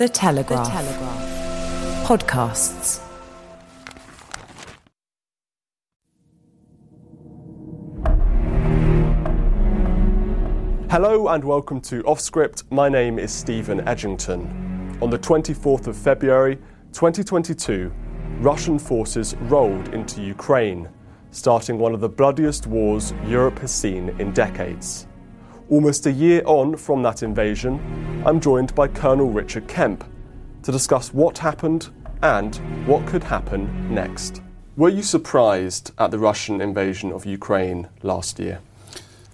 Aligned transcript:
The 0.00 0.08
Telegraph. 0.08 0.64
The 0.64 0.72
Telegraph. 0.72 2.08
Podcasts. 2.08 3.02
Hello 10.90 11.28
and 11.28 11.44
welcome 11.44 11.82
to 11.82 12.02
Offscript. 12.04 12.62
My 12.70 12.88
name 12.88 13.18
is 13.18 13.30
Steven 13.30 13.80
Edginton. 13.80 15.02
On 15.02 15.10
the 15.10 15.18
24th 15.18 15.86
of 15.86 15.98
February 15.98 16.56
2022, 16.94 17.92
Russian 18.38 18.78
forces 18.78 19.36
rolled 19.50 19.92
into 19.92 20.22
Ukraine, 20.22 20.88
starting 21.30 21.78
one 21.78 21.92
of 21.92 22.00
the 22.00 22.08
bloodiest 22.08 22.66
wars 22.66 23.12
Europe 23.26 23.58
has 23.58 23.70
seen 23.70 24.08
in 24.18 24.32
decades. 24.32 25.06
Almost 25.70 26.06
a 26.06 26.10
year 26.10 26.42
on 26.46 26.76
from 26.76 27.00
that 27.04 27.22
invasion, 27.22 27.78
I'm 28.26 28.40
joined 28.40 28.74
by 28.74 28.88
Colonel 28.88 29.30
Richard 29.30 29.68
Kemp 29.68 30.02
to 30.64 30.72
discuss 30.72 31.14
what 31.14 31.38
happened 31.38 31.90
and 32.22 32.56
what 32.88 33.06
could 33.06 33.22
happen 33.22 33.94
next. 33.94 34.42
Were 34.76 34.88
you 34.88 35.04
surprised 35.04 35.92
at 35.96 36.10
the 36.10 36.18
Russian 36.18 36.60
invasion 36.60 37.12
of 37.12 37.24
Ukraine 37.24 37.86
last 38.02 38.40
year? 38.40 38.58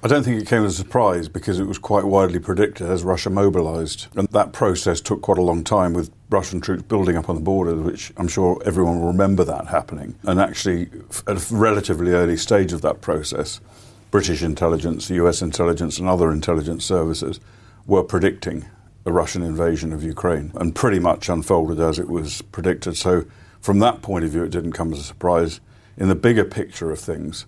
I 0.03 0.09
don't 0.09 0.25
think 0.25 0.41
it 0.41 0.47
came 0.47 0.63
as 0.63 0.75
a 0.75 0.77
surprise 0.77 1.27
because 1.27 1.59
it 1.59 1.65
was 1.65 1.79
quite 1.79 2.05
widely 2.05 2.39
predicted 2.39 2.91
as 2.91 3.03
Russia 3.03 3.31
mobilised. 3.31 4.09
And 4.15 4.29
that 4.29 4.53
process 4.53 5.01
took 5.01 5.23
quite 5.23 5.39
a 5.39 5.43
long 5.43 5.65
time 5.65 5.95
with 5.95 6.11
Russian 6.29 6.61
troops 6.61 6.83
building 6.83 7.17
up 7.17 7.31
on 7.31 7.37
the 7.37 7.41
border, 7.41 7.75
which 7.75 8.13
I'm 8.19 8.29
sure 8.29 8.61
everyone 8.67 9.01
will 9.01 9.07
remember 9.07 9.43
that 9.45 9.69
happening. 9.69 10.17
And 10.25 10.39
actually, 10.39 10.91
at 11.27 11.51
a 11.51 11.55
relatively 11.55 12.13
early 12.13 12.37
stage 12.37 12.75
of 12.75 12.83
that 12.83 13.01
process, 13.01 13.61
British 14.11 14.43
intelligence, 14.43 15.11
US 15.11 15.43
intelligence, 15.43 15.99
and 15.99 16.09
other 16.09 16.31
intelligence 16.31 16.85
services 16.85 17.41
were 17.87 18.03
predicting 18.03 18.67
a 19.05 19.13
Russian 19.13 19.43
invasion 19.43 19.93
of 19.93 20.03
Ukraine 20.03 20.53
and 20.57 20.75
pretty 20.75 20.99
much 20.99 21.29
unfolded 21.29 21.81
as 21.81 21.99
it 21.99 22.09
was 22.09 22.43
predicted. 22.43 22.97
So, 22.97 23.25
from 23.61 23.79
that 23.81 24.03
point 24.03 24.25
of 24.25 24.31
view, 24.31 24.45
it 24.45 24.51
didn't 24.51 24.73
come 24.73 24.93
as 24.93 25.01
a 25.01 25.05
surprise. 25.05 25.61
In 25.97 26.09
the 26.09 26.15
bigger 26.15 26.45
picture 26.45 26.91
of 26.91 26.99
things, 26.99 27.47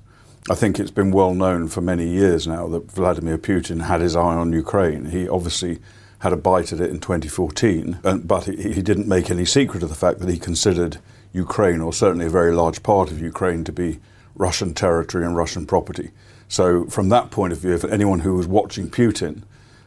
I 0.50 0.54
think 0.54 0.78
it's 0.78 0.90
been 0.90 1.10
well 1.10 1.34
known 1.34 1.68
for 1.68 1.80
many 1.80 2.08
years 2.08 2.46
now 2.46 2.68
that 2.68 2.90
Vladimir 2.90 3.38
Putin 3.38 3.82
had 3.82 4.00
his 4.00 4.16
eye 4.16 4.20
on 4.20 4.52
Ukraine. 4.52 5.06
He 5.06 5.28
obviously 5.28 5.78
had 6.20 6.32
a 6.32 6.36
bite 6.36 6.72
at 6.72 6.80
it 6.80 6.90
in 6.90 7.00
2014, 7.00 7.98
but 8.24 8.44
he 8.44 8.82
didn't 8.82 9.06
make 9.06 9.30
any 9.30 9.44
secret 9.44 9.82
of 9.82 9.88
the 9.88 9.94
fact 9.94 10.20
that 10.20 10.28
he 10.28 10.38
considered 10.38 10.98
Ukraine, 11.32 11.80
or 11.80 11.92
certainly 11.92 12.26
a 12.26 12.30
very 12.30 12.52
large 12.52 12.82
part 12.82 13.10
of 13.10 13.20
Ukraine, 13.20 13.62
to 13.64 13.72
be 13.72 14.00
Russian 14.34 14.74
territory 14.74 15.24
and 15.24 15.36
Russian 15.36 15.66
property. 15.66 16.10
So, 16.48 16.86
from 16.86 17.10
that 17.10 17.30
point 17.30 17.52
of 17.52 17.60
view, 17.60 17.74
if 17.74 17.84
anyone 17.84 18.20
who 18.20 18.34
was 18.34 18.46
watching 18.46 18.90
Putin 18.90 19.42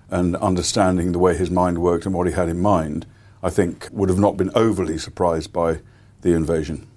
and 0.10 0.36
understanding 0.38 1.12
the 1.12 1.20
way 1.20 1.36
his 1.36 1.50
mind 1.50 1.80
worked 1.80 2.06
and 2.06 2.14
what 2.14 2.28
he 2.28 2.34
had 2.34 2.50
in 2.50 2.62
mind, 2.62 3.06
I 3.42 3.50
think 3.50 3.90
would 3.92 4.10
have 4.10 4.20
not 4.20 4.38
been 4.38 4.52
overly 4.54 4.98
surprised 4.98 5.52
by 5.52 5.80
the 6.22 6.34
invasion. 6.34 6.88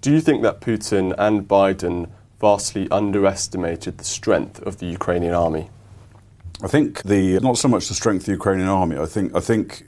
Do 0.00 0.12
you 0.12 0.20
think 0.20 0.42
that 0.42 0.60
Putin 0.60 1.14
and 1.18 1.48
Biden 1.48 2.08
vastly 2.40 2.88
underestimated 2.90 3.98
the 3.98 4.04
strength 4.04 4.60
of 4.62 4.78
the 4.78 4.86
Ukrainian 4.86 5.34
army? 5.34 5.70
I 6.62 6.68
think 6.68 7.02
the 7.02 7.40
not 7.40 7.58
so 7.58 7.68
much 7.68 7.88
the 7.88 7.94
strength 7.94 8.22
of 8.22 8.26
the 8.26 8.32
Ukrainian 8.32 8.68
army. 8.68 8.96
I 8.96 9.06
think 9.06 9.34
I 9.34 9.40
think 9.40 9.84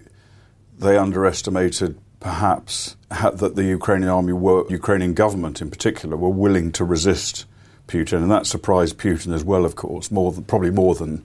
they 0.79 0.97
underestimated 0.97 1.99
perhaps 2.19 2.97
that 3.11 3.55
the 3.55 3.65
Ukrainian 3.65 4.11
army 4.11 4.33
were 4.33 4.65
Ukrainian 4.69 5.15
government 5.15 5.63
in 5.63 5.71
particular 5.71 6.17
were 6.17 6.31
willing 6.45 6.73
to 6.73 6.85
resist 6.85 7.45
Putin, 7.87 8.19
and 8.19 8.31
that 8.31 8.47
surprised 8.47 8.99
Putin 8.99 9.33
as 9.33 9.45
well, 9.45 9.65
of 9.65 9.77
course, 9.77 10.11
more 10.11 10.33
than, 10.33 10.45
probably 10.45 10.71
more 10.71 10.95
than 10.95 11.25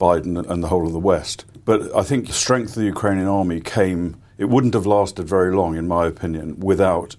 Biden 0.00 0.48
and 0.48 0.62
the 0.62 0.68
whole 0.68 0.86
of 0.86 0.92
the 0.92 0.98
West. 0.98 1.44
But 1.64 1.94
I 1.96 2.02
think 2.02 2.26
the 2.26 2.32
strength 2.32 2.70
of 2.70 2.76
the 2.76 2.84
Ukrainian 2.84 3.28
army 3.28 3.60
came. 3.60 4.16
It 4.36 4.46
wouldn't 4.46 4.74
have 4.74 4.86
lasted 4.86 5.28
very 5.28 5.54
long, 5.54 5.76
in 5.76 5.88
my 5.88 6.06
opinion, 6.06 6.60
without 6.60 7.16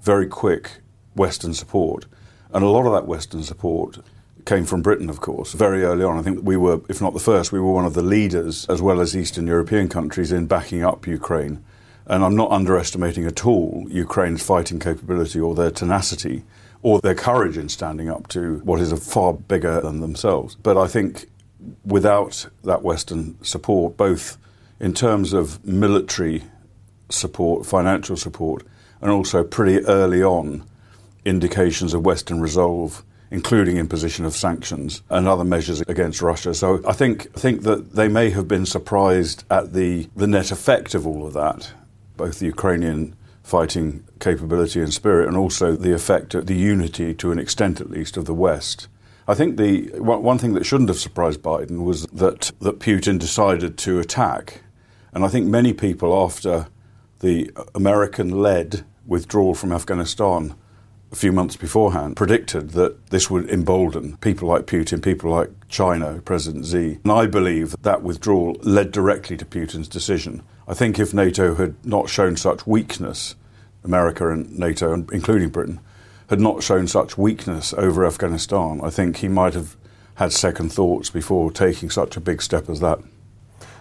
very 0.00 0.26
quick 0.26 0.80
Western 1.14 1.54
support, 1.54 2.06
and 2.52 2.64
a 2.64 2.68
lot 2.68 2.86
of 2.86 2.92
that 2.92 3.06
Western 3.06 3.42
support 3.42 3.98
came 4.44 4.64
from 4.64 4.82
Britain, 4.82 5.08
of 5.10 5.20
course, 5.20 5.52
very 5.52 5.84
early 5.84 6.04
on. 6.04 6.18
I 6.18 6.22
think 6.22 6.40
we 6.42 6.56
were, 6.56 6.80
if 6.88 7.00
not 7.00 7.12
the 7.12 7.20
first, 7.20 7.52
we 7.52 7.60
were 7.60 7.72
one 7.72 7.84
of 7.84 7.94
the 7.94 8.02
leaders, 8.02 8.66
as 8.66 8.82
well 8.82 9.00
as 9.00 9.16
Eastern 9.16 9.46
European 9.46 9.88
countries, 9.88 10.32
in 10.32 10.46
backing 10.46 10.82
up 10.82 11.06
Ukraine. 11.06 11.62
And 12.06 12.24
I'm 12.24 12.34
not 12.34 12.50
underestimating 12.50 13.26
at 13.26 13.46
all 13.46 13.86
Ukraine's 13.88 14.42
fighting 14.42 14.80
capability 14.80 15.38
or 15.38 15.54
their 15.54 15.70
tenacity 15.70 16.42
or 16.82 17.00
their 17.00 17.14
courage 17.14 17.56
in 17.56 17.68
standing 17.68 18.08
up 18.08 18.28
to 18.28 18.58
what 18.64 18.80
is 18.80 18.92
far 19.06 19.32
bigger 19.32 19.80
than 19.80 20.00
themselves. 20.00 20.56
But 20.56 20.76
I 20.76 20.88
think 20.88 21.26
without 21.84 22.46
that 22.64 22.82
Western 22.82 23.42
support, 23.44 23.96
both 23.96 24.36
in 24.80 24.92
terms 24.92 25.32
of 25.32 25.64
military 25.64 26.42
support, 27.08 27.64
financial 27.64 28.16
support, 28.16 28.66
and 29.00 29.10
also 29.10 29.44
pretty 29.44 29.84
early 29.86 30.22
on 30.22 30.64
indications 31.24 31.94
of 31.94 32.04
Western 32.04 32.40
resolve, 32.40 33.04
including 33.30 33.76
imposition 33.76 34.24
of 34.24 34.34
sanctions 34.34 35.02
and 35.08 35.28
other 35.28 35.44
measures 35.44 35.80
against 35.82 36.20
Russia. 36.20 36.52
So 36.52 36.80
I 36.86 36.92
think 36.92 37.32
think 37.32 37.62
that 37.62 37.94
they 37.94 38.08
may 38.08 38.30
have 38.30 38.48
been 38.48 38.66
surprised 38.66 39.44
at 39.50 39.72
the, 39.72 40.08
the 40.16 40.26
net 40.26 40.50
effect 40.50 40.94
of 40.94 41.06
all 41.06 41.26
of 41.26 41.32
that, 41.34 41.72
both 42.16 42.40
the 42.40 42.46
Ukrainian 42.46 43.14
fighting 43.42 44.04
capability 44.20 44.80
and 44.80 44.92
spirit, 44.92 45.28
and 45.28 45.36
also 45.36 45.74
the 45.74 45.92
effect, 45.92 46.34
of 46.34 46.46
the 46.46 46.54
unity 46.54 47.12
to 47.14 47.32
an 47.32 47.38
extent 47.38 47.80
at 47.80 47.90
least, 47.90 48.16
of 48.16 48.24
the 48.24 48.34
West. 48.34 48.88
I 49.28 49.34
think 49.34 49.56
the 49.56 49.88
one 50.00 50.38
thing 50.38 50.54
that 50.54 50.66
shouldn't 50.66 50.88
have 50.88 50.98
surprised 50.98 51.42
Biden 51.42 51.84
was 51.84 52.06
that, 52.06 52.50
that 52.60 52.80
Putin 52.80 53.18
decided 53.18 53.78
to 53.78 54.00
attack. 54.00 54.62
And 55.12 55.24
I 55.24 55.28
think 55.28 55.46
many 55.46 55.72
people, 55.72 56.14
after 56.14 56.66
the 57.20 57.50
American 57.74 58.30
led 58.30 58.84
withdrawal 59.06 59.54
from 59.54 59.72
Afghanistan 59.72 60.54
a 61.12 61.16
few 61.16 61.30
months 61.30 61.56
beforehand, 61.56 62.16
predicted 62.16 62.70
that 62.70 63.10
this 63.10 63.30
would 63.30 63.48
embolden 63.50 64.16
people 64.16 64.48
like 64.48 64.66
Putin, 64.66 65.02
people 65.02 65.30
like 65.30 65.50
China, 65.68 66.20
President 66.24 66.66
Xi. 66.66 66.98
And 67.04 67.12
I 67.12 67.26
believe 67.26 67.72
that, 67.72 67.82
that 67.82 68.02
withdrawal 68.02 68.56
led 68.62 68.90
directly 68.92 69.36
to 69.36 69.44
Putin's 69.44 69.88
decision. 69.88 70.42
I 70.72 70.74
think 70.74 70.98
if 70.98 71.12
NATO 71.12 71.54
had 71.56 71.74
not 71.84 72.08
shown 72.08 72.34
such 72.38 72.66
weakness, 72.66 73.34
America 73.84 74.30
and 74.30 74.58
NATO, 74.58 74.94
including 75.12 75.50
Britain, 75.50 75.80
had 76.30 76.40
not 76.40 76.62
shown 76.62 76.88
such 76.88 77.18
weakness 77.18 77.74
over 77.74 78.06
Afghanistan, 78.06 78.80
I 78.82 78.88
think 78.88 79.18
he 79.18 79.28
might 79.28 79.52
have 79.52 79.76
had 80.14 80.32
second 80.32 80.72
thoughts 80.72 81.10
before 81.10 81.50
taking 81.50 81.90
such 81.90 82.16
a 82.16 82.20
big 82.20 82.40
step 82.40 82.70
as 82.70 82.80
that. 82.80 83.00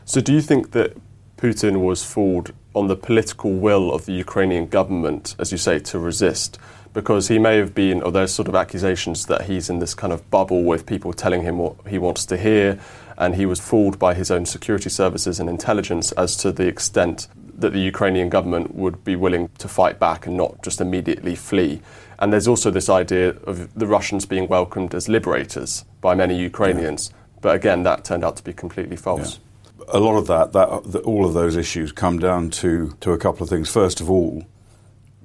So, 0.03 0.19
do 0.19 0.33
you 0.33 0.41
think 0.41 0.71
that 0.71 0.97
Putin 1.37 1.79
was 1.79 2.03
fooled 2.03 2.51
on 2.75 2.87
the 2.87 2.97
political 2.97 3.53
will 3.53 3.93
of 3.93 4.05
the 4.05 4.11
Ukrainian 4.11 4.67
government, 4.67 5.33
as 5.39 5.53
you 5.53 5.57
say, 5.57 5.79
to 5.79 5.97
resist? 5.97 6.59
Because 6.93 7.29
he 7.29 7.39
may 7.39 7.55
have 7.55 7.73
been, 7.73 8.01
or 8.01 8.11
there's 8.11 8.33
sort 8.33 8.49
of 8.49 8.55
accusations 8.55 9.27
that 9.27 9.43
he's 9.43 9.69
in 9.69 9.79
this 9.79 9.93
kind 9.93 10.11
of 10.11 10.29
bubble 10.29 10.65
with 10.65 10.85
people 10.85 11.13
telling 11.13 11.43
him 11.43 11.57
what 11.57 11.87
he 11.87 11.97
wants 11.97 12.25
to 12.25 12.35
hear, 12.35 12.81
and 13.21 13.35
he 13.35 13.45
was 13.45 13.59
fooled 13.59 13.99
by 13.99 14.15
his 14.15 14.31
own 14.31 14.47
security 14.47 14.89
services 14.89 15.39
and 15.39 15.47
intelligence 15.47 16.11
as 16.13 16.35
to 16.35 16.51
the 16.51 16.67
extent 16.67 17.27
that 17.55 17.71
the 17.71 17.79
Ukrainian 17.79 18.29
government 18.29 18.73
would 18.73 19.03
be 19.03 19.15
willing 19.15 19.49
to 19.59 19.67
fight 19.67 19.99
back 19.99 20.25
and 20.25 20.35
not 20.35 20.63
just 20.63 20.81
immediately 20.81 21.35
flee. 21.35 21.83
And 22.17 22.33
there's 22.33 22.47
also 22.47 22.71
this 22.71 22.89
idea 22.89 23.29
of 23.45 23.71
the 23.75 23.85
Russians 23.85 24.25
being 24.25 24.47
welcomed 24.47 24.95
as 24.95 25.07
liberators 25.07 25.85
by 26.01 26.15
many 26.15 26.35
Ukrainians. 26.35 27.11
Yeah. 27.11 27.17
But 27.41 27.55
again, 27.55 27.83
that 27.83 28.03
turned 28.03 28.25
out 28.25 28.37
to 28.37 28.43
be 28.43 28.53
completely 28.53 28.97
false. 28.97 29.39
Yeah. 29.77 29.85
A 29.89 29.99
lot 29.99 30.17
of 30.17 30.25
that, 30.25 30.53
that, 30.53 31.01
all 31.03 31.23
of 31.23 31.35
those 31.35 31.55
issues 31.55 31.91
come 31.91 32.17
down 32.17 32.49
to, 32.61 32.97
to 33.01 33.11
a 33.11 33.19
couple 33.19 33.43
of 33.43 33.49
things. 33.49 33.69
First 33.69 34.01
of 34.01 34.09
all, 34.09 34.45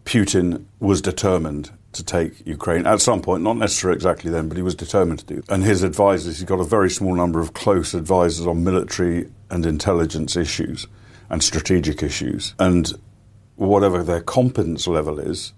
Putin 0.05 0.67
was 0.81 1.01
determined 1.01 1.71
to 1.97 2.05
take 2.05 2.47
Ukraine 2.47 2.87
at 2.87 3.01
some 3.01 3.21
point, 3.21 3.43
not 3.43 3.57
necessarily 3.57 3.97
exactly 3.97 4.31
then, 4.31 4.49
but 4.49 4.57
he 4.57 4.63
was 4.63 4.75
determined 4.75 5.21
to 5.21 5.27
do. 5.27 5.43
And 5.49 5.65
his 5.65 5.83
advisors, 5.83 6.39
he's 6.39 6.49
got 6.49 6.61
a 6.61 6.65
very 6.65 6.91
small 6.91 7.15
number 7.15 7.41
of 7.41 7.55
close 7.55 7.95
advisors 7.95 8.47
on 8.47 8.65
military 8.65 9.31
and 9.51 9.67
intelligence 9.67 10.37
issues 10.37 10.87
and 11.29 11.43
strategic 11.43 12.03
issues. 12.03 12.55
And 12.59 12.93
whatever 13.57 14.03
their 14.03 14.21
competence 14.21 14.87
level 14.87 15.19
is, 15.19 15.53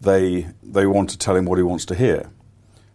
they 0.00 0.48
they 0.62 0.86
want 0.86 1.10
to 1.10 1.18
tell 1.18 1.36
him 1.36 1.44
what 1.44 1.58
he 1.58 1.62
wants 1.62 1.84
to 1.86 1.94
hear. 1.94 2.30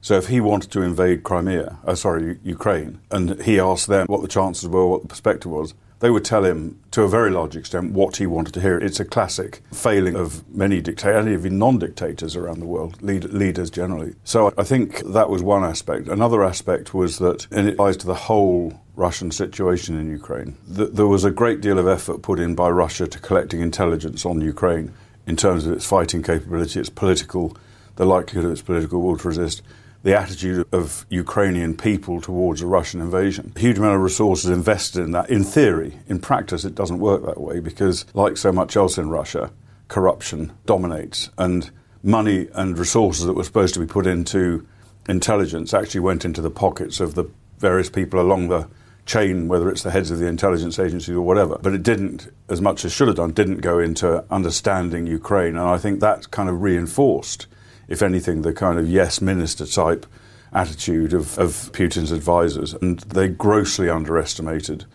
So 0.01 0.15
if 0.15 0.27
he 0.27 0.39
wanted 0.39 0.71
to 0.71 0.81
invade 0.81 1.23
Crimea, 1.23 1.79
uh, 1.85 1.95
sorry, 1.95 2.39
Ukraine, 2.43 2.99
and 3.11 3.41
he 3.41 3.59
asked 3.59 3.87
them 3.87 4.05
what 4.07 4.21
the 4.21 4.27
chances 4.27 4.69
were, 4.69 4.87
what 4.87 5.01
the 5.01 5.07
perspective 5.07 5.51
was, 5.51 5.73
they 5.99 6.09
would 6.09 6.25
tell 6.25 6.45
him 6.45 6.79
to 6.91 7.03
a 7.03 7.07
very 7.07 7.31
large 7.31 7.55
extent 7.55 7.91
what 7.93 8.17
he 8.17 8.27
wanted 8.27 8.53
to 8.53 8.61
hear. 8.61 8.77
It's 8.77 8.99
a 8.99 9.05
classic 9.05 9.61
failing 9.73 10.15
of 10.15 10.47
many 10.49 10.81
dictators, 10.81 11.25
and 11.25 11.33
even 11.33 11.57
non-dictators 11.57 12.35
around 12.35 12.59
the 12.59 12.65
world, 12.65 13.01
lead, 13.01 13.25
leaders 13.25 13.69
generally. 13.69 14.15
So 14.23 14.53
I 14.57 14.63
think 14.63 14.99
that 15.13 15.29
was 15.29 15.41
one 15.41 15.63
aspect. 15.63 16.07
Another 16.07 16.43
aspect 16.43 16.93
was 16.93 17.19
that, 17.19 17.47
and 17.51 17.67
it 17.67 17.73
applies 17.73 17.97
to 17.97 18.07
the 18.07 18.15
whole 18.15 18.79
Russian 18.95 19.31
situation 19.31 19.99
in 19.99 20.09
Ukraine, 20.09 20.57
that 20.67 20.95
there 20.95 21.07
was 21.07 21.23
a 21.23 21.31
great 21.31 21.61
deal 21.61 21.79
of 21.79 21.87
effort 21.87 22.21
put 22.21 22.39
in 22.39 22.55
by 22.55 22.69
Russia 22.69 23.07
to 23.07 23.19
collecting 23.19 23.61
intelligence 23.61 24.25
on 24.25 24.41
Ukraine 24.41 24.93
in 25.25 25.35
terms 25.35 25.65
of 25.65 25.73
its 25.73 25.85
fighting 25.85 26.23
capability, 26.23 26.79
its 26.79 26.89
political, 26.89 27.55
the 27.95 28.05
likelihood 28.05 28.45
of 28.45 28.51
its 28.51 28.61
political 28.61 29.01
will 29.01 29.17
to 29.17 29.27
resist 29.27 29.61
the 30.07 30.17
attitude 30.17 30.65
of 30.71 31.05
Ukrainian 31.09 31.75
people 31.75 32.21
towards 32.21 32.61
a 32.61 32.65
Russian 32.65 33.01
invasion. 33.01 33.51
A 33.53 33.59
huge 33.59 33.77
amount 33.77 33.97
of 33.97 34.01
resources 34.01 34.49
invested 34.49 35.01
in 35.01 35.11
that. 35.11 35.29
In 35.29 35.43
theory, 35.43 35.99
in 36.07 36.19
practice, 36.19 36.63
it 36.63 36.75
doesn't 36.75 36.99
work 36.99 37.25
that 37.25 37.41
way 37.41 37.59
because, 37.59 38.05
like 38.13 38.37
so 38.37 38.53
much 38.53 38.77
else 38.77 38.97
in 38.97 39.09
Russia, 39.09 39.51
corruption 39.89 40.53
dominates, 40.65 41.29
and 41.37 41.71
money 42.03 42.47
and 42.53 42.79
resources 42.79 43.25
that 43.25 43.33
were 43.33 43.43
supposed 43.43 43.73
to 43.73 43.81
be 43.81 43.85
put 43.85 44.07
into 44.07 44.65
intelligence 45.09 45.73
actually 45.73 45.99
went 45.99 46.23
into 46.23 46.41
the 46.41 46.49
pockets 46.49 47.01
of 47.01 47.15
the 47.15 47.25
various 47.57 47.89
people 47.89 48.21
along 48.21 48.47
the 48.47 48.65
chain, 49.05 49.49
whether 49.49 49.69
it's 49.69 49.83
the 49.83 49.91
heads 49.91 50.09
of 50.09 50.19
the 50.19 50.27
intelligence 50.27 50.79
agencies 50.79 51.17
or 51.17 51.21
whatever. 51.21 51.59
But 51.61 51.73
it 51.73 51.83
didn't, 51.83 52.31
as 52.47 52.61
much 52.61 52.85
as 52.85 52.93
should 52.93 53.09
have 53.09 53.17
done, 53.17 53.33
didn't 53.33 53.57
go 53.57 53.79
into 53.79 54.23
understanding 54.31 55.05
Ukraine. 55.05 55.57
And 55.57 55.67
I 55.67 55.77
think 55.77 55.99
that 55.99 56.31
kind 56.31 56.47
of 56.47 56.61
reinforced 56.61 57.47
if 57.87 58.01
anything, 58.01 58.41
the 58.41 58.53
kind 58.53 58.77
of 58.79 58.89
yes 58.89 59.21
minister 59.21 59.65
type 59.65 60.05
attitude 60.53 61.13
of, 61.13 61.37
of 61.37 61.71
Putin's 61.73 62.11
advisors. 62.11 62.73
And 62.73 62.99
they 62.99 63.27
grossly 63.27 63.89
underestimated 63.89 64.85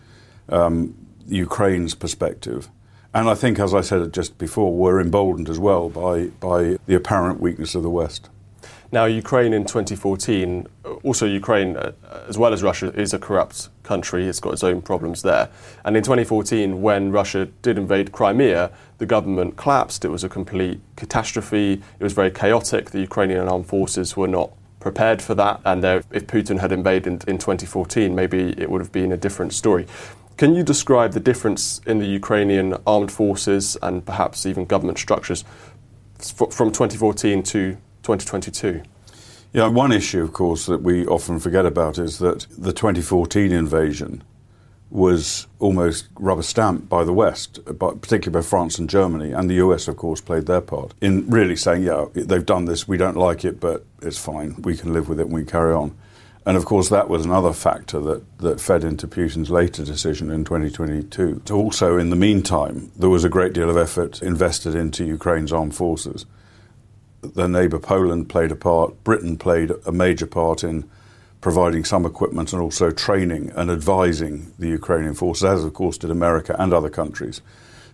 um, 0.49 0.95
Ukraine's 1.27 1.95
perspective. 1.95 2.69
And 3.13 3.29
I 3.29 3.35
think, 3.35 3.59
as 3.59 3.73
I 3.73 3.81
said 3.81 4.11
just 4.13 4.37
before, 4.37 4.75
were 4.75 4.99
emboldened 4.99 5.49
as 5.49 5.59
well 5.59 5.89
by, 5.89 6.27
by 6.39 6.77
the 6.87 6.95
apparent 6.95 7.39
weakness 7.39 7.75
of 7.75 7.83
the 7.83 7.89
West. 7.89 8.29
Now, 8.91 9.05
Ukraine 9.05 9.53
in 9.53 9.65
2014, 9.65 10.67
also 11.03 11.25
Ukraine, 11.25 11.75
uh, 11.77 11.91
as 12.27 12.37
well 12.37 12.53
as 12.53 12.61
Russia, 12.61 12.93
is 12.93 13.13
a 13.13 13.19
corrupt 13.19 13.69
country. 13.83 14.27
It's 14.27 14.39
got 14.39 14.53
its 14.53 14.63
own 14.63 14.81
problems 14.81 15.21
there. 15.21 15.49
And 15.85 15.97
in 15.97 16.03
2014, 16.03 16.81
when 16.81 17.11
Russia 17.11 17.45
did 17.61 17.77
invade 17.77 18.11
Crimea, 18.11 18.71
the 18.97 19.05
government 19.05 19.57
collapsed. 19.57 20.05
It 20.05 20.09
was 20.09 20.23
a 20.23 20.29
complete 20.29 20.79
catastrophe. 20.95 21.81
It 21.99 22.03
was 22.03 22.13
very 22.13 22.31
chaotic. 22.31 22.91
The 22.91 23.01
Ukrainian 23.01 23.47
armed 23.47 23.67
forces 23.67 24.15
were 24.15 24.27
not 24.27 24.51
prepared 24.79 25.21
for 25.21 25.33
that. 25.35 25.61
And 25.65 25.83
if 25.83 26.27
Putin 26.27 26.59
had 26.59 26.71
invaded 26.71 27.23
in, 27.23 27.35
in 27.35 27.37
2014, 27.37 28.13
maybe 28.13 28.53
it 28.57 28.69
would 28.69 28.81
have 28.81 28.91
been 28.91 29.11
a 29.11 29.17
different 29.17 29.53
story. 29.53 29.87
Can 30.37 30.55
you 30.55 30.63
describe 30.63 31.13
the 31.13 31.19
difference 31.19 31.79
in 31.85 31.99
the 31.99 32.05
Ukrainian 32.05 32.75
armed 32.87 33.11
forces 33.11 33.77
and 33.81 34.05
perhaps 34.05 34.45
even 34.45 34.65
government 34.65 34.97
structures 34.97 35.45
from 36.17 36.71
2014 36.71 37.43
to 37.43 37.77
2022? 38.03 38.83
Yeah, 39.53 39.67
one 39.67 39.91
issue, 39.91 40.23
of 40.23 40.33
course, 40.33 40.65
that 40.65 40.81
we 40.81 41.05
often 41.05 41.39
forget 41.39 41.65
about 41.65 41.97
is 41.97 42.19
that 42.19 42.47
the 42.57 42.73
2014 42.73 43.51
invasion 43.51 44.23
was 44.89 45.47
almost 45.59 46.07
rubber 46.15 46.43
stamped 46.43 46.87
by 46.87 47.03
the 47.03 47.13
West, 47.13 47.59
particularly 47.65 48.29
by 48.29 48.47
France 48.47 48.77
and 48.77 48.89
Germany, 48.89 49.31
and 49.31 49.49
the 49.49 49.55
US, 49.55 49.87
of 49.87 49.97
course, 49.97 50.21
played 50.21 50.45
their 50.45 50.61
part 50.61 50.93
in 51.01 51.27
really 51.29 51.55
saying, 51.55 51.83
yeah, 51.83 52.05
they've 52.13 52.45
done 52.45 52.65
this, 52.65 52.87
we 52.87 52.97
don't 52.97 53.17
like 53.17 53.43
it, 53.43 53.59
but 53.59 53.85
it's 54.01 54.19
fine, 54.19 54.55
we 54.61 54.77
can 54.77 54.93
live 54.93 55.09
with 55.09 55.19
it 55.19 55.27
and 55.27 55.33
we 55.33 55.45
carry 55.45 55.73
on. 55.73 55.95
And 56.45 56.57
of 56.57 56.65
course, 56.65 56.89
that 56.89 57.09
was 57.09 57.25
another 57.25 57.53
factor 57.53 57.99
that, 58.01 58.37
that 58.39 58.59
fed 58.59 58.83
into 58.83 59.07
Putin's 59.07 59.49
later 59.49 59.83
decision 59.85 60.29
in 60.29 60.43
2022. 60.43 61.41
Also, 61.51 61.97
in 61.97 62.09
the 62.09 62.15
meantime, 62.15 62.91
there 62.97 63.09
was 63.09 63.23
a 63.23 63.29
great 63.29 63.53
deal 63.53 63.69
of 63.69 63.77
effort 63.77 64.21
invested 64.21 64.75
into 64.75 65.05
Ukraine's 65.05 65.53
armed 65.53 65.75
forces 65.75 66.25
their 67.23 67.47
neighbour 67.47 67.79
Poland 67.79 68.29
played 68.29 68.51
a 68.51 68.55
part. 68.55 69.03
Britain 69.03 69.37
played 69.37 69.71
a 69.85 69.91
major 69.91 70.27
part 70.27 70.63
in 70.63 70.89
providing 71.41 71.83
some 71.83 72.05
equipment 72.05 72.53
and 72.53 72.61
also 72.61 72.89
training 72.89 73.51
and 73.55 73.69
advising 73.69 74.53
the 74.57 74.69
Ukrainian 74.69 75.13
forces, 75.13 75.43
as 75.43 75.63
of 75.63 75.73
course 75.73 75.97
did 75.97 76.09
America 76.09 76.55
and 76.57 76.73
other 76.73 76.89
countries. 76.89 77.41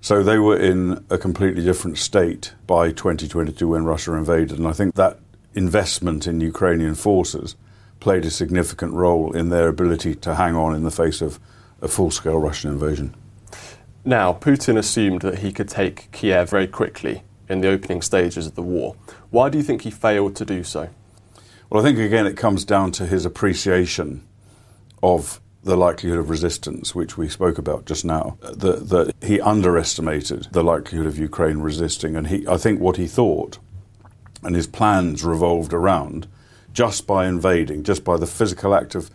So 0.01 0.23
they 0.23 0.37
were 0.37 0.57
in 0.57 1.03
a 1.09 1.17
completely 1.17 1.63
different 1.63 1.97
state 1.97 2.53
by 2.67 2.91
2022 2.91 3.67
when 3.67 3.85
Russia 3.85 4.13
invaded. 4.13 4.57
And 4.57 4.67
I 4.67 4.71
think 4.71 4.95
that 4.95 5.19
investment 5.55 6.27
in 6.27 6.39
Ukrainian 6.41 6.95
forces 6.95 7.55
played 7.99 8.23
a 8.23 8.29
significant 8.29 8.93
role 8.93 9.35
in 9.35 9.49
their 9.49 9.67
ability 9.67 10.15
to 10.15 10.35
hang 10.35 10.55
on 10.55 10.75
in 10.75 10.83
the 10.83 10.91
face 10.91 11.21
of 11.21 11.39
a 11.81 11.87
full 11.87 12.11
scale 12.11 12.37
Russian 12.37 12.71
invasion. 12.71 13.15
Now, 14.05 14.31
Putin 14.31 14.77
assumed 14.77 15.21
that 15.21 15.39
he 15.39 15.51
could 15.51 15.67
take 15.67 16.11
Kiev 16.11 16.49
very 16.49 16.67
quickly 16.67 17.23
in 17.49 17.61
the 17.61 17.67
opening 17.67 18.01
stages 18.01 18.47
of 18.47 18.55
the 18.55 18.61
war. 18.61 18.95
Why 19.29 19.49
do 19.49 19.57
you 19.57 19.63
think 19.63 19.83
he 19.83 19.91
failed 19.91 20.35
to 20.37 20.45
do 20.45 20.63
so? 20.63 20.89
Well, 21.69 21.81
I 21.81 21.85
think 21.85 21.99
again 21.99 22.25
it 22.25 22.35
comes 22.35 22.65
down 22.65 22.91
to 22.93 23.05
his 23.05 23.25
appreciation 23.25 24.23
of 25.03 25.39
the 25.63 25.75
likelihood 25.75 26.19
of 26.19 26.29
resistance, 26.29 26.95
which 26.95 27.17
we 27.17 27.29
spoke 27.29 27.57
about 27.57 27.85
just 27.85 28.05
now. 28.05 28.37
That, 28.41 28.89
that 28.89 29.13
he 29.21 29.39
underestimated 29.39 30.47
the 30.51 30.63
likelihood 30.63 31.05
of 31.05 31.19
Ukraine 31.19 31.59
resisting, 31.59 32.15
and 32.15 32.27
he, 32.27 32.47
I 32.47 32.57
think 32.57 32.79
what 32.79 32.97
he 32.97 33.07
thought, 33.07 33.59
and 34.41 34.55
his 34.55 34.67
plans 34.67 35.23
revolved 35.23 35.73
around, 35.73 36.27
just 36.73 37.05
by 37.05 37.27
invading, 37.27 37.83
just 37.83 38.03
by 38.03 38.17
the 38.17 38.25
physical 38.25 38.73
act 38.73 38.95
of 38.95 39.11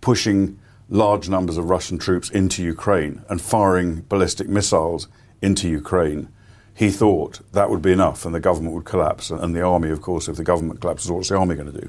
pushing 0.00 0.58
large 0.88 1.28
numbers 1.28 1.56
of 1.56 1.70
Russian 1.70 1.98
troops 1.98 2.28
into 2.30 2.62
Ukraine 2.62 3.22
and 3.28 3.40
firing 3.40 4.02
ballistic 4.08 4.48
missiles 4.48 5.08
into 5.40 5.68
Ukraine 5.68 6.28
he 6.74 6.90
thought 6.90 7.40
that 7.52 7.70
would 7.70 7.82
be 7.82 7.92
enough 7.92 8.24
and 8.24 8.34
the 8.34 8.40
government 8.40 8.74
would 8.74 8.84
collapse. 8.84 9.30
And 9.30 9.54
the 9.54 9.62
army, 9.62 9.90
of 9.90 10.00
course, 10.00 10.28
if 10.28 10.36
the 10.36 10.44
government 10.44 10.80
collapses, 10.80 11.10
what's 11.10 11.28
the 11.28 11.36
army 11.36 11.54
going 11.54 11.72
to 11.72 11.80
do? 11.80 11.88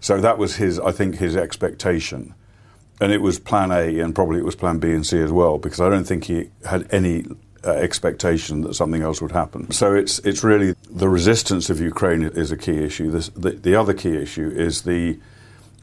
So 0.00 0.20
that 0.20 0.38
was 0.38 0.56
his, 0.56 0.78
I 0.80 0.90
think, 0.90 1.16
his 1.16 1.36
expectation. 1.36 2.34
And 3.00 3.12
it 3.12 3.20
was 3.20 3.38
plan 3.38 3.70
A, 3.70 4.00
and 4.00 4.14
probably 4.14 4.38
it 4.38 4.44
was 4.44 4.56
plan 4.56 4.78
B 4.78 4.92
and 4.92 5.06
C 5.06 5.18
as 5.20 5.32
well, 5.32 5.58
because 5.58 5.80
I 5.80 5.88
don't 5.88 6.04
think 6.04 6.24
he 6.24 6.50
had 6.64 6.86
any 6.92 7.24
uh, 7.64 7.70
expectation 7.70 8.62
that 8.62 8.74
something 8.74 9.02
else 9.02 9.20
would 9.20 9.32
happen. 9.32 9.70
So 9.70 9.94
it's, 9.94 10.18
it's 10.20 10.42
really 10.42 10.74
the 10.90 11.08
resistance 11.08 11.70
of 11.70 11.80
Ukraine 11.80 12.22
is 12.22 12.50
a 12.50 12.56
key 12.56 12.82
issue. 12.82 13.10
This, 13.10 13.28
the, 13.30 13.50
the 13.50 13.74
other 13.74 13.94
key 13.94 14.16
issue 14.16 14.50
is 14.50 14.82
the 14.82 15.18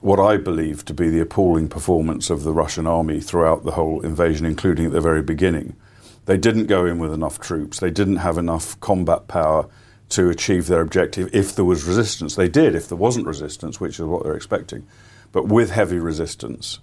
what 0.01 0.19
I 0.19 0.37
believe 0.37 0.85
to 0.85 0.93
be 0.93 1.09
the 1.09 1.19
appalling 1.19 1.67
performance 1.67 2.29
of 2.29 2.43
the 2.43 2.53
Russian 2.53 2.87
army 2.87 3.19
throughout 3.19 3.65
the 3.65 3.71
whole 3.71 3.99
invasion, 3.99 4.45
including 4.45 4.85
at 4.85 4.91
the 4.93 5.01
very 5.01 5.21
beginning 5.21 5.75
they 6.29 6.37
didn't 6.37 6.67
go 6.67 6.85
in 6.85 6.99
with 6.99 7.11
enough 7.11 7.39
troops. 7.39 7.79
They 7.79 7.89
didn't 7.89 8.17
have 8.17 8.37
enough 8.37 8.79
combat 8.81 9.27
power 9.27 9.67
to 10.09 10.29
achieve 10.29 10.67
their 10.67 10.79
objective 10.79 11.27
if 11.33 11.55
there 11.55 11.65
was 11.65 11.85
resistance. 11.85 12.35
They 12.35 12.47
did 12.47 12.75
if 12.75 12.87
there 12.87 12.99
wasn't 12.99 13.25
resistance, 13.25 13.81
which 13.81 13.95
is 13.95 14.05
what 14.05 14.21
they're 14.21 14.35
expecting. 14.35 14.85
But 15.31 15.47
with 15.47 15.71
heavy 15.71 15.97
resistance, 15.97 16.81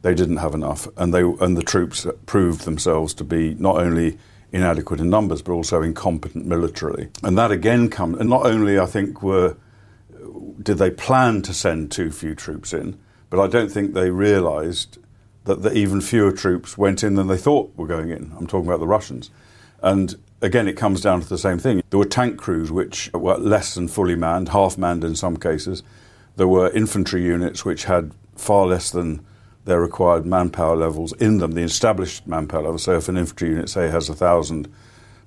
they 0.00 0.14
didn't 0.14 0.38
have 0.38 0.54
enough, 0.54 0.88
and 0.96 1.12
they 1.12 1.20
and 1.20 1.58
the 1.58 1.62
troops 1.62 2.06
proved 2.24 2.64
themselves 2.64 3.12
to 3.14 3.24
be 3.24 3.52
not 3.56 3.76
only 3.76 4.16
inadequate 4.50 5.00
in 5.00 5.10
numbers 5.10 5.42
but 5.42 5.52
also 5.52 5.82
incompetent 5.82 6.46
militarily. 6.46 7.10
And 7.22 7.36
that 7.36 7.50
again 7.50 7.90
comes. 7.90 8.18
And 8.18 8.30
not 8.30 8.46
only 8.46 8.78
I 8.78 8.86
think 8.86 9.22
were 9.22 9.58
did 10.62 10.78
they 10.78 10.90
plan 10.90 11.42
to 11.42 11.52
send 11.52 11.92
too 11.92 12.10
few 12.10 12.34
troops 12.34 12.72
in, 12.72 12.98
but 13.28 13.40
I 13.40 13.46
don't 13.46 13.70
think 13.70 13.92
they 13.92 14.08
realised 14.08 14.96
that 15.46 15.62
the 15.62 15.72
even 15.72 16.00
fewer 16.00 16.32
troops 16.32 16.76
went 16.76 17.02
in 17.02 17.14
than 17.14 17.28
they 17.28 17.36
thought 17.38 17.74
were 17.76 17.86
going 17.86 18.10
in. 18.10 18.32
I'm 18.36 18.46
talking 18.46 18.66
about 18.66 18.80
the 18.80 18.86
Russians. 18.86 19.30
And 19.80 20.14
again, 20.42 20.68
it 20.68 20.74
comes 20.74 21.00
down 21.00 21.20
to 21.20 21.28
the 21.28 21.38
same 21.38 21.58
thing. 21.58 21.82
There 21.90 21.98
were 21.98 22.04
tank 22.04 22.36
crews 22.36 22.70
which 22.70 23.10
were 23.14 23.38
less 23.38 23.74
than 23.74 23.88
fully 23.88 24.16
manned, 24.16 24.50
half 24.50 24.76
manned 24.76 25.04
in 25.04 25.14
some 25.14 25.36
cases. 25.36 25.82
There 26.36 26.48
were 26.48 26.70
infantry 26.70 27.22
units 27.22 27.64
which 27.64 27.84
had 27.84 28.12
far 28.34 28.66
less 28.66 28.90
than 28.90 29.24
their 29.64 29.80
required 29.80 30.26
manpower 30.26 30.76
levels 30.76 31.12
in 31.14 31.38
them, 31.38 31.52
the 31.52 31.62
established 31.62 32.26
manpower. 32.26 32.76
So 32.78 32.96
if 32.96 33.08
an 33.08 33.16
infantry 33.16 33.50
unit, 33.50 33.68
say, 33.68 33.88
has 33.88 34.08
a 34.08 34.14
thousand 34.14 34.72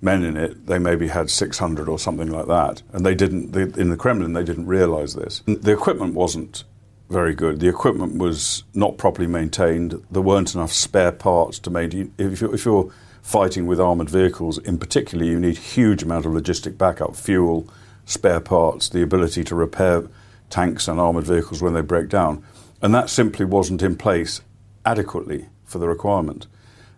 men 0.02 0.24
in 0.24 0.38
it, 0.38 0.68
they 0.68 0.80
maybe 0.80 1.08
had 1.08 1.30
600 1.30 1.90
or 1.90 2.00
something 2.00 2.30
like 2.30 2.48
that. 2.48 2.82
And 2.94 3.06
they 3.06 3.16
didn't, 3.16 3.52
they, 3.52 3.64
in 3.82 3.90
the 3.90 3.98
Kremlin, 3.98 4.34
they 4.34 4.44
didn't 4.44 4.68
realize 4.68 5.14
this. 5.14 5.44
The 5.46 5.74
equipment 5.74 6.14
wasn't 6.14 6.64
very 7.10 7.34
good. 7.34 7.60
The 7.60 7.68
equipment 7.68 8.18
was 8.18 8.64
not 8.74 8.98
properly 8.98 9.28
maintained. 9.28 10.04
There 10.12 10.22
weren't 10.22 10.54
enough 10.54 10.72
spare 10.72 11.12
parts 11.12 11.60
to 11.60 11.70
maintain. 11.70 12.14
If 12.18 12.42
you're, 12.42 12.54
if 12.54 12.66
you're 12.66 12.92
fighting 13.22 13.66
with 13.66 13.80
armoured 13.80 14.10
vehicles, 14.10 14.60
in 14.60 14.78
particular, 14.78 15.26
you 15.26 15.40
need 15.40 15.58
huge 15.58 16.04
amount 16.04 16.26
of 16.26 16.34
logistic 16.34 16.78
backup, 16.78 17.16
fuel, 17.16 17.68
spare 18.06 18.40
parts, 18.40 18.90
the 18.90 19.02
ability 19.02 19.44
to 19.46 19.56
repair 19.56 20.04
tanks 20.50 20.88
and 20.88 21.00
armoured 21.00 21.26
vehicles 21.26 21.62
when 21.62 21.74
they 21.74 21.82
break 21.82 22.10
down. 22.10 22.44
And 22.82 22.94
that 22.94 23.10
simply 23.10 23.46
wasn't 23.46 23.82
in 23.82 23.98
place 23.98 24.42
adequately 24.86 25.50
for 25.66 25.80
the 25.80 25.88
requirement. 25.88 26.48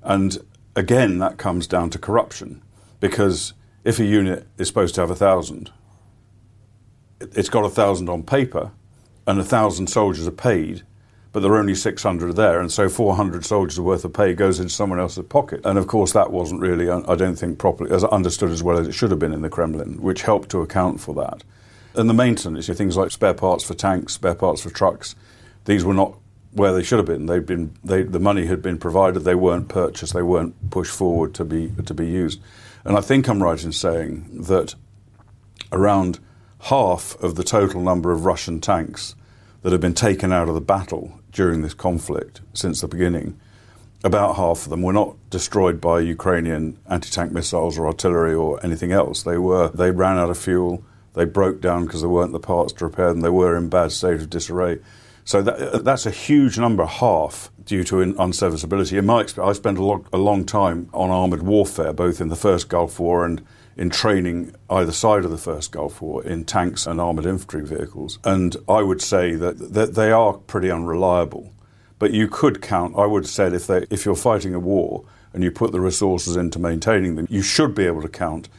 And 0.04 0.38
again, 0.76 1.20
that 1.20 1.38
comes 1.38 1.68
down 1.68 1.90
to 1.92 2.00
corruption, 2.00 2.62
because 3.00 3.54
if 3.84 4.00
a 4.00 4.06
unit 4.06 4.48
is 4.58 4.68
supposed 4.68 4.96
to 4.96 5.02
have 5.02 5.12
a 5.12 5.16
thousand, 5.16 5.72
it's 7.20 7.50
got 7.50 7.66
a 7.66 7.70
thousand 7.70 8.10
on 8.10 8.24
paper, 8.24 8.72
and 9.32 9.40
a 9.40 9.46
thousand 9.46 9.88
soldiers 9.88 10.28
are 10.28 10.32
paid, 10.32 10.84
but 11.32 11.40
there 11.40 11.54
are 11.54 11.58
only 11.58 11.74
600 11.74 12.36
there, 12.36 12.60
and 12.60 12.70
so 12.70 12.90
400 12.90 13.46
soldiers 13.46 13.80
worth 13.80 14.04
of 14.04 14.12
pay 14.12 14.34
goes 14.34 14.60
into 14.60 14.74
someone 14.74 15.00
else's 15.00 15.24
pocket. 15.24 15.62
And 15.64 15.78
of 15.78 15.88
course, 15.88 16.12
that 16.12 16.34
wasn't 16.34 16.60
really, 16.60 16.90
I 16.90 17.16
don't 17.16 17.38
think, 17.38 17.58
properly 17.58 17.92
as 17.92 18.04
understood 18.04 18.52
as 18.52 18.62
well 18.62 18.78
as 18.78 18.90
it 18.90 18.92
should 18.92 19.10
have 19.10 19.20
been 19.20 19.32
in 19.32 19.42
the 19.42 19.50
Kremlin, 19.50 20.02
which 20.02 20.24
helped 20.24 20.50
to 20.50 20.60
account 20.60 21.00
for 21.00 21.16
that. 21.16 21.46
And 21.94 22.10
the 22.10 22.14
maintenance, 22.14 22.68
you 22.68 22.74
know, 22.74 22.78
things 22.78 22.98
like 22.98 23.12
spare 23.12 23.34
parts 23.34 23.64
for 23.64 23.74
tanks, 23.74 24.12
spare 24.12 24.36
parts 24.36 24.62
for 24.62 24.70
trucks, 24.70 25.16
these 25.64 25.86
were 25.86 25.94
not 25.94 26.18
where 26.52 26.74
they 26.74 26.84
should 26.84 27.00
have 27.00 27.06
been. 27.06 27.28
They'd 27.28 27.46
been 27.46 27.74
they, 27.86 28.04
the 28.04 28.20
money 28.20 28.48
had 28.48 28.62
been 28.62 28.78
provided. 28.78 29.22
They 29.22 29.36
weren't 29.36 29.70
purchased. 29.70 30.14
They 30.14 30.24
weren't 30.24 30.72
pushed 30.72 30.94
forward 30.94 31.34
to 31.36 31.46
be 31.46 31.72
to 31.86 31.94
be 31.94 32.08
used. 32.08 32.42
And 32.84 32.98
I 32.98 33.02
think 33.02 33.30
I'm 33.30 33.42
right 33.42 33.64
in 33.64 33.72
saying 33.72 34.28
that 34.48 34.76
around 35.72 36.20
half 36.64 37.16
of 37.24 37.36
the 37.36 37.46
total 37.46 37.80
number 37.80 38.12
of 38.12 38.26
Russian 38.26 38.60
tanks 38.60 39.16
that 39.62 39.72
have 39.72 39.82
been 39.82 39.94
taken 39.94 40.32
out 40.32 40.50
of 40.50 40.56
the 40.56 40.62
battle 40.62 41.20
during 41.32 41.62
this 41.62 41.74
conflict 41.74 42.42
since 42.54 42.82
the 42.82 42.88
beginning, 42.88 43.40
about 44.04 44.36
half 44.36 44.64
of 44.64 44.70
them 44.70 44.82
were 44.82 44.94
not 44.94 45.16
destroyed 45.30 45.80
by 45.80 46.00
Ukrainian 46.00 46.78
anti-tank 46.90 47.32
missiles 47.32 47.78
or 47.78 47.86
artillery 47.88 48.34
or 48.34 48.64
anything 48.66 48.92
else. 48.92 49.24
They 49.24 49.38
were 49.38 49.70
they 49.70 49.92
ran 49.92 50.18
out 50.18 50.30
of 50.30 50.38
fuel. 50.38 50.84
They 51.14 51.26
broke 51.26 51.62
down 51.62 51.86
because 51.86 52.02
there 52.02 52.10
weren't 52.10 52.32
the 52.32 52.40
parts 52.40 52.74
to 52.74 52.86
repair 52.86 53.10
them. 53.10 53.22
They 53.22 53.30
were 53.30 53.56
in 53.56 53.70
bad 53.70 53.92
state 53.92 54.22
of 54.22 54.30
disarray. 54.30 54.80
So 55.24 55.42
that, 55.44 55.84
that's 55.86 56.06
a 56.06 56.12
huge 56.12 56.58
number, 56.58 56.86
half 56.86 57.52
due 57.64 57.84
to 57.84 57.96
unserviceability. 57.96 58.98
In 58.98 59.06
my 59.06 59.22
experience, 59.22 59.58
I 59.58 59.60
spent 59.60 59.78
a, 59.78 59.84
lo- 59.84 60.06
a 60.12 60.18
long 60.18 60.46
time 60.46 60.90
on 60.94 61.12
armoured 61.12 61.44
warfare, 61.44 61.94
both 61.94 62.22
in 62.22 62.30
the 62.30 62.36
first 62.36 62.70
Gulf 62.70 63.00
War 63.00 63.24
and 63.24 63.46
in 63.78 63.90
training 63.90 64.54
either 64.70 64.92
side 64.92 65.26
of 65.26 65.32
the 65.32 65.38
first 65.38 65.72
Gulf 65.72 66.02
War 66.02 66.24
in 66.24 66.46
tanks 66.46 66.86
and 66.86 67.00
armoured 67.00 67.26
infantry 67.26 67.66
vehicles. 67.66 68.20
And 68.24 68.56
I 68.68 68.82
would 68.82 69.02
say 69.02 69.36
that, 69.36 69.74
that 69.74 69.96
they 69.96 70.12
are 70.12 70.34
pretty 70.34 70.70
unreliable. 70.70 71.54
But 72.00 72.12
you 72.12 72.28
could 72.28 72.62
count, 72.62 72.96
I 72.98 73.06
would 73.06 73.24
have 73.24 73.30
said, 73.30 73.54
if, 73.54 73.68
they, 73.68 73.86
if 73.90 74.06
you're 74.06 74.16
fighting 74.16 74.54
a 74.54 74.60
war 74.60 75.06
and 75.34 75.44
you 75.44 75.52
put 75.52 75.72
the 75.72 75.80
resources 75.80 76.36
into 76.36 76.60
maintaining 76.60 77.16
them, 77.16 77.28
you 77.30 77.42
should 77.42 77.76
be 77.76 77.86
able 77.86 78.02
to 78.02 78.10
count 78.10 78.50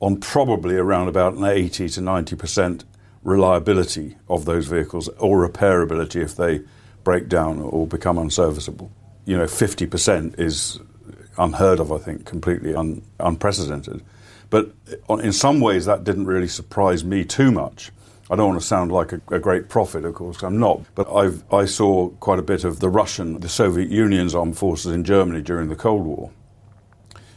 on 0.00 0.16
probably 0.16 0.76
around 0.76 1.08
about 1.08 1.34
an 1.34 1.44
80 1.44 1.88
to 1.88 2.00
90 2.00 2.36
percent 2.36 2.84
reliability 3.22 4.16
of 4.28 4.44
those 4.44 4.66
vehicles 4.66 5.08
or 5.18 5.48
repairability 5.48 6.20
if 6.20 6.36
they 6.36 6.60
break 7.04 7.28
down 7.28 7.60
or 7.60 7.86
become 7.86 8.18
unserviceable. 8.18 8.90
You 9.24 9.36
know, 9.36 9.44
50% 9.44 10.38
is 10.38 10.80
unheard 11.38 11.80
of, 11.80 11.92
I 11.92 11.98
think, 11.98 12.26
completely 12.26 12.74
un- 12.74 13.02
unprecedented. 13.20 14.02
But 14.52 14.70
in 15.08 15.32
some 15.32 15.60
ways, 15.60 15.86
that 15.86 16.04
didn't 16.04 16.26
really 16.26 16.46
surprise 16.46 17.02
me 17.02 17.24
too 17.24 17.50
much. 17.50 17.90
I 18.30 18.36
don't 18.36 18.50
want 18.50 18.60
to 18.60 18.66
sound 18.66 18.92
like 18.92 19.10
a, 19.14 19.20
a 19.28 19.38
great 19.38 19.70
prophet, 19.70 20.04
of 20.04 20.14
course, 20.14 20.42
I'm 20.42 20.58
not. 20.58 20.82
But 20.94 21.10
I've, 21.10 21.42
I 21.50 21.64
saw 21.64 22.10
quite 22.20 22.38
a 22.38 22.42
bit 22.42 22.62
of 22.62 22.78
the 22.78 22.90
Russian, 22.90 23.40
the 23.40 23.48
Soviet 23.48 23.88
Union's 23.88 24.34
armed 24.34 24.58
forces 24.58 24.92
in 24.92 25.04
Germany 25.04 25.40
during 25.40 25.70
the 25.70 25.74
Cold 25.74 26.04
War. 26.04 26.32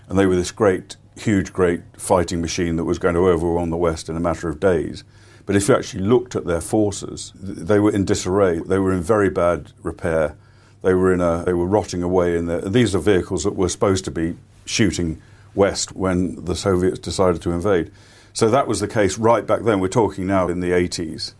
And 0.09 0.19
they 0.19 0.25
were 0.25 0.35
this 0.35 0.51
great, 0.51 0.97
huge, 1.15 1.53
great 1.53 1.83
fighting 1.97 2.41
machine 2.41 2.75
that 2.75 2.83
was 2.83 2.99
going 2.99 3.15
to 3.15 3.29
overwhelm 3.29 3.69
the 3.69 3.77
West 3.77 4.09
in 4.09 4.17
a 4.17 4.19
matter 4.19 4.49
of 4.49 4.59
days. 4.59 5.05
But 5.45 5.55
if 5.55 5.69
you 5.69 5.75
actually 5.75 6.03
looked 6.03 6.35
at 6.35 6.43
their 6.43 6.59
forces, 6.59 7.31
they 7.33 7.79
were 7.79 7.93
in 7.93 8.03
disarray. 8.03 8.59
They 8.59 8.77
were 8.77 8.91
in 8.91 9.01
very 9.01 9.29
bad 9.29 9.71
repair. 9.83 10.35
They 10.81 10.93
were 10.93 11.13
in 11.13 11.21
a, 11.21 11.45
they 11.45 11.53
were 11.53 11.65
rotting 11.65 12.03
away 12.03 12.35
in. 12.35 12.73
These 12.73 12.93
are 12.93 12.99
vehicles 12.99 13.45
that 13.45 13.55
were 13.55 13.69
supposed 13.69 14.03
to 14.03 14.11
be 14.11 14.35
shooting 14.65 15.21
west 15.55 15.95
when 15.95 16.43
the 16.45 16.55
Soviets 16.55 16.99
decided 16.99 17.41
to 17.43 17.51
invade. 17.51 17.91
So 18.33 18.49
that 18.49 18.67
was 18.67 18.79
the 18.79 18.87
case 18.87 19.17
right 19.17 19.45
back 19.45 19.63
then. 19.63 19.79
We're 19.79 19.87
talking 19.87 20.27
now 20.27 20.47
in 20.47 20.59
the 20.59 20.71
80s. 20.71 21.33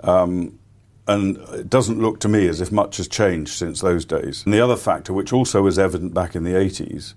Um, 0.00 0.58
and 1.06 1.36
it 1.54 1.68
doesn't 1.68 2.00
look 2.00 2.20
to 2.20 2.28
me 2.28 2.46
as 2.48 2.60
if 2.60 2.72
much 2.72 2.96
has 2.96 3.08
changed 3.08 3.52
since 3.52 3.80
those 3.80 4.04
days. 4.04 4.42
And 4.44 4.54
the 4.54 4.60
other 4.60 4.76
factor, 4.76 5.12
which 5.12 5.32
also 5.32 5.62
was 5.62 5.78
evident 5.78 6.14
back 6.14 6.34
in 6.34 6.44
the 6.44 6.52
80s, 6.52 7.14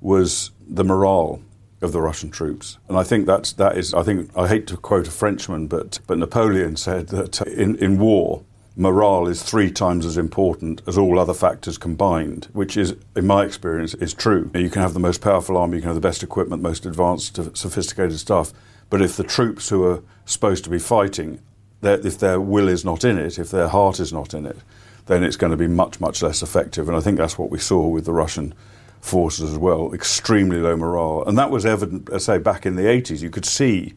was 0.00 0.50
the 0.66 0.84
morale 0.84 1.42
of 1.82 1.92
the 1.92 2.00
Russian 2.00 2.30
troops. 2.30 2.78
And 2.88 2.96
I 2.96 3.02
think 3.02 3.26
that's, 3.26 3.52
that 3.54 3.76
is, 3.76 3.92
I 3.92 4.02
think, 4.02 4.30
I 4.36 4.48
hate 4.48 4.66
to 4.68 4.76
quote 4.76 5.06
a 5.06 5.10
Frenchman, 5.10 5.66
but, 5.66 6.00
but 6.06 6.18
Napoleon 6.18 6.76
said 6.76 7.08
that 7.08 7.42
in, 7.42 7.76
in 7.76 7.98
war, 7.98 8.44
morale 8.76 9.26
is 9.26 9.42
three 9.42 9.70
times 9.70 10.04
as 10.04 10.18
important 10.18 10.82
as 10.86 10.98
all 10.98 11.18
other 11.18 11.34
factors 11.34 11.78
combined, 11.78 12.48
which 12.52 12.76
is, 12.76 12.94
in 13.16 13.26
my 13.26 13.44
experience, 13.44 13.94
is 13.94 14.12
true. 14.12 14.50
You 14.54 14.70
can 14.70 14.82
have 14.82 14.94
the 14.94 15.00
most 15.00 15.22
powerful 15.22 15.56
army, 15.56 15.76
you 15.76 15.80
can 15.80 15.88
have 15.88 15.96
the 15.96 16.00
best 16.00 16.22
equipment, 16.22 16.62
most 16.62 16.84
advanced, 16.84 17.36
sophisticated 17.56 18.18
stuff, 18.18 18.52
but 18.90 19.02
if 19.02 19.16
the 19.16 19.24
troops 19.24 19.70
who 19.70 19.84
are 19.84 20.02
supposed 20.26 20.62
to 20.64 20.70
be 20.70 20.78
fighting, 20.78 21.40
if 21.82 22.18
their 22.18 22.40
will 22.40 22.68
is 22.68 22.84
not 22.84 23.04
in 23.04 23.18
it, 23.18 23.38
if 23.38 23.50
their 23.50 23.68
heart 23.68 23.98
is 23.98 24.12
not 24.12 24.34
in 24.34 24.44
it, 24.46 24.58
then 25.06 25.24
it's 25.24 25.36
going 25.36 25.52
to 25.52 25.56
be 25.56 25.68
much, 25.68 26.00
much 26.00 26.22
less 26.22 26.42
effective. 26.42 26.88
And 26.88 26.96
I 26.96 27.00
think 27.00 27.16
that's 27.16 27.38
what 27.38 27.50
we 27.50 27.58
saw 27.58 27.86
with 27.86 28.04
the 28.04 28.12
Russian 28.12 28.54
forces 29.00 29.52
as 29.52 29.58
well, 29.58 29.94
extremely 29.94 30.58
low 30.58 30.76
morale. 30.76 31.24
And 31.26 31.38
that 31.38 31.50
was 31.50 31.64
evident, 31.64 32.12
I 32.12 32.18
say, 32.18 32.38
back 32.38 32.66
in 32.66 32.76
the 32.76 32.82
80s. 32.82 33.22
You 33.22 33.30
could 33.30 33.46
see 33.46 33.94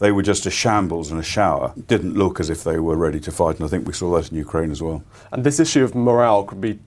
they 0.00 0.10
were 0.10 0.22
just 0.22 0.46
a 0.46 0.50
shambles 0.50 1.10
and 1.10 1.20
a 1.20 1.22
shower. 1.22 1.72
Didn't 1.86 2.14
look 2.14 2.40
as 2.40 2.50
if 2.50 2.64
they 2.64 2.78
were 2.78 2.96
ready 2.96 3.20
to 3.20 3.30
fight, 3.30 3.56
and 3.56 3.64
I 3.64 3.68
think 3.68 3.86
we 3.86 3.92
saw 3.92 4.10
that 4.16 4.30
in 4.30 4.36
Ukraine 4.36 4.70
as 4.70 4.82
well. 4.82 5.04
And 5.30 5.44
this 5.44 5.60
issue 5.60 5.84
of 5.84 5.94
morale 5.94 6.44
could 6.44 6.60
be 6.60 6.78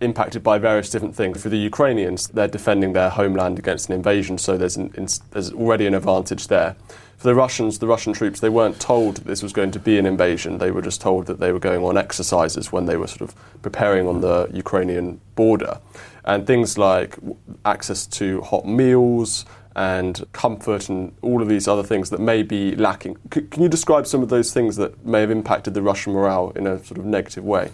impacted 0.00 0.42
by 0.42 0.58
various 0.58 0.90
different 0.90 1.14
things. 1.14 1.42
For 1.42 1.48
the 1.48 1.58
Ukrainians, 1.58 2.28
they're 2.28 2.48
defending 2.48 2.92
their 2.92 3.10
homeland 3.10 3.58
against 3.58 3.88
an 3.88 3.94
invasion, 3.94 4.38
so 4.38 4.56
there's, 4.56 4.76
an, 4.76 4.92
there's 5.30 5.52
already 5.52 5.86
an 5.86 5.94
advantage 5.94 6.46
there. 6.48 6.76
For 7.16 7.28
the 7.28 7.34
Russians, 7.34 7.78
the 7.78 7.86
Russian 7.86 8.12
troops, 8.14 8.40
they 8.40 8.48
weren't 8.48 8.80
told 8.80 9.16
that 9.16 9.26
this 9.26 9.42
was 9.42 9.52
going 9.52 9.72
to 9.72 9.78
be 9.78 9.98
an 9.98 10.06
invasion. 10.06 10.56
They 10.56 10.70
were 10.70 10.80
just 10.80 11.02
told 11.02 11.26
that 11.26 11.38
they 11.38 11.52
were 11.52 11.58
going 11.58 11.84
on 11.84 11.98
exercises 11.98 12.72
when 12.72 12.86
they 12.86 12.96
were 12.96 13.06
sort 13.06 13.22
of 13.22 13.34
preparing 13.60 14.06
on 14.06 14.22
the 14.22 14.48
Ukrainian 14.52 15.20
border 15.34 15.80
and 16.24 16.46
things 16.46 16.78
like 16.78 17.16
access 17.64 18.06
to 18.06 18.40
hot 18.42 18.66
meals 18.66 19.44
and 19.76 20.24
comfort 20.32 20.88
and 20.88 21.12
all 21.22 21.40
of 21.40 21.48
these 21.48 21.68
other 21.68 21.82
things 21.82 22.10
that 22.10 22.20
may 22.20 22.42
be 22.42 22.74
lacking. 22.76 23.16
C- 23.32 23.42
can 23.42 23.62
you 23.62 23.68
describe 23.68 24.06
some 24.06 24.22
of 24.22 24.28
those 24.28 24.52
things 24.52 24.76
that 24.76 25.04
may 25.04 25.20
have 25.20 25.30
impacted 25.30 25.74
the 25.74 25.82
Russian 25.82 26.12
morale 26.12 26.52
in 26.56 26.66
a 26.66 26.82
sort 26.84 26.98
of 26.98 27.04
negative 27.04 27.44
way? 27.44 27.70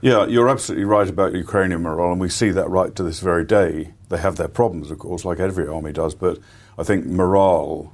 Yeah, 0.00 0.26
you're 0.26 0.48
absolutely 0.48 0.84
right 0.84 1.08
about 1.08 1.34
Ukrainian 1.34 1.82
morale, 1.82 2.12
and 2.12 2.20
we 2.20 2.30
see 2.30 2.50
that 2.50 2.70
right 2.70 2.94
to 2.96 3.02
this 3.02 3.20
very 3.20 3.44
day. 3.44 3.92
They 4.08 4.18
have 4.18 4.36
their 4.36 4.48
problems, 4.48 4.90
of 4.90 4.98
course, 4.98 5.24
like 5.24 5.38
every 5.38 5.68
army 5.68 5.92
does, 5.92 6.14
but 6.14 6.38
I 6.78 6.84
think 6.84 7.04
morale, 7.04 7.92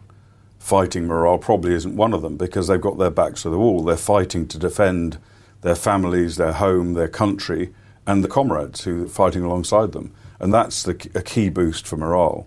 fighting 0.58 1.06
morale, 1.06 1.38
probably 1.38 1.74
isn't 1.74 1.96
one 1.96 2.12
of 2.12 2.22
them 2.22 2.36
because 2.36 2.68
they've 2.68 2.80
got 2.80 2.98
their 2.98 3.10
backs 3.10 3.42
to 3.42 3.50
the 3.50 3.58
wall. 3.58 3.82
They're 3.82 3.96
fighting 3.96 4.46
to 4.48 4.58
defend 4.58 5.18
their 5.62 5.74
families, 5.74 6.36
their 6.36 6.52
home, 6.52 6.94
their 6.94 7.08
country 7.08 7.74
and 8.06 8.22
the 8.22 8.28
comrades 8.28 8.84
who 8.84 9.04
are 9.04 9.08
fighting 9.08 9.42
alongside 9.42 9.90
them. 9.90 10.14
And 10.38 10.54
that's 10.54 10.84
the, 10.84 11.10
a 11.14 11.22
key 11.22 11.48
boost 11.48 11.86
for 11.88 11.96
morale 11.96 12.46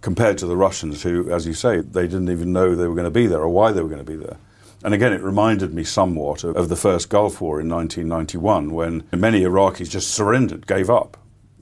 compared 0.00 0.38
to 0.38 0.46
the 0.46 0.56
Russians, 0.56 1.02
who, 1.02 1.30
as 1.30 1.46
you 1.46 1.52
say, 1.52 1.80
they 1.80 2.06
didn't 2.06 2.30
even 2.30 2.52
know 2.52 2.74
they 2.74 2.86
were 2.86 2.94
going 2.94 3.04
to 3.04 3.10
be 3.10 3.26
there 3.26 3.40
or 3.40 3.48
why 3.48 3.72
they 3.72 3.82
were 3.82 3.88
going 3.88 4.04
to 4.04 4.10
be 4.10 4.16
there. 4.16 4.36
And 4.82 4.94
again, 4.94 5.12
it 5.12 5.22
reminded 5.22 5.74
me 5.74 5.84
somewhat 5.84 6.42
of, 6.42 6.56
of 6.56 6.68
the 6.68 6.76
first 6.76 7.10
Gulf 7.10 7.40
War 7.40 7.60
in 7.60 7.68
1991 7.68 8.72
when 8.72 9.04
many 9.12 9.42
Iraqis 9.42 9.90
just 9.90 10.10
surrendered, 10.10 10.66
gave 10.66 10.88
up. 10.88 11.18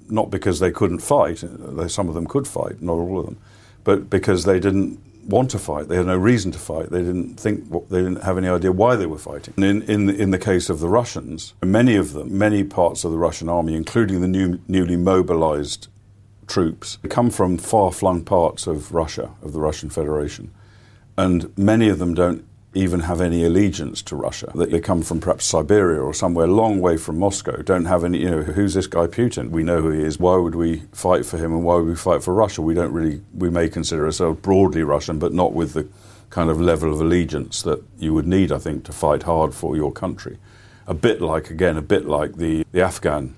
Not 0.09 0.31
because 0.31 0.61
they 0.61 0.71
couldn't 0.71 1.01
fight, 1.01 1.41
though 1.43 1.89
some 1.89 2.09
of 2.09 2.15
them 2.15 2.27
could 2.27 2.49
fight, 2.49 2.81
not 2.81 2.95
all 2.95 3.21
of 3.21 3.27
them, 3.27 3.37
but 3.85 4.09
because 4.09 4.45
they 4.45 4.59
didn't 4.59 4.99
want 5.29 5.51
to 5.51 5.59
fight. 5.59 5.89
They 5.89 5.97
had 5.97 6.07
no 6.07 6.17
reason 6.17 6.51
to 6.53 6.59
fight. 6.59 6.89
They 6.89 7.03
didn't 7.03 7.35
think, 7.35 7.71
they 7.91 7.99
didn't 7.99 8.23
have 8.23 8.39
any 8.39 8.49
idea 8.49 8.73
why 8.73 8.97
they 8.97 9.05
were 9.05 9.19
fighting. 9.19 9.53
And 9.57 9.65
in, 9.65 9.83
in, 9.83 10.09
in 10.09 10.31
the 10.31 10.39
case 10.39 10.71
of 10.71 10.81
the 10.81 10.89
Russians, 10.89 11.53
many 11.63 11.97
of 11.97 12.15
them, 12.15 12.39
many 12.39 12.65
parts 12.65 13.05
of 13.05 13.11
the 13.11 13.19
Russian 13.19 13.51
army, 13.51 13.75
including 13.75 14.23
the 14.23 14.29
new, 14.29 14.61
newly 14.67 14.97
mobilized 14.97 15.89
troops, 16.49 16.99
come 17.09 17.31
from 17.31 17.59
far 17.59 17.93
flung 17.93 18.25
parts 18.25 18.67
of 18.67 18.93
Russia, 18.93 19.31
of 19.43 19.53
the 19.53 19.61
Russian 19.61 19.91
Federation. 19.91 20.53
And 21.17 21.57
many 21.57 21.89
of 21.89 21.99
them 21.99 22.15
don't 22.15 22.45
even 22.75 23.01
have 23.01 23.21
any 23.21 23.45
allegiance 23.45 24.03
to 24.03 24.15
Russia. 24.15 24.53
They 24.55 24.81
come 24.81 25.03
from 25.03 25.21
perhaps 25.21 25.47
Siberia 25.47 26.01
or 26.01 26.13
somewhere 26.13 26.47
long 26.47 26.81
way 26.81 26.97
from 26.97 27.19
Moscow, 27.19 27.63
don't 27.63 27.87
have 27.87 28.05
any, 28.05 28.19
you 28.19 28.31
know, 28.31 28.43
who's 28.43 28.75
this 28.75 28.87
guy 28.87 29.07
Putin? 29.07 29.51
We 29.51 29.63
know 29.63 29.81
who 29.81 29.91
he 29.91 30.03
is. 30.03 30.19
Why 30.19 30.37
would 30.37 30.55
we 30.55 30.83
fight 30.93 31.25
for 31.25 31.39
him 31.39 31.53
and 31.53 31.65
why 31.65 31.77
would 31.77 31.87
we 31.87 31.97
fight 31.97 32.23
for 32.23 32.35
Russia? 32.35 32.63
We 32.63 32.75
don't 32.75 32.93
really, 32.93 33.23
we 33.35 33.51
may 33.51 33.69
consider 33.69 34.05
ourselves 34.05 34.41
broadly 34.41 34.83
Russian, 34.83 35.19
but 35.19 35.33
not 35.33 35.55
with 35.55 35.73
the 35.73 35.89
kind 36.31 36.51
of 36.51 36.61
level 36.61 36.93
of 36.93 37.01
allegiance 37.01 37.63
that 37.63 37.83
you 37.99 38.13
would 38.13 38.27
need, 38.27 38.53
I 38.53 38.59
think, 38.59 38.85
to 38.85 38.93
fight 38.93 39.23
hard 39.23 39.55
for 39.55 39.75
your 39.75 39.91
country. 39.91 40.39
A 40.87 40.95
bit 40.95 41.21
like, 41.21 41.51
again, 41.51 41.77
a 41.77 41.83
bit 41.83 42.07
like 42.07 42.37
the, 42.37 42.65
the 42.73 42.83
Afghan 42.83 43.35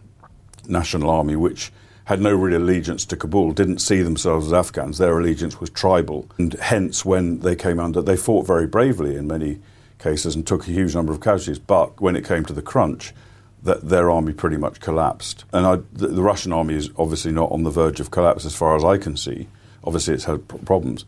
National 0.66 1.08
Army, 1.08 1.36
which 1.36 1.72
had 2.10 2.20
no 2.20 2.34
real 2.34 2.60
allegiance 2.60 3.04
to 3.04 3.16
Kabul, 3.16 3.52
didn't 3.52 3.78
see 3.78 4.02
themselves 4.02 4.48
as 4.48 4.52
Afghans. 4.52 4.98
Their 4.98 5.16
allegiance 5.16 5.60
was 5.60 5.70
tribal. 5.70 6.28
And 6.38 6.54
hence, 6.54 7.04
when 7.04 7.38
they 7.38 7.54
came 7.54 7.78
under, 7.78 8.02
they 8.02 8.16
fought 8.16 8.48
very 8.48 8.66
bravely 8.66 9.14
in 9.14 9.28
many 9.28 9.60
cases 10.00 10.34
and 10.34 10.44
took 10.44 10.66
a 10.66 10.72
huge 10.72 10.92
number 10.96 11.12
of 11.12 11.20
casualties. 11.20 11.60
But 11.60 12.00
when 12.00 12.16
it 12.16 12.24
came 12.24 12.44
to 12.46 12.52
the 12.52 12.62
crunch, 12.62 13.14
that 13.62 13.88
their 13.88 14.10
army 14.10 14.32
pretty 14.32 14.56
much 14.56 14.80
collapsed. 14.80 15.44
And 15.52 15.64
I, 15.64 15.76
the, 15.92 16.08
the, 16.08 16.22
Russian 16.22 16.52
army 16.52 16.74
is 16.74 16.90
obviously 16.98 17.30
not 17.30 17.52
on 17.52 17.62
the 17.62 17.70
verge 17.70 18.00
of 18.00 18.10
collapse 18.10 18.44
as 18.44 18.56
far 18.56 18.74
as 18.74 18.82
I 18.82 18.98
can 18.98 19.16
see. 19.16 19.46
Obviously, 19.84 20.14
it's 20.14 20.24
had 20.24 20.48
problems. 20.66 21.04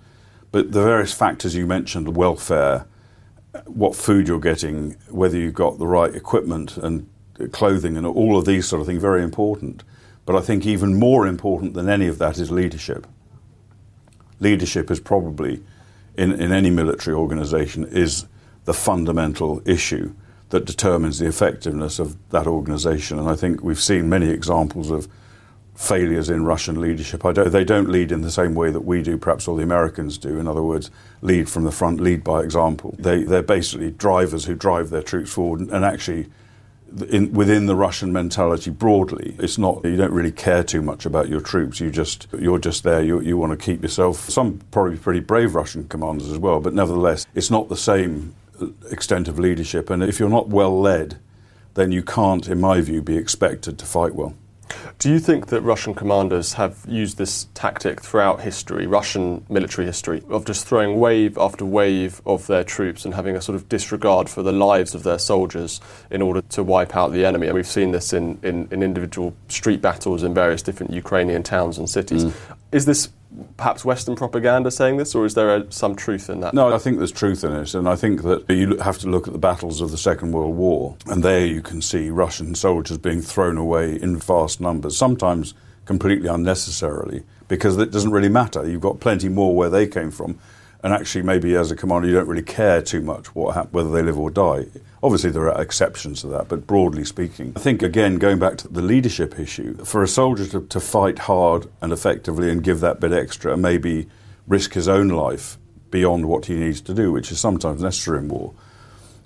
But 0.53 0.71
the 0.71 0.85
various 0.85 1.13
factors 1.13 1.57
you 1.57 1.67
mentioned, 1.67 2.17
welfare, 2.17 2.87
what 3.67 3.97
food 3.97 4.29
you're 4.29 4.39
getting, 4.39 4.93
whether 5.11 5.37
you've 5.37 5.55
got 5.55 5.81
the 5.81 5.87
right 5.89 6.15
equipment 6.15 6.77
and 6.77 7.09
clothing, 7.51 7.97
and 7.97 8.07
all 8.07 8.39
of 8.39 8.45
these 8.45 8.69
sort 8.69 8.81
of 8.81 8.87
things, 8.87 9.03
very 9.03 9.25
important. 9.25 9.83
But 10.25 10.37
I 10.37 10.41
think 10.41 10.67
even 10.67 10.99
more 10.99 11.27
important 11.27 11.75
than 11.75 11.89
any 11.89 12.07
of 12.07 12.19
that 12.19 12.39
is 12.39 12.51
leadership. 12.51 13.07
Leadership 14.41 14.91
is 14.91 15.01
probably, 15.01 15.63
in, 16.17 16.33
in 16.33 16.53
any 16.53 16.71
military 16.71 17.17
organization, 17.17 17.85
is 17.85 18.27
the 18.65 18.75
fundamental 18.75 19.61
issue 19.65 20.15
that 20.51 20.65
determines 20.65 21.19
the 21.19 21.27
effectiveness 21.27 21.99
of 21.99 22.17
that 22.31 22.47
organization. 22.47 23.19
And 23.19 23.29
I 23.29 23.35
think 23.35 23.63
we've 23.63 23.81
seen 23.81 24.09
many 24.09 24.29
examples 24.29 24.91
of 24.91 25.09
failures 25.75 26.29
in 26.29 26.45
Russian 26.45 26.81
leadership. 26.81 27.23
Don't, 27.23 27.51
they 27.51 27.65
don't 27.65 27.89
lead 27.89 28.13
in 28.13 28.21
the 28.21 28.31
same 28.31 28.55
way 28.55 28.71
that 28.71 28.85
we 28.85 29.03
do, 29.03 29.17
perhaps, 29.17 29.49
or 29.49 29.57
the 29.57 29.63
Americans 29.63 30.19
do. 30.19 30.39
In 30.39 30.47
other 30.47 30.63
words, 30.63 30.91
lead 31.23 31.49
from 31.49 31.65
the 31.65 31.73
front, 31.73 32.01
lead 32.01 32.23
by 32.23 32.43
example. 32.43 32.95
They, 32.99 33.25
they're 33.25 33.43
basically 33.43 33.91
drivers 33.91 34.45
who 34.45 34.55
drive 34.55 34.91
their 34.91 35.03
troops 35.03 35.33
forward 35.33 35.61
and 35.61 35.85
actually 35.85 36.27
in, 37.09 37.33
within 37.33 37.67
the 37.67 37.75
Russian 37.75 38.13
mentality 38.13 38.71
broadly, 38.71 39.35
it's 39.39 39.59
not 39.59 39.85
you 39.85 39.97
don't 39.97 40.13
really 40.13 40.33
care 40.33 40.63
too 40.63 40.83
much 40.83 41.07
about 41.07 41.29
your 41.29 41.41
troops. 41.41 41.81
You 41.81 41.91
just 41.91 42.27
you're 42.39 42.59
just 42.59 42.85
there. 42.85 43.03
You, 43.03 43.21
you 43.21 43.37
want 43.37 43.59
to 43.59 43.65
keep 43.65 43.83
yourself. 43.83 44.29
Some 44.31 44.61
probably 44.71 44.97
pretty 44.97 45.21
brave 45.21 45.55
Russian 45.55 45.89
commanders 45.89 46.31
as 46.31 46.39
well, 46.39 46.61
but 46.61 46.75
nevertheless, 46.75 47.27
it's 47.35 47.51
not 47.51 47.69
the 47.69 47.77
same 47.77 48.35
uh, 48.61 48.67
extent 48.91 49.29
of 49.29 49.39
leadership. 49.39 49.91
And 49.91 50.03
if 50.03 50.19
you're 50.21 50.29
not 50.29 50.49
well 50.49 50.79
led, 50.79 51.19
then 51.75 51.93
you 51.93 52.03
can't, 52.03 52.49
in 52.49 52.61
my 52.61 52.81
view, 52.81 53.03
be 53.03 53.17
expected 53.17 53.79
to 53.79 53.87
fight 53.87 54.15
well. 54.15 54.35
Do 54.99 55.11
you 55.11 55.19
think 55.19 55.47
that 55.49 55.61
Russian 55.63 55.95
commanders 55.95 56.55
have 56.55 56.85
used 56.87 57.19
this 57.19 57.47
tactic 57.55 58.01
throughout 58.01 58.41
history, 58.41 58.87
Russian 58.87 59.45
military 59.49 59.87
history, 59.87 60.23
of 60.29 60.45
just 60.45 60.67
throwing 60.67 61.01
wave 61.01 61.37
after 61.39 61.65
wave 61.65 62.21
of 62.27 62.47
their 62.47 62.65
troops 62.65 63.05
and 63.05 63.15
having 63.15 63.37
a 63.37 63.41
sort 63.41 63.57
of 63.57 63.69
disregard 63.69 64.29
for 64.29 64.43
the 64.43 64.53
lives 64.53 64.95
of 64.95 65.03
their 65.03 65.19
soldiers 65.19 65.81
in 66.11 66.23
order 66.23 66.43
to 66.43 66.63
wipe 66.63 66.97
out 66.97 67.13
the 67.13 67.25
enemy? 67.25 67.47
And 67.47 67.55
we've 67.55 67.67
seen 67.67 67.93
this 67.93 68.13
in, 68.13 68.39
in, 68.43 68.69
in 68.71 68.83
individual 68.83 69.35
street 69.49 69.81
battles 69.81 70.23
in 70.23 70.35
various 70.35 70.63
different 70.63 70.93
Ukrainian 70.93 71.43
towns 71.43 71.79
and 71.79 71.89
cities. 71.89 72.25
Mm. 72.25 72.33
Is 72.73 72.87
this 72.87 73.09
perhaps 73.57 73.85
Western 73.85 74.17
propaganda 74.17 74.71
saying 74.71 74.97
this, 74.97 75.15
or 75.15 75.25
is 75.25 75.35
there 75.35 75.57
a, 75.57 75.73
some 75.73 75.95
truth 75.95 76.29
in 76.29 76.41
that? 76.41 76.55
No, 76.55 76.73
I 76.73 76.79
think 76.79 76.99
there's 76.99 77.13
truth 77.13 77.45
in 77.45 77.53
it, 77.53 77.75
and 77.75 77.89
I 77.89 77.97
think 77.97 78.23
that 78.23 78.49
you 78.49 78.77
have 78.79 78.99
to 78.99 79.09
look 79.09 79.27
at 79.27 79.33
the 79.33 79.39
battles 79.39 79.81
of 79.81 79.91
the 79.91 79.99
Second 79.99 80.33
World 80.33 80.57
War, 80.57 80.97
and 81.07 81.23
there 81.23 81.47
you 81.47 81.63
can 81.63 81.83
see 81.83 82.11
Russian 82.11 82.55
soldiers 82.55 82.99
being 82.99 83.23
thrown 83.23 83.57
away 83.57 84.01
in 84.01 84.19
vast 84.19 84.61
numbers, 84.61 84.97
sometimes 84.97 85.55
completely 85.85 86.29
unnecessarily, 86.29 87.23
because 87.49 87.77
it 87.79 87.91
doesn't 87.91 88.13
really 88.13 88.29
matter. 88.29 88.69
You've 88.69 88.81
got 88.81 89.01
plenty 89.01 89.29
more 89.29 89.55
where 89.55 89.71
they 89.71 89.87
came 89.87 90.11
from 90.11 90.39
and 90.83 90.93
actually 90.93 91.23
maybe 91.23 91.55
as 91.55 91.71
a 91.71 91.77
commander 91.77 92.09
you 92.09 92.15
don't 92.15 92.27
really 92.27 92.43
care 92.43 92.83
too 92.83 93.01
much 93.01 93.35
what 93.35 93.73
whether 93.73 93.91
they 93.91 94.03
live 94.03 94.19
or 94.19 94.31
die. 94.31 94.67
Obviously 95.03 95.31
there 95.31 95.51
are 95.51 95.61
exceptions 95.61 96.21
to 96.21 96.29
that, 96.29 96.49
but 96.49 96.67
broadly 96.67 97.05
speaking, 97.05 97.53
I 97.57 97.61
think 97.61 97.83
again 97.83 98.17
going 98.17 98.39
back 98.39 98.57
to 98.59 98.69
the 98.69 98.83
leadership 98.83 99.39
issue, 99.39 99.77
for 99.85 100.03
a 100.03 100.09
soldier 100.09 100.47
to, 100.49 100.67
to 100.67 100.81
fight 100.81 101.21
hard 101.21 101.67
and 101.81 101.93
effectively 101.93 102.51
and 102.51 102.63
give 102.63 102.81
that 102.81 103.01
bit 103.01 103.13
extra 103.13 103.53
and 103.53 103.63
maybe 103.63 104.09
risk 104.47 104.75
his 104.75 104.89
own 104.89 105.09
life 105.09 105.59
beyond 105.91 106.27
what 106.27 106.47
he 106.47 106.55
needs 106.55 106.81
to 106.81 106.95
do, 106.95 107.13
which 107.13 107.31
is 107.31 107.39
sometimes 107.39 107.83
necessary 107.83 108.19
in 108.19 108.29
war. 108.29 108.55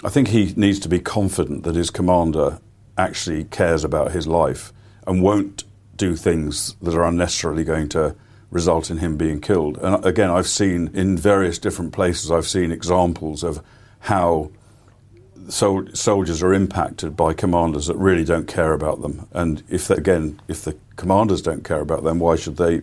I 0.04 0.10
think 0.10 0.28
he 0.28 0.52
needs 0.56 0.78
to 0.80 0.88
be 0.88 0.98
confident 0.98 1.64
that 1.64 1.74
his 1.74 1.90
commander 1.90 2.60
actually 2.98 3.44
cares 3.44 3.84
about 3.84 4.12
his 4.12 4.26
life 4.26 4.72
and 5.06 5.22
won't 5.22 5.64
do 5.96 6.16
things 6.16 6.74
that 6.82 6.94
are 6.94 7.04
unnecessarily 7.04 7.64
going 7.64 7.88
to 7.90 8.14
result 8.50 8.90
in 8.90 8.98
him 8.98 9.16
being 9.16 9.40
killed. 9.40 9.78
And 9.78 10.04
again, 10.04 10.30
I've 10.30 10.46
seen 10.46 10.90
in 10.94 11.16
various 11.16 11.58
different 11.58 11.92
places, 11.92 12.30
I've 12.30 12.46
seen 12.46 12.70
examples 12.70 13.42
of 13.42 13.62
how 14.00 14.50
sol- 15.48 15.88
soldiers 15.92 16.42
are 16.42 16.54
impacted 16.54 17.16
by 17.16 17.32
commanders 17.32 17.86
that 17.86 17.96
really 17.96 18.24
don't 18.24 18.46
care 18.46 18.72
about 18.72 19.02
them. 19.02 19.26
And 19.32 19.62
if 19.68 19.88
they, 19.88 19.96
again, 19.96 20.40
if 20.48 20.62
the 20.62 20.76
commanders 20.96 21.42
don't 21.42 21.64
care 21.64 21.80
about 21.80 22.04
them, 22.04 22.18
why 22.18 22.36
should 22.36 22.56
they 22.56 22.82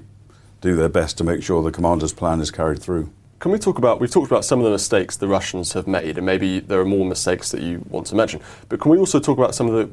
do 0.62 0.75
their 0.75 0.89
best 0.89 1.17
to 1.17 1.24
make 1.24 1.43
sure 1.43 1.62
the 1.63 1.72
commander's 1.72 2.13
plan 2.13 2.39
is 2.39 2.51
carried 2.51 2.81
through? 2.81 3.11
Can 3.40 3.51
we 3.51 3.59
talk 3.59 3.77
about, 3.77 4.00
we've 4.00 4.11
talked 4.11 4.31
about 4.31 4.46
some 4.46 4.59
of 4.59 4.66
the 4.66 4.72
mistakes 4.72 5.18
the 5.18 5.27
Russians 5.27 5.74
have 5.74 5.87
made, 5.87 6.18
and 6.18 6.25
maybe 6.25 6.61
there 6.61 6.79
are 6.79 6.85
more 6.85 7.05
mistakes 7.05 7.51
that 7.51 7.61
you 7.61 7.83
want 7.90 8.07
to 8.07 8.16
mention. 8.16 8.40
But 8.70 8.79
can 8.79 8.90
we 8.92 8.98
also 8.98 9.20
talk 9.20 9.37
about 9.37 9.53
some 9.53 9.68
of 9.68 9.74
the 9.74 9.90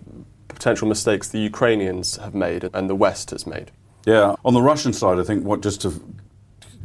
potential 0.46 0.86
mistakes 0.86 1.28
the 1.28 1.40
Ukrainians 1.40 2.16
have 2.16 2.34
made 2.34 2.70
and 2.72 2.88
the 2.88 2.94
West 2.94 3.30
has 3.30 3.46
made? 3.46 3.72
Yeah, 4.06 4.34
on 4.44 4.54
the 4.54 4.62
Russian 4.62 4.92
side, 4.92 5.18
I 5.18 5.24
think 5.24 5.44
what 5.44 5.60
just 5.60 5.82
to 5.82 6.00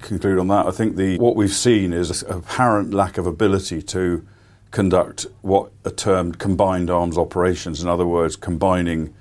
conclude 0.02 0.38
on 0.38 0.48
that, 0.50 0.68
I 0.68 0.72
think 0.72 0.96
the 0.96 1.18
what 1.18 1.36
we've 1.36 1.54
seen 1.54 1.94
is 1.94 2.24
an 2.24 2.40
apparent 2.40 2.94
lack 2.94 3.18
of 3.18 3.26
ability 3.26 3.82
to 3.84 4.26
conduct 4.72 5.26
what 5.42 5.72
are 5.86 5.92
termed 5.92 6.38
combined 6.38 6.90
arms 6.90 7.18
operations. 7.18 7.82
In 7.82 7.88
other 7.88 8.06
words, 8.06 8.36
combining 8.36 9.14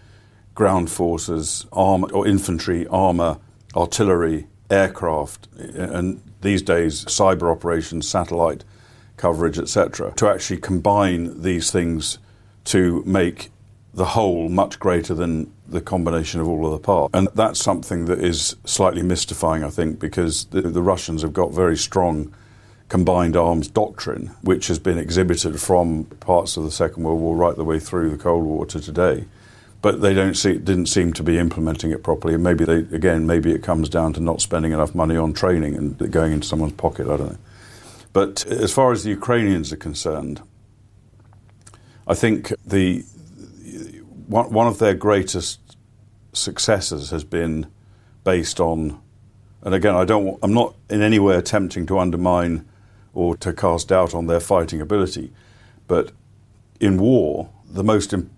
ground 0.55 0.91
forces, 0.91 1.67
armor 1.73 2.11
or 2.13 2.27
infantry, 2.27 2.87
armor, 2.89 3.39
artillery, 3.77 4.47
aircraft, 4.71 5.47
and 5.57 6.21
these 6.41 6.63
days 6.63 7.05
cyber 7.05 7.51
operations, 7.51 8.09
satellite 8.09 8.65
coverage, 9.17 9.59
etc. 9.59 10.13
To 10.17 10.29
actually 10.29 10.59
combine 10.59 11.43
these 11.43 11.71
things 11.71 12.19
to 12.65 13.03
make 13.07 13.51
the 13.93 14.07
whole 14.07 14.49
much 14.49 14.81
greater 14.81 15.15
than 15.15 15.53
the 15.67 15.81
combination 15.81 16.41
of 16.41 16.49
all 16.49 16.67
of 16.67 16.73
the 16.73 16.79
parts. 16.79 17.11
And 17.15 17.29
that's 17.35 17.59
something 17.59 18.05
that 18.07 18.21
is 18.21 18.57
slightly 18.65 19.03
mystifying, 19.03 19.65
I 19.65 19.71
think, 19.71 19.99
because 19.99 20.47
the, 20.47 20.63
the, 20.63 20.83
Russians 20.83 21.23
have 21.23 21.33
got 21.33 21.53
very 21.53 21.77
strong 21.77 22.35
combined 22.89 23.37
arms 23.37 23.69
doctrine, 23.69 24.27
which 24.43 24.67
has 24.67 24.79
been 24.79 24.99
exhibited 24.99 25.61
from 25.61 26.05
parts 26.21 26.57
of 26.57 26.65
the 26.65 26.71
Second 26.71 27.05
World 27.05 27.21
War 27.21 27.37
right 27.37 27.57
the 27.57 27.65
way 27.65 27.79
through 27.79 28.11
the 28.11 28.23
Cold 28.23 28.45
War 28.45 28.67
to 28.67 28.81
today. 28.81 29.25
But 29.81 30.01
they 30.01 30.15
don't 30.15 30.35
see, 30.35 30.59
didn't 30.59 30.87
seem 30.87 31.13
to 31.15 31.23
be 31.23 31.39
implementing 31.39 31.91
it 31.91 32.03
properly. 32.03 32.35
And 32.35 32.43
maybe 32.43 32.65
they, 32.65 32.79
again, 32.79 33.27
maybe 33.27 33.53
it 33.53 33.63
comes 33.63 33.89
down 33.89 34.13
to 34.15 34.21
not 34.21 34.41
spending 34.41 34.73
enough 34.73 34.95
money 34.95 35.17
on 35.17 35.33
training 35.33 35.77
and 35.77 36.11
going 36.11 36.33
into 36.33 36.47
someone's 36.47 36.73
pocket. 36.75 37.07
I 37.07 37.17
don't 37.17 37.33
know. 37.33 37.39
But 38.13 38.47
as 38.47 38.73
far 38.73 38.93
as 38.93 39.03
the 39.03 39.11
Ukrainians 39.11 39.73
are 39.73 39.77
concerned, 39.77 40.41
I 42.07 42.15
think 42.15 42.53
the 42.65 43.05
one, 44.27 44.51
one 44.51 44.67
of 44.67 44.79
their 44.79 44.95
greatest 44.95 45.61
successes 46.33 47.11
has 47.11 47.25
been 47.25 47.67
based 48.25 48.61
on, 48.61 49.01
and 49.63 49.75
again, 49.75 49.95
I 49.95 50.05
don't, 50.05 50.39
I'm 50.43 50.55
not 50.55 50.75
in 50.91 51.03
any 51.03 51.19
way 51.19 51.37
attempting 51.37 51.87
to 51.87 51.99
undermine 51.99 52.67
or 53.13 53.37
to 53.37 53.53
cast 53.53 53.89
doubt 53.89 54.15
on 54.15 54.27
their 54.27 54.41
fighting 54.41 54.81
ability, 54.81 55.33
but 55.87 56.11
in 56.81 56.99
war, 56.99 57.51
the 57.69 57.85
most 57.85 58.13
imp- 58.13 58.31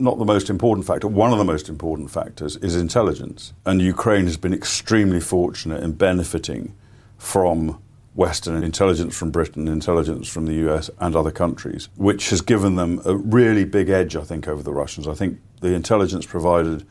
not 0.00 0.18
the 0.18 0.24
most 0.24 0.50
important 0.50 0.86
factor, 0.86 1.06
one 1.06 1.32
of 1.32 1.38
the 1.38 1.44
most 1.44 1.68
important 1.68 2.10
factors 2.10 2.56
is 2.56 2.76
intelligence, 2.76 3.52
and 3.64 3.80
Ukraine 3.80 4.24
has 4.26 4.36
been 4.36 4.52
extremely 4.52 5.20
fortunate 5.20 5.82
in 5.82 5.92
benefiting 5.92 6.74
from 7.18 7.80
Western 8.14 8.62
intelligence 8.62 9.16
from 9.16 9.30
Britain, 9.30 9.66
intelligence 9.66 10.28
from 10.28 10.46
the 10.46 10.54
US 10.68 10.88
and 11.00 11.16
other 11.16 11.32
countries, 11.32 11.88
which 11.96 12.30
has 12.30 12.40
given 12.40 12.76
them 12.76 13.00
a 13.04 13.16
really 13.16 13.64
big 13.64 13.88
edge, 13.88 14.14
I 14.14 14.22
think, 14.22 14.46
over 14.46 14.62
the 14.62 14.72
Russians. 14.72 15.08
I 15.08 15.14
think 15.14 15.40
the 15.60 15.74
intelligence 15.74 16.24
provided 16.24 16.86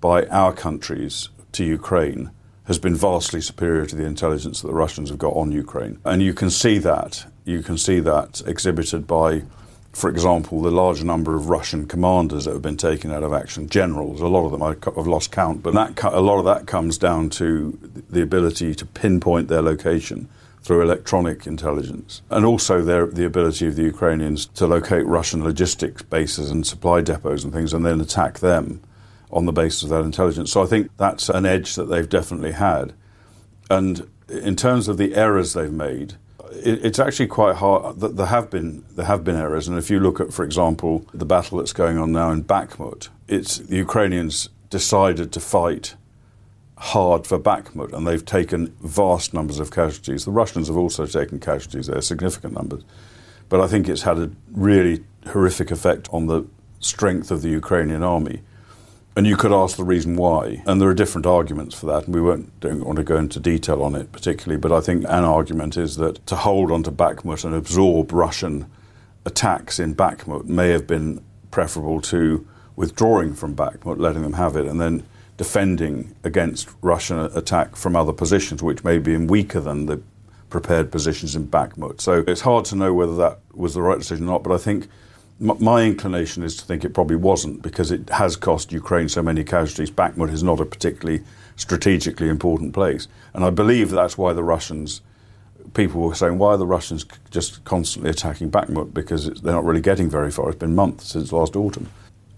by 0.00 0.24
our 0.26 0.52
countries 0.52 1.28
to 1.52 1.64
Ukraine 1.64 2.30
has 2.64 2.78
been 2.78 2.94
vastly 2.94 3.40
superior 3.40 3.84
to 3.86 3.96
the 3.96 4.04
intelligence 4.04 4.62
that 4.62 4.68
the 4.68 4.74
Russians 4.74 5.10
have 5.10 5.18
got 5.18 5.34
on 5.34 5.52
Ukraine. 5.52 5.98
And 6.04 6.22
you 6.22 6.32
can 6.32 6.48
see 6.48 6.78
that. 6.78 7.26
You 7.44 7.62
can 7.62 7.76
see 7.76 8.00
that 8.00 8.40
exhibited 8.46 9.06
by, 9.06 9.42
for 9.92 10.08
example, 10.08 10.62
the 10.62 10.70
large 10.70 11.02
number 11.02 11.34
of 11.34 11.50
Russian 11.50 11.86
commanders 11.86 12.44
that 12.44 12.52
have 12.52 12.62
been 12.62 12.76
taken 12.76 13.10
out 13.10 13.24
of 13.24 13.32
action, 13.32 13.68
generals. 13.68 14.20
A 14.20 14.28
lot 14.28 14.46
of 14.46 14.52
them 14.52 14.62
I've 14.62 15.06
lost 15.06 15.32
count, 15.32 15.62
but 15.62 15.74
that, 15.74 16.02
a 16.04 16.20
lot 16.20 16.38
of 16.38 16.44
that 16.46 16.66
comes 16.66 16.96
down 16.96 17.28
to 17.30 17.78
the 18.08 18.22
ability 18.22 18.74
to 18.76 18.86
pinpoint 18.86 19.48
their 19.48 19.62
location 19.62 20.28
through 20.62 20.82
electronic 20.82 21.46
intelligence, 21.46 22.22
and 22.30 22.44
also 22.44 22.82
their, 22.82 23.06
the 23.06 23.24
ability 23.24 23.66
of 23.66 23.76
the 23.76 23.82
Ukrainians 23.82 24.46
to 24.46 24.66
locate 24.66 25.06
Russian 25.06 25.42
logistics 25.42 26.02
bases 26.02 26.50
and 26.50 26.66
supply 26.66 27.00
depots 27.00 27.44
and 27.44 27.52
things, 27.52 27.74
and 27.74 27.84
then 27.84 28.00
attack 28.00 28.38
them 28.38 28.80
on 29.30 29.46
the 29.46 29.52
basis 29.52 29.82
of 29.82 29.88
that 29.88 30.04
intelligence. 30.04 30.52
So 30.52 30.62
I 30.62 30.66
think 30.66 30.90
that's 30.98 31.28
an 31.28 31.46
edge 31.46 31.74
that 31.74 31.86
they've 31.86 32.08
definitely 32.08 32.52
had. 32.52 32.92
And 33.70 34.08
in 34.28 34.56
terms 34.56 34.88
of 34.88 34.98
the 34.98 35.14
errors 35.14 35.54
they've 35.54 35.72
made, 35.72 36.14
it, 36.52 36.84
it's 36.84 36.98
actually 36.98 37.28
quite 37.28 37.56
hard. 37.56 38.00
There 38.00 38.26
have 38.26 38.50
been 38.50 38.84
there 38.90 39.06
have 39.06 39.24
been 39.24 39.36
errors, 39.36 39.68
and 39.68 39.78
if 39.78 39.90
you 39.90 39.98
look 39.98 40.20
at, 40.20 40.32
for 40.32 40.44
example, 40.44 41.06
the 41.12 41.24
battle 41.24 41.58
that's 41.58 41.72
going 41.72 41.98
on 41.98 42.12
now 42.12 42.30
in 42.30 42.44
Bakhmut, 42.44 43.08
it's 43.26 43.58
the 43.58 43.76
Ukrainians 43.76 44.48
decided 44.70 45.32
to 45.32 45.40
fight 45.40 45.96
hard 46.82 47.28
for 47.28 47.38
Bakhmut, 47.38 47.92
and 47.92 48.04
they've 48.04 48.24
taken 48.24 48.74
vast 48.80 49.32
numbers 49.32 49.60
of 49.60 49.70
casualties. 49.70 50.24
The 50.24 50.32
Russians 50.32 50.66
have 50.66 50.76
also 50.76 51.06
taken 51.06 51.38
casualties 51.38 51.86
there, 51.86 52.00
significant 52.00 52.54
numbers. 52.54 52.82
But 53.48 53.60
I 53.60 53.68
think 53.68 53.88
it's 53.88 54.02
had 54.02 54.18
a 54.18 54.32
really 54.50 55.04
horrific 55.28 55.70
effect 55.70 56.08
on 56.12 56.26
the 56.26 56.44
strength 56.80 57.30
of 57.30 57.40
the 57.42 57.50
Ukrainian 57.50 58.02
army. 58.02 58.42
And 59.14 59.28
you 59.28 59.36
could 59.36 59.52
ask 59.52 59.76
the 59.76 59.84
reason 59.84 60.16
why. 60.16 60.64
And 60.66 60.80
there 60.80 60.88
are 60.88 60.94
different 60.94 61.24
arguments 61.24 61.78
for 61.78 61.86
that, 61.86 62.06
and 62.06 62.14
we 62.16 62.20
won't, 62.20 62.58
don't 62.58 62.84
want 62.84 62.96
to 62.96 63.04
go 63.04 63.16
into 63.16 63.38
detail 63.38 63.80
on 63.84 63.94
it 63.94 64.10
particularly. 64.10 64.58
But 64.58 64.72
I 64.72 64.80
think 64.80 65.04
an 65.04 65.24
argument 65.24 65.76
is 65.76 65.96
that 65.98 66.26
to 66.26 66.34
hold 66.34 66.72
on 66.72 66.82
to 66.82 66.90
Bakhmut 66.90 67.44
and 67.44 67.54
absorb 67.54 68.10
Russian 68.10 68.68
attacks 69.24 69.78
in 69.78 69.94
Bakhmut 69.94 70.46
may 70.46 70.70
have 70.70 70.88
been 70.88 71.22
preferable 71.52 72.00
to 72.00 72.44
withdrawing 72.74 73.34
from 73.34 73.54
Bakhmut, 73.54 74.00
letting 74.00 74.22
them 74.22 74.32
have 74.32 74.56
it, 74.56 74.66
and 74.66 74.80
then 74.80 75.04
defending 75.36 76.14
against 76.24 76.68
Russian 76.82 77.18
attack 77.18 77.76
from 77.76 77.96
other 77.96 78.12
positions, 78.12 78.62
which 78.62 78.84
may 78.84 78.98
be 78.98 79.14
in 79.14 79.26
weaker 79.26 79.60
than 79.60 79.86
the 79.86 80.00
prepared 80.50 80.92
positions 80.92 81.34
in 81.34 81.48
Bakhmut. 81.48 82.00
So 82.00 82.22
it's 82.26 82.42
hard 82.42 82.64
to 82.66 82.76
know 82.76 82.92
whether 82.92 83.16
that 83.16 83.38
was 83.54 83.74
the 83.74 83.82
right 83.82 83.98
decision 83.98 84.28
or 84.28 84.32
not, 84.32 84.42
but 84.42 84.52
I 84.52 84.58
think 84.58 84.88
my 85.40 85.82
inclination 85.82 86.42
is 86.42 86.56
to 86.58 86.64
think 86.64 86.84
it 86.84 86.94
probably 86.94 87.16
wasn't 87.16 87.62
because 87.62 87.90
it 87.90 88.08
has 88.10 88.36
cost 88.36 88.70
Ukraine 88.70 89.08
so 89.08 89.22
many 89.22 89.42
casualties. 89.42 89.90
Bakhmut 89.90 90.30
is 90.30 90.42
not 90.42 90.60
a 90.60 90.64
particularly 90.64 91.24
strategically 91.56 92.28
important 92.28 92.74
place. 92.74 93.08
And 93.34 93.44
I 93.44 93.50
believe 93.50 93.90
that's 93.90 94.16
why 94.16 94.34
the 94.34 94.44
Russians, 94.44 95.00
people 95.74 96.02
were 96.02 96.14
saying, 96.14 96.38
why 96.38 96.50
are 96.52 96.58
the 96.58 96.66
Russians 96.66 97.04
just 97.30 97.64
constantly 97.64 98.10
attacking 98.10 98.50
Bakhmut? 98.52 98.94
Because 98.94 99.30
they're 99.40 99.54
not 99.54 99.64
really 99.64 99.80
getting 99.80 100.08
very 100.08 100.30
far. 100.30 100.50
It's 100.50 100.58
been 100.58 100.76
months 100.76 101.08
since 101.08 101.32
last 101.32 101.56
autumn. 101.56 101.88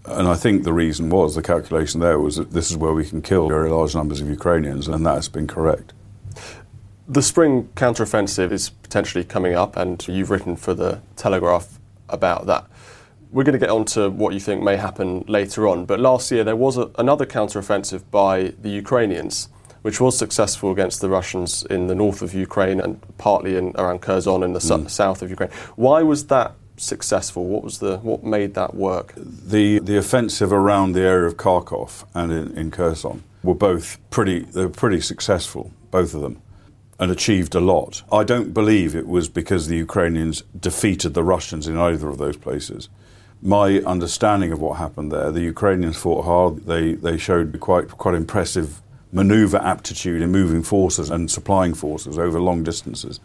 And 0.07 0.27
I 0.27 0.35
think 0.35 0.63
the 0.63 0.73
reason 0.73 1.09
was, 1.09 1.35
the 1.35 1.41
calculation 1.41 1.99
there 1.99 2.19
was 2.19 2.35
that 2.35 2.51
this 2.51 2.69
is 2.69 2.77
where 2.77 2.93
we 2.93 3.05
can 3.05 3.21
kill 3.21 3.47
very 3.47 3.69
large 3.69 3.95
numbers 3.95 4.21
of 4.21 4.29
Ukrainians, 4.29 4.87
and 4.87 5.05
that 5.05 5.15
has 5.15 5.27
been 5.27 5.47
correct. 5.47 5.93
The 7.07 7.21
spring 7.21 7.69
counteroffensive 7.75 8.51
is 8.51 8.69
potentially 8.69 9.23
coming 9.23 9.55
up, 9.55 9.75
and 9.75 10.07
you've 10.07 10.29
written 10.29 10.55
for 10.55 10.73
the 10.73 11.01
Telegraph 11.15 11.79
about 12.09 12.45
that. 12.45 12.65
We're 13.31 13.43
going 13.43 13.53
to 13.53 13.59
get 13.59 13.69
on 13.69 13.85
to 13.85 14.09
what 14.09 14.33
you 14.33 14.39
think 14.39 14.63
may 14.63 14.77
happen 14.77 15.25
later 15.27 15.67
on, 15.67 15.85
but 15.85 15.99
last 15.99 16.31
year 16.31 16.43
there 16.43 16.55
was 16.55 16.77
a, 16.77 16.89
another 16.97 17.25
counteroffensive 17.25 18.03
by 18.11 18.53
the 18.61 18.69
Ukrainians, 18.69 19.49
which 19.81 19.99
was 19.99 20.17
successful 20.17 20.71
against 20.71 21.01
the 21.01 21.09
Russians 21.09 21.63
in 21.63 21.87
the 21.87 21.95
north 21.95 22.21
of 22.21 22.33
Ukraine 22.33 22.79
and 22.79 22.99
partly 23.17 23.55
in, 23.55 23.73
around 23.75 24.01
Kherson 24.01 24.41
in 24.41 24.53
the 24.53 24.59
mm. 24.59 24.89
south 24.89 25.21
of 25.21 25.29
Ukraine. 25.29 25.49
Why 25.75 26.01
was 26.01 26.27
that 26.27 26.53
successful? 26.77 27.45
What 27.45 27.63
was 27.63 27.79
the 27.79 27.97
what 27.97 28.23
made 28.23 28.53
that 28.55 28.75
work? 28.75 29.13
The 29.15 29.79
the 29.79 29.97
offensive 29.97 30.51
around 30.51 30.93
the 30.93 31.01
area 31.01 31.27
of 31.27 31.37
Kharkov 31.37 32.05
and 32.13 32.31
in, 32.31 32.57
in 32.57 32.71
Kherson 32.71 33.23
were 33.43 33.55
both 33.55 33.97
pretty 34.09 34.39
they 34.39 34.65
were 34.65 34.69
pretty 34.69 35.01
successful, 35.01 35.71
both 35.91 36.13
of 36.13 36.21
them 36.21 36.41
and 36.99 37.11
achieved 37.11 37.55
a 37.55 37.59
lot. 37.59 38.03
I 38.11 38.23
don't 38.23 38.53
believe 38.53 38.95
it 38.95 39.07
was 39.07 39.27
because 39.27 39.67
the 39.67 39.77
Ukrainians 39.77 40.43
defeated 40.59 41.13
the 41.13 41.23
Russians 41.23 41.67
in 41.67 41.77
either 41.77 42.07
of 42.07 42.17
those 42.17 42.37
places. 42.37 42.89
My 43.41 43.79
understanding 43.81 44.51
of 44.51 44.61
what 44.61 44.77
happened 44.77 45.11
there, 45.11 45.31
the 45.31 45.41
Ukrainians 45.41 45.97
fought 45.97 46.23
hard. 46.23 46.65
They, 46.65 46.93
they 46.93 47.17
showed 47.17 47.59
quite, 47.59 47.89
quite 47.89 48.15
impressive 48.15 48.81
maneuver 49.11 49.57
aptitude 49.57 50.21
in 50.21 50.31
moving 50.31 50.63
forces 50.63 51.09
and 51.09 51.29
supplying 51.29 51.73
forces 51.73 52.17
over 52.17 52.39
long 52.39 52.63
distances. 52.63 53.19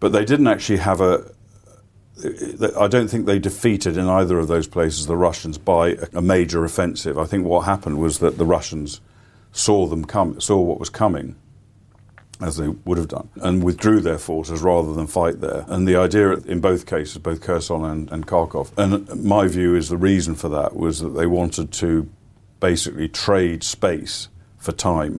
But 0.00 0.12
they 0.12 0.24
didn't 0.24 0.48
actually 0.48 0.78
have 0.78 1.00
a. 1.00 1.30
I 2.24 2.88
don't 2.88 3.08
think 3.08 3.26
they 3.26 3.38
defeated 3.38 3.96
in 3.96 4.06
either 4.06 4.38
of 4.38 4.48
those 4.48 4.66
places 4.66 5.06
the 5.06 5.16
Russians 5.16 5.58
by 5.58 5.98
a 6.14 6.22
major 6.22 6.64
offensive. 6.64 7.18
I 7.18 7.24
think 7.24 7.46
what 7.46 7.66
happened 7.66 7.98
was 7.98 8.20
that 8.20 8.38
the 8.38 8.46
Russians 8.46 9.00
saw 9.52 9.86
them 9.86 10.04
come, 10.04 10.40
saw 10.40 10.60
what 10.60 10.80
was 10.80 10.88
coming, 10.88 11.36
as 12.40 12.56
they 12.56 12.68
would 12.68 12.98
have 12.98 13.08
done, 13.08 13.28
and 13.36 13.62
withdrew 13.62 14.00
their 14.00 14.18
forces 14.18 14.62
rather 14.62 14.94
than 14.94 15.06
fight 15.06 15.40
there. 15.40 15.64
And 15.68 15.86
the 15.86 15.96
idea 15.96 16.32
in 16.32 16.60
both 16.60 16.86
cases, 16.86 17.18
both 17.18 17.40
Kherson 17.40 17.84
and, 17.84 18.10
and 18.10 18.26
Kharkov, 18.26 18.76
and 18.78 19.24
my 19.24 19.46
view 19.46 19.74
is 19.74 19.88
the 19.88 19.96
reason 19.96 20.34
for 20.34 20.48
that 20.48 20.74
was 20.74 21.00
that 21.00 21.10
they 21.10 21.26
wanted 21.26 21.72
to 21.72 22.08
basically 22.60 23.08
trade 23.08 23.62
space 23.62 24.28
for 24.58 24.72
time. 24.72 25.18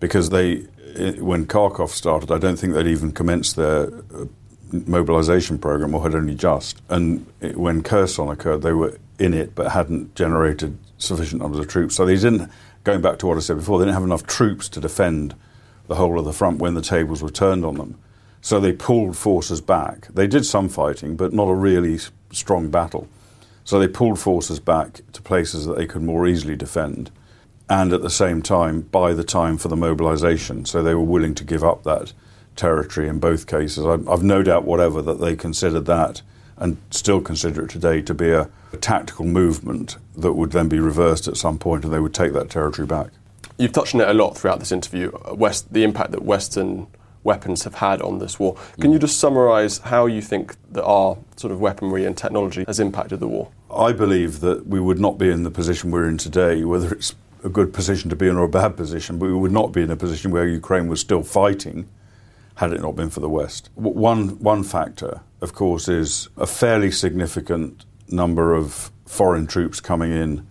Because 0.00 0.30
they, 0.30 0.56
when 1.18 1.46
Kharkov 1.46 1.90
started, 1.90 2.30
I 2.30 2.38
don't 2.38 2.56
think 2.56 2.74
they'd 2.74 2.86
even 2.86 3.12
commenced 3.12 3.56
their 3.56 3.88
uh, 4.14 4.26
mobilization 4.72 5.58
program 5.58 5.94
or 5.94 6.02
had 6.02 6.14
only 6.14 6.34
just. 6.34 6.80
And 6.88 7.26
when 7.54 7.82
Kherson 7.82 8.28
occurred, 8.28 8.62
they 8.62 8.72
were 8.72 8.98
in 9.18 9.34
it 9.34 9.54
but 9.54 9.72
hadn't 9.72 10.14
generated 10.14 10.78
sufficient 10.98 11.42
numbers 11.42 11.60
of 11.60 11.68
troops. 11.68 11.96
So 11.96 12.06
they 12.06 12.14
didn't 12.14 12.50
going 12.88 13.02
back 13.02 13.18
to 13.18 13.26
what 13.26 13.36
I 13.36 13.40
said 13.40 13.58
before, 13.58 13.78
they 13.78 13.84
didn't 13.84 13.96
have 13.96 14.04
enough 14.04 14.26
troops 14.26 14.66
to 14.70 14.80
defend 14.80 15.34
the 15.88 15.96
whole 15.96 16.18
of 16.18 16.24
the 16.24 16.32
front 16.32 16.58
when 16.58 16.72
the 16.72 16.80
tables 16.80 17.22
were 17.22 17.28
turned 17.28 17.62
on 17.62 17.74
them. 17.74 17.98
So 18.40 18.60
they 18.60 18.72
pulled 18.72 19.14
forces 19.14 19.60
back. 19.60 20.08
They 20.08 20.26
did 20.26 20.46
some 20.46 20.70
fighting, 20.70 21.14
but 21.14 21.34
not 21.34 21.48
a 21.48 21.54
really 21.54 21.98
strong 22.30 22.70
battle. 22.70 23.06
So 23.64 23.78
they 23.78 23.88
pulled 23.88 24.18
forces 24.18 24.58
back 24.58 25.00
to 25.12 25.20
places 25.20 25.66
that 25.66 25.76
they 25.76 25.86
could 25.86 26.02
more 26.02 26.26
easily 26.26 26.56
defend, 26.56 27.10
and 27.70 27.92
at 27.92 28.02
the 28.02 28.10
same 28.10 28.42
time, 28.42 28.82
buy 28.82 29.12
the 29.12 29.24
time 29.24 29.58
for 29.58 29.68
the 29.68 29.76
mobilization. 29.76 30.64
So 30.64 30.82
they 30.82 30.94
were 30.94 31.00
willing 31.00 31.34
to 31.36 31.44
give 31.44 31.62
up 31.62 31.84
that 31.84 32.12
territory 32.56 33.08
in 33.08 33.18
both 33.18 33.46
cases. 33.46 33.86
I've 33.86 34.22
no 34.22 34.42
doubt 34.42 34.64
whatever 34.64 35.00
that 35.02 35.20
they 35.20 35.36
considered 35.36 35.86
that 35.86 36.22
and 36.56 36.76
still 36.90 37.20
consider 37.20 37.64
it 37.64 37.70
today 37.70 38.02
to 38.02 38.14
be 38.14 38.30
a, 38.30 38.48
a, 38.72 38.76
tactical 38.78 39.24
movement 39.24 39.96
that 40.16 40.32
would 40.32 40.50
then 40.50 40.68
be 40.68 40.80
reversed 40.80 41.28
at 41.28 41.36
some 41.36 41.56
point 41.56 41.84
and 41.84 41.92
they 41.92 42.00
would 42.00 42.14
take 42.14 42.32
that 42.32 42.50
territory 42.50 42.86
back. 42.86 43.08
You've 43.58 43.72
touched 43.72 43.94
on 43.94 44.00
it 44.00 44.08
a 44.08 44.14
lot 44.14 44.36
throughout 44.36 44.58
this 44.58 44.72
interview, 44.72 45.12
uh, 45.12 45.34
West, 45.34 45.72
the 45.72 45.84
impact 45.84 46.10
that 46.12 46.22
Western 46.22 46.88
weapons 47.22 47.64
have 47.64 47.74
had 47.74 48.00
on 48.02 48.18
this 48.18 48.38
war. 48.38 48.56
Can 48.80 48.92
you 48.92 48.98
just 48.98 49.18
summarise 49.18 49.78
how 49.78 50.06
you 50.06 50.22
think 50.22 50.56
that 50.72 50.84
our 50.84 51.18
sort 51.36 51.52
of 51.52 51.60
weaponry 51.60 52.04
and 52.04 52.16
technology 52.16 52.64
has 52.66 52.80
impacted 52.80 53.20
the 53.20 53.28
war? 53.28 53.50
I 53.72 53.92
believe 53.92 54.40
that 54.40 54.66
we 54.66 54.80
would 54.80 54.98
not 54.98 55.18
be 55.18 55.30
in 55.30 55.42
the 55.42 55.50
position 55.50 55.90
we're 55.90 56.08
in 56.08 56.18
today, 56.18 56.64
whether 56.64 56.92
it's 56.92 57.14
a 57.44 57.48
good 57.48 57.72
position 57.72 58.10
to 58.10 58.16
be 58.16 58.28
in 58.28 58.36
or 58.36 58.44
a 58.44 58.48
bad 58.48 58.76
position, 58.76 59.18
but 59.18 59.26
we 59.26 59.34
would 59.34 59.52
not 59.52 59.72
be 59.72 59.82
in 59.82 59.90
a 59.90 59.96
position 59.96 60.30
where 60.30 60.46
Ukraine 60.46 60.88
was 60.88 61.00
still 61.00 61.22
fighting 61.22 61.88
had 62.56 62.72
it 62.72 62.80
not 62.80 62.96
been 62.96 63.10
for 63.10 63.20
the 63.20 63.28
West. 63.28 63.70
One, 63.76 64.40
one 64.40 64.64
factor 64.64 65.20
of 65.40 65.54
course, 65.54 65.88
is 65.88 66.28
a 66.36 66.46
fairly 66.46 66.90
significant 66.90 67.84
number 68.08 68.54
of 68.54 68.90
foreign 69.06 69.46
troops 69.46 69.80
coming 69.80 70.12
in 70.12 70.46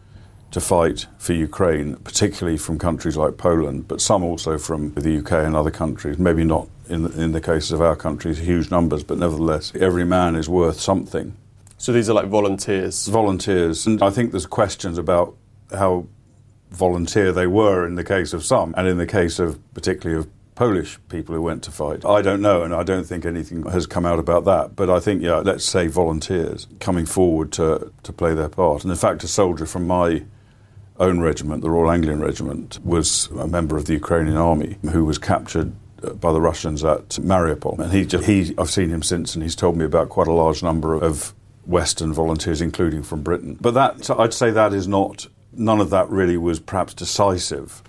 to 0.52 0.62
fight 0.62 1.08
for 1.17 1.34
Ukraine, 1.34 1.97
particularly 1.97 2.58
from 2.58 2.80
countries 2.80 3.17
like 3.17 3.38
Poland, 3.38 3.88
but 3.88 4.00
some 4.00 4.23
also 4.23 4.58
from 4.58 4.93
the 4.93 5.19
UK 5.19 5.34
and 5.34 5.56
other 5.56 5.71
countries. 5.71 6.17
Maybe 6.17 6.45
not 6.45 6.69
in 6.88 7.04
the, 7.04 7.21
in 7.21 7.32
the 7.34 7.41
cases 7.41 7.73
of 7.73 7.82
our 7.82 7.97
countries, 7.97 8.38
huge 8.38 8.71
numbers, 8.71 9.04
but 9.04 9.17
nevertheless, 9.17 9.73
every 9.76 10.06
man 10.06 10.36
is 10.36 10.47
worth 10.47 10.80
something. 10.80 11.36
So 11.78 11.91
these 11.91 12.10
are 12.10 12.13
like 12.13 12.28
volunteers? 12.28 13.08
Volunteers. 13.08 13.86
And 13.86 14.02
I 14.02 14.10
think 14.10 14.32
there's 14.32 14.45
questions 14.45 14.97
about 14.97 15.36
how 15.71 16.08
volunteer 16.78 17.32
they 17.32 17.48
were 17.48 17.86
in 17.86 17.96
the 17.96 18.04
case 18.04 18.34
of 18.34 18.46
some, 18.46 18.74
and 18.78 18.88
in 18.88 18.98
the 18.98 19.08
case 19.08 19.40
of 19.40 19.60
particularly 19.74 20.20
of 20.20 20.28
Polish 20.58 20.98
people 21.08 21.36
who 21.36 21.42
went 21.42 21.62
to 21.63 21.72
fight. 21.72 22.04
I 22.04 22.24
don't 22.24 22.42
know, 22.42 22.63
and 22.63 22.74
I 22.74 22.82
don't 22.82 23.04
think 23.04 23.26
anything 23.26 23.63
has 23.70 23.86
come 23.86 24.08
out 24.08 24.18
about 24.18 24.44
that. 24.46 24.76
But 24.76 24.90
I 24.90 25.00
think, 25.00 25.22
yeah, 25.22 25.38
let's 25.38 25.63
say 25.63 25.86
volunteers 25.86 26.68
coming 26.80 27.06
forward 27.06 27.52
to, 27.54 27.94
to 28.02 28.12
play 28.12 28.34
their 28.34 28.50
part. 28.50 28.84
And 28.84 28.92
in 28.92 28.98
fact, 28.98 29.24
a 29.24 29.28
soldier 29.28 29.68
from 29.68 29.86
my 29.86 30.24
own 31.00 31.20
regiment, 31.20 31.62
the 31.62 31.70
Royal 31.70 31.92
Anglian 31.92 32.22
Regiment, 32.22 32.80
was 32.84 33.28
a 33.38 33.48
member 33.48 33.78
of 33.78 33.86
the 33.86 33.94
Ukrainian 33.94 34.36
army 34.36 34.80
who 34.92 35.06
was 35.06 35.20
captured 35.20 35.74
uh, 36.02 36.13
by 36.13 36.32
the 36.32 36.42
Russians 36.42 36.84
at 36.84 37.10
Mariupol. 37.10 37.78
And 37.78 37.94
he, 37.94 38.06
just, 38.06 38.26
he, 38.26 38.56
I've 38.58 38.72
seen 38.72 38.90
him 38.90 39.04
since, 39.04 39.36
and 39.36 39.44
he's 39.44 39.56
told 39.56 39.78
me 39.78 39.86
about 39.86 40.10
quite 40.10 40.28
a 40.28 40.34
large 40.34 40.63
number 40.63 40.96
of 40.96 41.36
Western 41.68 42.13
volunteers, 42.13 42.62
including 42.62 43.04
from 43.04 43.22
Britain. 43.22 43.60
But 43.62 43.76
that, 43.76 44.10
I'd 44.10 44.34
say 44.34 44.50
that 44.50 44.74
is 44.74 44.88
not 44.88 45.28
none 45.58 45.82
of 45.82 45.89
that 45.89 46.10
really 46.10 46.38
was 46.38 46.60
perhaps 46.60 46.93
decisive. 46.93 47.82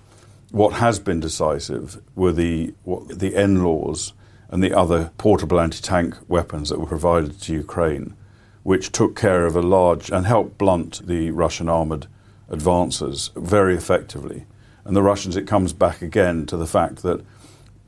What 0.50 0.74
has 0.74 0.98
been 0.98 1.20
decisive 1.20 2.00
were 2.14 2.32
the, 2.32 2.74
what, 2.84 3.18
the 3.18 3.32
NLAWs 3.32 4.12
and 4.50 4.62
the 4.62 4.72
other 4.72 5.10
portable 5.18 5.60
anti 5.60 5.80
tank 5.80 6.16
weapons 6.26 6.70
that 6.70 6.80
were 6.80 6.86
provided 6.86 7.40
to 7.42 7.52
Ukraine, 7.52 8.14
which 8.62 8.92
took 8.92 9.14
care 9.14 9.44
of 9.44 9.56
a 9.56 9.62
large 9.62 10.10
and 10.10 10.26
helped 10.26 10.56
blunt 10.56 11.06
the 11.06 11.30
Russian 11.30 11.68
armoured 11.68 12.06
advances 12.48 13.30
very 13.36 13.74
effectively. 13.76 14.46
And 14.84 14.96
the 14.96 15.02
Russians, 15.02 15.36
it 15.36 15.46
comes 15.46 15.74
back 15.74 16.00
again 16.00 16.46
to 16.46 16.56
the 16.56 16.66
fact 16.66 17.02
that 17.02 17.22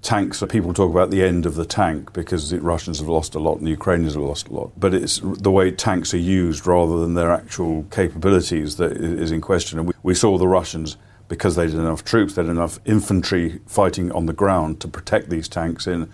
tanks, 0.03 0.43
people 0.49 0.73
talk 0.73 0.91
about 0.91 1.11
the 1.11 1.23
end 1.23 1.47
of 1.47 1.55
the 1.55 1.65
tank 1.65 2.13
because 2.13 2.51
the 2.51 2.61
Russians 2.61 2.99
have 3.01 3.09
lost 3.09 3.35
a 3.35 3.39
lot 3.39 3.59
and 3.59 3.67
the 3.67 3.71
Ukrainians 3.71 4.15
have 4.15 4.23
lost 4.23 4.49
a 4.49 4.53
lot. 4.53 4.73
But 4.79 4.95
it's 4.95 5.21
the 5.23 5.51
way 5.51 5.71
tanks 5.71 6.15
are 6.15 6.19
used 6.19 6.67
rather 6.67 6.99
than 7.01 7.15
their 7.15 7.31
actual 7.31 7.85
capabilities 7.85 8.77
that 8.77 8.93
is 8.93 9.31
in 9.31 9.41
question. 9.41 9.79
And 9.79 9.89
we, 9.89 9.95
we 10.03 10.15
saw 10.15 10.39
the 10.39 10.49
Russians, 10.49 10.97
because 11.29 11.55
they 11.55 11.67
had 11.69 11.75
enough 11.75 12.05
troops, 12.05 12.35
they 12.35 12.43
had 12.43 12.51
enough 12.51 12.81
infantry 12.85 13.61
fighting 13.67 14.11
on 14.13 14.27
the 14.27 14.33
ground 14.33 14.81
to 14.81 14.89
protect 14.89 15.31
these 15.31 15.49
tanks 15.49 15.87
in 15.87 16.11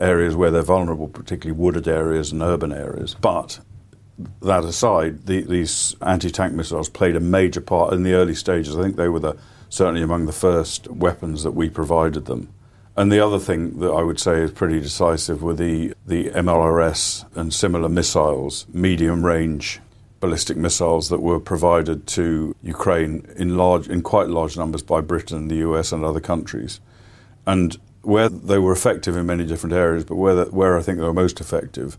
areas 0.00 0.34
where 0.34 0.50
they're 0.50 0.62
vulnerable, 0.62 1.08
particularly 1.08 1.58
wooded 1.58 1.86
areas 1.86 2.32
and 2.32 2.42
urban 2.42 2.72
areas. 2.72 3.16
But 3.20 3.60
that 4.42 4.64
aside, 4.64 5.26
the, 5.26 5.42
these 5.42 5.96
anti-tank 6.02 6.52
missiles 6.52 6.88
played 6.88 7.16
a 7.16 7.20
major 7.20 7.60
part 7.60 7.94
in 7.94 8.02
the 8.02 8.12
early 8.12 8.34
stages. 8.34 8.76
I 8.76 8.82
think 8.82 8.96
they 8.96 9.08
were 9.08 9.20
the, 9.20 9.36
certainly 9.68 10.02
among 10.02 10.26
the 10.26 10.32
first 10.32 10.88
weapons 10.88 11.42
that 11.44 11.52
we 11.52 11.70
provided 11.70 12.26
them. 12.26 12.52
And 12.96 13.10
the 13.10 13.24
other 13.24 13.38
thing 13.38 13.78
that 13.80 13.90
I 13.90 14.02
would 14.02 14.20
say 14.20 14.40
is 14.40 14.50
pretty 14.50 14.80
decisive 14.80 15.42
were 15.42 15.54
the, 15.54 15.94
the 16.06 16.30
MLRS 16.30 17.24
and 17.36 17.54
similar 17.54 17.88
missiles, 17.88 18.66
medium 18.72 19.24
range 19.24 19.80
ballistic 20.20 20.56
missiles 20.56 21.08
that 21.08 21.20
were 21.20 21.40
provided 21.40 22.06
to 22.06 22.54
Ukraine 22.62 23.26
in 23.36 23.56
large 23.56 23.88
in 23.88 24.02
quite 24.02 24.28
large 24.28 24.56
numbers 24.56 24.82
by 24.82 25.00
Britain, 25.00 25.48
the 25.48 25.56
US 25.56 25.92
and 25.92 26.04
other 26.04 26.20
countries. 26.20 26.80
And 27.46 27.78
where 28.02 28.28
they 28.28 28.58
were 28.58 28.72
effective 28.72 29.16
in 29.16 29.26
many 29.26 29.46
different 29.46 29.74
areas, 29.74 30.04
but 30.04 30.16
where, 30.16 30.34
the, 30.34 30.44
where 30.46 30.78
I 30.78 30.82
think 30.82 30.98
they 30.98 31.04
were 31.04 31.14
most 31.14 31.40
effective 31.40 31.98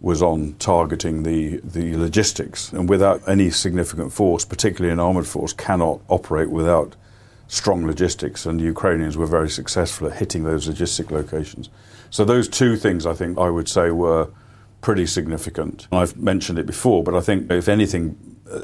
was 0.00 0.22
on 0.22 0.54
targeting 0.58 1.22
the, 1.22 1.58
the 1.62 1.96
logistics. 1.96 2.72
And 2.72 2.88
without 2.88 3.26
any 3.26 3.50
significant 3.50 4.12
force, 4.12 4.44
particularly 4.44 4.92
an 4.92 4.98
armoured 4.98 5.26
force, 5.26 5.52
cannot 5.52 6.00
operate 6.08 6.50
without 6.50 6.96
strong 7.52 7.86
logistics. 7.86 8.46
And 8.46 8.58
the 8.58 8.64
Ukrainians 8.64 9.16
were 9.16 9.26
very 9.26 9.50
successful 9.50 10.06
at 10.08 10.16
hitting 10.16 10.44
those 10.44 10.66
logistic 10.66 11.10
locations. 11.10 11.68
So 12.08 12.24
those 12.24 12.48
two 12.48 12.76
things, 12.76 13.04
I 13.04 13.12
think, 13.12 13.38
I 13.38 13.50
would 13.50 13.68
say 13.68 13.90
were 13.90 14.30
pretty 14.80 15.06
significant. 15.06 15.86
I've 15.92 16.16
mentioned 16.16 16.58
it 16.58 16.66
before, 16.66 17.04
but 17.04 17.14
I 17.14 17.20
think 17.20 17.50
if 17.50 17.68
anything, 17.68 18.16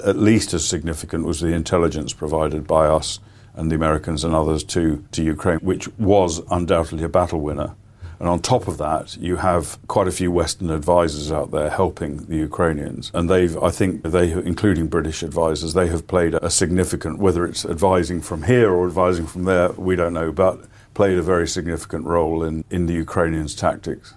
at 0.05 0.17
least 0.17 0.55
as 0.55 0.67
significant 0.67 1.27
was 1.27 1.41
the 1.41 1.49
intelligence 1.49 2.15
provided 2.15 2.67
by 2.67 2.87
us 2.87 3.21
and 3.55 3.71
the 3.71 3.77
Americans 3.77 4.25
and 4.25 4.35
others 4.35 4.65
to, 4.65 5.05
to 5.13 5.23
Ukraine, 5.23 5.59
which 5.59 5.87
was 5.99 6.41
undoubtedly 6.51 7.05
a 7.05 7.09
battle 7.11 7.41
winner. 7.41 7.75
And 8.19 8.29
on 8.29 8.41
top 8.41 8.67
of 8.67 8.79
that, 8.79 9.17
you 9.17 9.37
have 9.37 9.79
quite 9.87 10.09
a 10.09 10.13
few 10.13 10.33
Western 10.33 10.71
advisors 10.71 11.31
out 11.31 11.53
there 11.53 11.71
helping 11.71 12.27
the 12.27 12.37
Ukrainians. 12.37 13.13
And 13.15 13.31
they've, 13.31 13.57
I 13.63 13.71
think, 13.71 14.03
they, 14.03 14.33
including 14.33 14.89
British 14.89 15.23
advisors, 15.23 15.75
they 15.75 15.87
have 15.87 16.07
played 16.09 16.35
a 16.35 16.51
significant, 16.51 17.19
whether 17.19 17.47
it's 17.47 17.65
advising 17.65 18.21
from 18.21 18.43
here 18.43 18.73
or 18.73 18.87
advising 18.87 19.27
from 19.27 19.45
there, 19.45 19.71
we 19.73 19.95
don't 19.95 20.15
know, 20.15 20.33
but 20.33 20.65
played 20.95 21.17
a 21.17 21.23
very 21.23 21.47
significant 21.47 22.05
role 22.07 22.43
in, 22.43 22.65
in 22.71 22.87
the 22.87 22.95
Ukrainians' 22.95 23.55
tactics. 23.55 24.15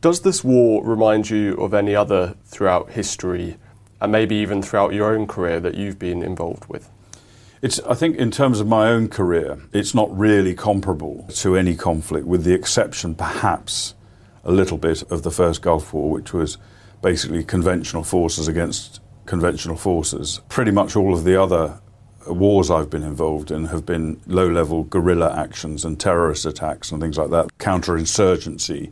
Does 0.00 0.20
this 0.20 0.42
war 0.42 0.84
remind 0.84 1.30
you 1.30 1.54
of 1.54 1.72
any 1.72 1.94
other 1.94 2.34
throughout 2.46 2.90
history 2.90 3.58
and 4.00 4.10
maybe 4.10 4.34
even 4.34 4.62
throughout 4.62 4.92
your 4.92 5.14
own 5.14 5.26
career 5.26 5.60
that 5.60 5.74
you've 5.74 5.98
been 5.98 6.22
involved 6.22 6.66
with? 6.68 6.90
It's, 7.62 7.78
I 7.80 7.94
think, 7.94 8.16
in 8.16 8.30
terms 8.30 8.58
of 8.58 8.66
my 8.66 8.88
own 8.88 9.08
career, 9.08 9.60
it's 9.72 9.94
not 9.94 10.16
really 10.16 10.54
comparable 10.54 11.26
to 11.34 11.56
any 11.56 11.74
conflict, 11.74 12.26
with 12.26 12.44
the 12.44 12.54
exception, 12.54 13.14
perhaps, 13.14 13.94
a 14.44 14.50
little 14.50 14.78
bit 14.78 15.02
of 15.10 15.24
the 15.24 15.30
first 15.30 15.60
Gulf 15.60 15.92
War, 15.92 16.10
which 16.10 16.32
was 16.32 16.56
basically 17.02 17.44
conventional 17.44 18.02
forces 18.02 18.48
against 18.48 19.00
conventional 19.26 19.76
forces. 19.76 20.40
Pretty 20.48 20.70
much 20.70 20.96
all 20.96 21.12
of 21.12 21.24
the 21.24 21.40
other 21.40 21.80
wars 22.26 22.70
I've 22.70 22.88
been 22.88 23.02
involved 23.02 23.50
in 23.50 23.66
have 23.66 23.84
been 23.84 24.20
low 24.26 24.48
level 24.48 24.84
guerrilla 24.84 25.34
actions 25.36 25.84
and 25.84 26.00
terrorist 26.00 26.46
attacks 26.46 26.90
and 26.90 27.00
things 27.00 27.18
like 27.18 27.30
that, 27.30 27.48
counterinsurgency 27.58 28.90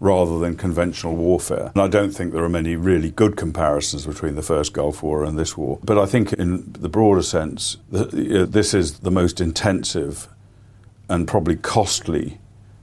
rather 0.00 0.38
than 0.38 0.56
conventional 0.56 1.16
warfare. 1.16 1.72
And 1.74 1.82
I 1.82 1.88
don't 1.88 2.12
think 2.12 2.32
there 2.32 2.44
are 2.44 2.48
many 2.48 2.76
really 2.76 3.10
good 3.10 3.36
comparisons 3.36 4.06
between 4.06 4.36
the 4.36 4.42
first 4.42 4.72
Gulf 4.72 5.02
War 5.02 5.24
and 5.24 5.38
this 5.38 5.56
war. 5.56 5.78
But 5.82 5.98
I 5.98 6.06
think, 6.06 6.32
in 6.32 6.72
the 6.72 6.88
broader 6.88 7.22
sense, 7.22 7.78
uh, 7.92 8.06
this 8.10 8.74
is 8.74 9.00
the 9.00 9.10
most 9.10 9.40
intensive 9.40 10.28
and 11.08 11.26
probably 11.26 11.56
costly 11.56 12.38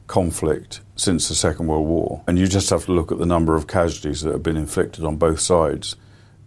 conflict 0.08 0.82
since 0.96 1.30
the 1.30 1.36
Second 1.36 1.68
World 1.68 1.88
War. 1.88 2.24
And 2.28 2.38
you 2.38 2.48
just 2.48 2.70
have 2.70 2.86
to 2.86 2.92
look 2.92 3.12
at 3.12 3.18
the 3.18 3.26
number 3.26 3.56
of 3.56 3.68
casualties 3.68 4.22
that 4.22 4.32
have 4.32 4.44
been 4.44 4.58
inflicted 4.58 5.04
on 5.04 5.16
both 5.16 5.40
sides, 5.40 5.96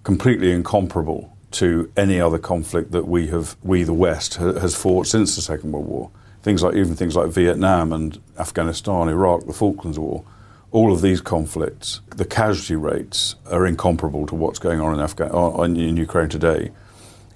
completely 0.05 0.53
incomparable 0.53 1.35
to 1.51 1.91
any 1.97 2.21
other 2.21 2.39
conflict 2.39 2.93
that 2.93 3.09
we 3.09 3.29
have, 3.29 3.57
we 3.63 3.83
the 3.85 3.95
West, 3.95 4.35
has 4.35 4.75
fought 4.75 5.07
since 5.07 5.35
the 5.35 5.41
Second 5.41 5.73
World 5.73 5.87
War. 5.87 6.11
Things 6.43 6.63
like 6.63 6.75
even 6.75 6.95
things 6.95 7.17
like 7.17 7.31
Vietnam 7.31 7.93
and 7.93 8.21
Afghanistan, 8.39 9.09
Iraq, 9.09 9.47
the 9.47 9.53
Falklands 9.53 9.99
War 9.99 10.25
all 10.71 10.93
of 10.93 11.01
these 11.01 11.21
conflicts, 11.21 12.01
the 12.15 12.25
casualty 12.25 12.77
rates 12.77 13.37
are 13.51 13.67
incomparable 13.67 14.27
to 14.27 14.35
what's 14.35 14.59
going 14.59 14.81
on 14.81 14.95
in, 14.95 15.01
Afghan- 15.01 15.77
in 15.77 15.97
Ukraine 15.97 16.29
today. 16.29 16.71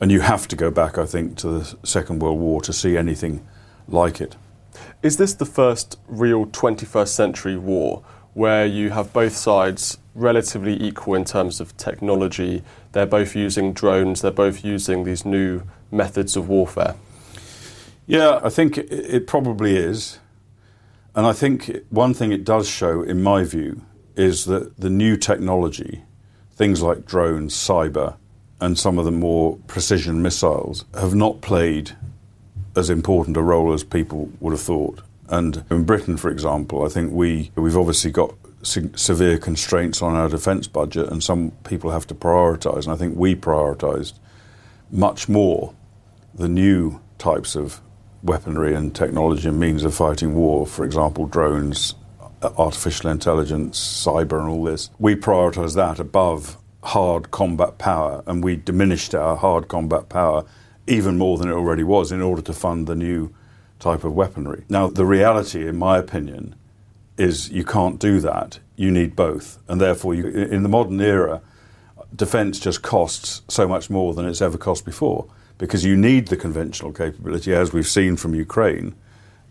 And 0.01 0.11
you 0.11 0.21
have 0.21 0.49
to 0.49 0.57
go 0.57 0.71
back, 0.71 0.99
I 0.99 1.07
think, 1.07 1.37
to 1.39 1.49
the 1.49 1.77
Second 1.85 2.21
World 2.21 2.39
War 2.41 2.61
to 2.63 2.73
see 2.73 2.97
anything 2.97 3.47
like 3.89 4.21
it. 4.21 4.37
Is 5.03 5.17
this 5.17 5.35
the 5.35 5.47
first 5.47 5.99
real 6.09 6.47
21st 6.47 7.09
century 7.09 7.57
war 7.57 8.03
where 8.35 8.67
you 8.67 8.91
have 8.91 9.13
both 9.13 9.37
sides 9.37 9.99
relatively 10.15 10.81
equal 10.83 11.15
in 11.15 11.25
terms 11.25 11.61
of 11.61 11.77
technology? 11.77 12.63
They're 12.93 13.07
both 13.07 13.35
using 13.35 13.73
drones, 13.73 14.21
they're 14.21 14.31
both 14.31 14.65
using 14.65 15.05
these 15.05 15.25
new 15.25 15.63
methods 15.91 16.37
of 16.37 16.49
warfare. 16.49 16.97
Yeah, 18.07 18.41
I 18.43 18.51
think 18.51 18.79
it 18.79 19.27
probably 19.27 19.77
is. 19.77 20.19
And 21.15 21.27
I 21.27 21.33
think 21.33 21.71
one 21.91 22.15
thing 22.15 22.33
it 22.33 22.45
does 22.45 22.69
show, 22.69 23.03
in 23.03 23.23
my 23.23 23.45
view, 23.45 23.85
is 24.17 24.47
that 24.47 24.79
the 24.79 24.91
new 24.91 25.17
technology, 25.17 26.03
things 26.55 26.81
like 26.81 27.05
drones, 27.05 27.55
cyber, 27.55 28.17
and 28.61 28.79
some 28.79 28.99
of 28.99 29.05
the 29.05 29.11
more 29.11 29.59
precision 29.67 30.23
missiles, 30.23 30.85
have 30.95 31.15
not 31.15 31.41
played 31.41 31.93
as 32.77 32.89
important 32.89 33.37
a 33.37 33.43
role 33.43 33.73
as 33.73 33.85
people 33.85 34.31
would 34.41 34.53
have 34.53 34.61
thought. 34.61 35.03
And 35.29 35.65
in 35.71 35.85
Britain, 35.85 36.17
for 36.17 36.31
example, 36.31 36.85
I 36.85 36.89
think 36.89 37.13
we, 37.13 37.51
we've 37.57 37.77
obviously 37.77 38.11
got 38.11 38.35
se- 38.63 38.93
severe 38.95 39.39
constraints 39.39 40.01
on 40.01 40.15
our 40.15 40.29
defence 40.29 40.67
budget, 40.67 41.11
and 41.11 41.23
some 41.23 41.51
people 41.65 41.91
have 41.91 42.07
to 42.07 42.15
prioritise. 42.15 42.85
And 42.85 42.93
I 42.93 42.97
think 42.97 43.17
we 43.17 43.35
prioritised 43.35 44.15
much 44.91 45.29
more 45.29 45.75
the 46.35 46.49
new 46.49 47.01
types 47.19 47.55
of 47.55 47.81
weaponry 48.23 48.75
and 48.75 48.95
technology 48.95 49.49
and 49.49 49.59
means 49.59 49.85
of 49.85 49.95
fighting 49.95 50.35
war, 50.35 50.67
for 50.67 50.85
example, 50.85 51.27
drones, 51.27 51.95
artificial 52.43 53.11
intelligence, 53.11 53.79
cyber, 53.79 54.39
and 54.39 54.49
all 54.49 54.65
this. 54.65 54.91
We 54.99 55.17
prioritise 55.17 55.75
that 55.77 55.99
above 55.99 56.57
hard 56.85 57.31
combat 57.31 57.79
power, 57.79 58.23
and 58.27 58.43
we 58.43 58.57
diminished 58.57 59.15
our 59.15 59.37
hard 59.37 59.69
combat 59.69 60.09
power 60.09 60.45
even 60.87 61.17
more 61.17 61.39
than 61.39 61.49
it 61.49 61.53
already 61.55 61.85
was 61.85 62.11
in 62.11 62.21
order 62.21 62.43
to 62.43 62.53
fund 62.53 62.87
the 62.87 62.97
new 62.97 63.33
type 63.79 64.05
of 64.05 64.15
weaponry. 64.15 64.65
Now, 64.69 64.89
the 64.89 65.05
reality, 65.05 65.67
in 65.67 65.77
my 65.77 65.99
opinion, 65.99 66.55
is 67.17 67.51
you 67.51 67.65
can't 67.65 68.01
do 68.01 68.21
that. 68.21 68.59
You 68.77 68.91
need 68.91 69.15
both. 69.15 69.59
And 69.69 69.81
therefore, 69.81 70.15
you, 70.15 70.27
in 70.27 70.63
the 70.63 70.69
modern 70.69 71.01
era, 71.01 71.41
defence 72.15 72.59
just 72.59 72.83
costs 72.83 73.43
so 73.49 73.69
much 73.69 73.91
more 73.91 74.15
than 74.15 74.27
it's 74.27 74.43
ever 74.43 74.59
cost 74.59 74.85
before 74.85 75.29
because 75.59 75.85
you 75.85 75.97
need 75.97 76.29
the 76.29 76.37
conventional 76.37 76.93
capability, 76.93 77.55
as 77.55 77.73
we've 77.73 77.87
seen 77.87 78.17
from 78.17 78.35
Ukraine, 78.35 78.95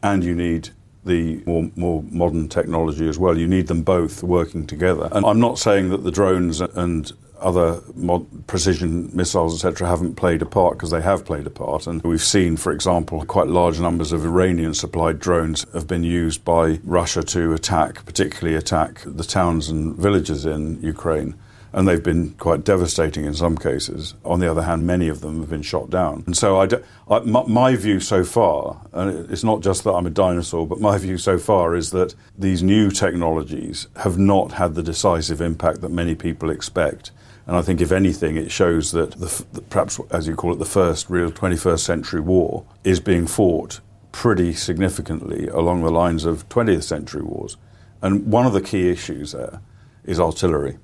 and 0.04 0.24
you 0.24 0.36
need 0.36 0.70
the 1.04 1.42
more, 1.46 1.72
more 1.76 2.04
modern 2.10 2.48
technology 2.48 3.08
as 3.10 3.18
well. 3.18 3.38
You 3.38 3.48
need 3.48 3.68
them 3.68 3.82
both 3.82 4.22
working 4.24 4.68
together. 4.68 5.10
And 5.12 5.26
I'm 5.26 5.40
not 5.40 5.58
saying 5.58 5.90
that 5.90 6.04
the 6.04 6.12
drones 6.12 6.62
and 6.62 7.12
other 7.40 7.82
mod- 7.96 8.48
precision 8.48 9.10
missiles, 9.14 9.56
etc., 9.56 9.88
haven't 9.88 10.16
played 10.16 10.42
a 10.42 10.46
part 10.46 10.78
because 10.78 10.92
they 10.92 11.02
have 11.02 11.26
played 11.26 11.48
a 11.48 11.50
part. 11.50 11.88
And 11.88 12.02
we've 12.04 12.22
seen, 12.22 12.56
for 12.56 12.72
example, 12.72 13.26
quite 13.26 13.48
large 13.48 13.80
numbers 13.80 14.12
of 14.12 14.24
Iranian 14.24 14.74
supplied 14.74 15.20
drones 15.20 15.66
have 15.74 15.88
been 15.88 16.04
used 16.04 16.46
by 16.46 16.80
Russia 16.84 17.24
to 17.24 17.54
attack, 17.54 18.06
particularly 18.06 18.56
attack 18.56 19.02
the 19.06 19.24
towns 19.24 19.70
and 19.70 19.96
villages 19.96 20.46
in 20.46 20.80
Ukraine. 20.82 21.36
And 21.74 21.88
they've 21.88 22.04
been 22.04 22.32
quite 22.32 22.64
devastating 22.64 23.26
in 23.26 23.34
some 23.34 23.58
cases. 23.58 24.16
On 24.26 24.40
the 24.40 24.50
other 24.50 24.64
hand, 24.64 24.86
many 24.86 25.08
of 25.08 25.22
them 25.22 25.40
have 25.40 25.50
been 25.50 25.62
shot 25.62 25.90
down. 25.90 26.24
And 26.26 26.36
so, 26.36 26.60
I 26.60 26.68
I, 27.10 27.20
my, 27.20 27.44
my, 27.48 27.76
view 27.76 28.00
so 28.00 28.24
far, 28.24 28.82
and 28.92 29.30
it's 29.32 29.44
not 29.44 29.62
just 29.62 29.84
that 29.84 29.92
I'm 29.92 30.06
a 30.06 30.10
dinosaur, 30.10 30.68
but 30.68 30.80
my 30.80 30.98
view 30.98 31.18
so 31.18 31.38
far 31.38 31.76
is 31.76 31.92
that 31.92 32.14
these 32.38 32.62
new 32.62 32.92
technologies 32.92 33.88
have 33.98 34.18
not 34.18 34.54
had 34.54 34.76
the 34.76 34.84
decisive 34.84 35.42
impact 35.42 35.82
that 35.82 35.92
many 35.92 36.16
people 36.16 36.50
expect. 36.50 37.12
And 37.48 37.56
I 37.56 37.62
think, 37.62 37.82
if 37.82 37.92
anything, 37.92 38.36
it 38.36 38.52
shows 38.52 38.92
that 38.92 39.12
the, 39.12 39.46
the, 39.54 39.62
perhaps, 39.62 40.00
as 40.12 40.28
you 40.28 40.36
call 40.36 40.54
it, 40.54 40.60
the 40.60 40.66
first 40.66 41.10
real 41.10 41.32
21st 41.32 41.80
century 41.80 42.22
war 42.22 42.66
is 42.84 43.00
being 43.00 43.28
fought 43.28 43.80
pretty 44.12 44.54
significantly 44.54 45.48
along 45.48 45.84
the 45.84 45.92
lines 45.92 46.26
of 46.26 46.48
20th 46.50 46.84
century 46.84 47.24
wars. 47.24 47.58
And 48.02 48.28
one 48.28 48.46
of 48.46 48.54
the 48.54 48.62
key 48.62 48.90
issues 48.90 49.32
there 49.32 49.62
is 50.04 50.20
artillery 50.20 50.78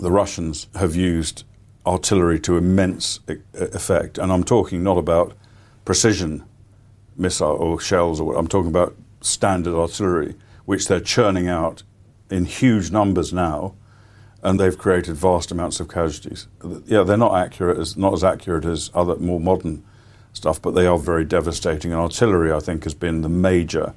the 0.00 0.10
Russians 0.10 0.66
have 0.74 0.96
used 0.96 1.44
artillery 1.86 2.38
to 2.40 2.56
immense 2.56 3.20
effect. 3.54 4.18
And 4.18 4.32
I'm 4.32 4.44
talking 4.44 4.82
not 4.82 4.98
about 4.98 5.34
precision 5.84 6.44
missile 7.16 7.56
or 7.56 7.80
shells, 7.80 8.20
or 8.20 8.36
I'm 8.36 8.48
talking 8.48 8.70
about 8.70 8.96
standard 9.20 9.74
artillery, 9.74 10.34
which 10.64 10.88
they're 10.88 11.00
churning 11.00 11.48
out 11.48 11.82
in 12.30 12.44
huge 12.44 12.90
numbers 12.90 13.32
now, 13.32 13.74
and 14.42 14.58
they've 14.58 14.78
created 14.78 15.16
vast 15.16 15.50
amounts 15.50 15.80
of 15.80 15.88
casualties. 15.88 16.46
Yeah, 16.86 17.02
they're 17.02 17.16
not 17.16 17.34
accurate 17.34 17.78
as 17.78 17.96
not 17.96 18.14
as 18.14 18.24
accurate 18.24 18.64
as 18.64 18.90
other 18.94 19.16
more 19.16 19.40
modern 19.40 19.84
stuff, 20.32 20.62
but 20.62 20.74
they 20.74 20.86
are 20.86 20.98
very 20.98 21.24
devastating. 21.24 21.92
And 21.92 22.00
artillery, 22.00 22.52
I 22.52 22.60
think, 22.60 22.84
has 22.84 22.94
been 22.94 23.20
the 23.20 23.28
major 23.28 23.94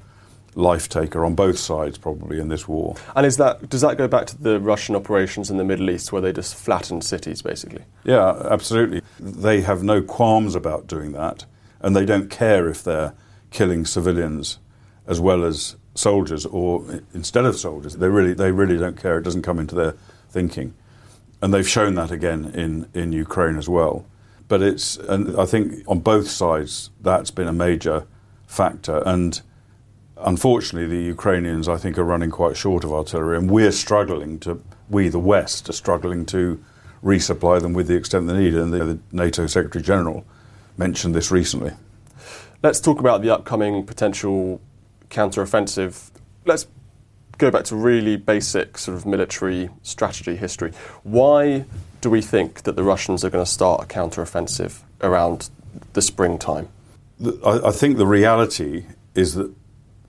life 0.54 0.88
taker 0.88 1.24
on 1.24 1.34
both 1.34 1.58
sides, 1.58 1.98
probably 1.98 2.38
in 2.38 2.48
this 2.48 2.68
war. 2.68 2.96
And 3.16 3.26
is 3.26 3.36
that 3.38 3.68
does 3.68 3.80
that 3.80 3.98
go 3.98 4.08
back 4.08 4.26
to 4.26 4.38
the 4.40 4.60
Russian 4.60 4.94
operations 4.94 5.50
in 5.50 5.56
the 5.56 5.64
Middle 5.64 5.90
East, 5.90 6.12
where 6.12 6.22
they 6.22 6.32
just 6.32 6.54
flattened 6.54 7.04
cities, 7.04 7.42
basically? 7.42 7.82
Yeah, 8.04 8.30
absolutely. 8.50 9.02
They 9.18 9.62
have 9.62 9.82
no 9.82 10.02
qualms 10.02 10.54
about 10.54 10.86
doing 10.86 11.12
that, 11.12 11.44
and 11.80 11.94
they 11.96 12.04
don't 12.04 12.30
care 12.30 12.68
if 12.68 12.82
they're 12.82 13.14
killing 13.50 13.84
civilians 13.84 14.58
as 15.06 15.20
well 15.20 15.44
as 15.44 15.76
soldiers, 15.94 16.46
or 16.46 17.02
instead 17.12 17.44
of 17.44 17.56
soldiers. 17.56 17.96
They 17.96 18.08
really, 18.08 18.34
they 18.34 18.50
really 18.50 18.78
don't 18.78 19.00
care. 19.00 19.18
It 19.18 19.22
doesn't 19.22 19.42
come 19.42 19.58
into 19.58 19.74
their 19.74 19.94
thinking, 20.30 20.74
and 21.42 21.52
they've 21.52 21.68
shown 21.68 21.94
that 21.96 22.10
again 22.10 22.52
in 22.54 22.88
in 22.94 23.12
Ukraine 23.12 23.56
as 23.56 23.68
well. 23.68 24.06
But 24.46 24.60
it's, 24.60 24.96
and 24.96 25.40
I 25.40 25.46
think 25.46 25.82
on 25.88 26.00
both 26.00 26.28
sides, 26.28 26.90
that's 27.00 27.30
been 27.30 27.48
a 27.48 27.52
major 27.52 28.06
factor, 28.46 29.02
and 29.06 29.40
Unfortunately, 30.16 30.86
the 30.86 31.04
Ukrainians, 31.04 31.68
I 31.68 31.76
think, 31.76 31.98
are 31.98 32.04
running 32.04 32.30
quite 32.30 32.56
short 32.56 32.84
of 32.84 32.92
artillery, 32.92 33.36
and 33.36 33.50
we're 33.50 33.72
struggling 33.72 34.38
to, 34.40 34.62
we, 34.88 35.08
the 35.08 35.18
West, 35.18 35.68
are 35.68 35.72
struggling 35.72 36.24
to 36.26 36.62
resupply 37.02 37.60
them 37.60 37.72
with 37.72 37.88
the 37.88 37.96
extent 37.96 38.26
they 38.28 38.38
need. 38.38 38.54
And 38.54 38.72
the, 38.72 38.84
the 38.84 38.98
NATO 39.12 39.46
Secretary 39.46 39.82
General 39.82 40.24
mentioned 40.76 41.14
this 41.14 41.30
recently. 41.30 41.72
Let's 42.62 42.80
talk 42.80 43.00
about 43.00 43.22
the 43.22 43.30
upcoming 43.30 43.84
potential 43.84 44.60
counteroffensive. 45.10 46.10
Let's 46.46 46.66
go 47.38 47.50
back 47.50 47.64
to 47.64 47.76
really 47.76 48.16
basic 48.16 48.78
sort 48.78 48.96
of 48.96 49.04
military 49.04 49.68
strategy 49.82 50.36
history. 50.36 50.72
Why 51.02 51.64
do 52.00 52.08
we 52.08 52.22
think 52.22 52.62
that 52.62 52.76
the 52.76 52.84
Russians 52.84 53.24
are 53.24 53.30
going 53.30 53.44
to 53.44 53.50
start 53.50 53.82
a 53.82 53.86
counteroffensive 53.86 54.80
around 55.00 55.50
the 55.92 56.02
springtime? 56.02 56.68
I, 57.44 57.60
I 57.66 57.70
think 57.72 57.96
the 57.96 58.06
reality 58.06 58.86
is 59.14 59.34
that 59.34 59.52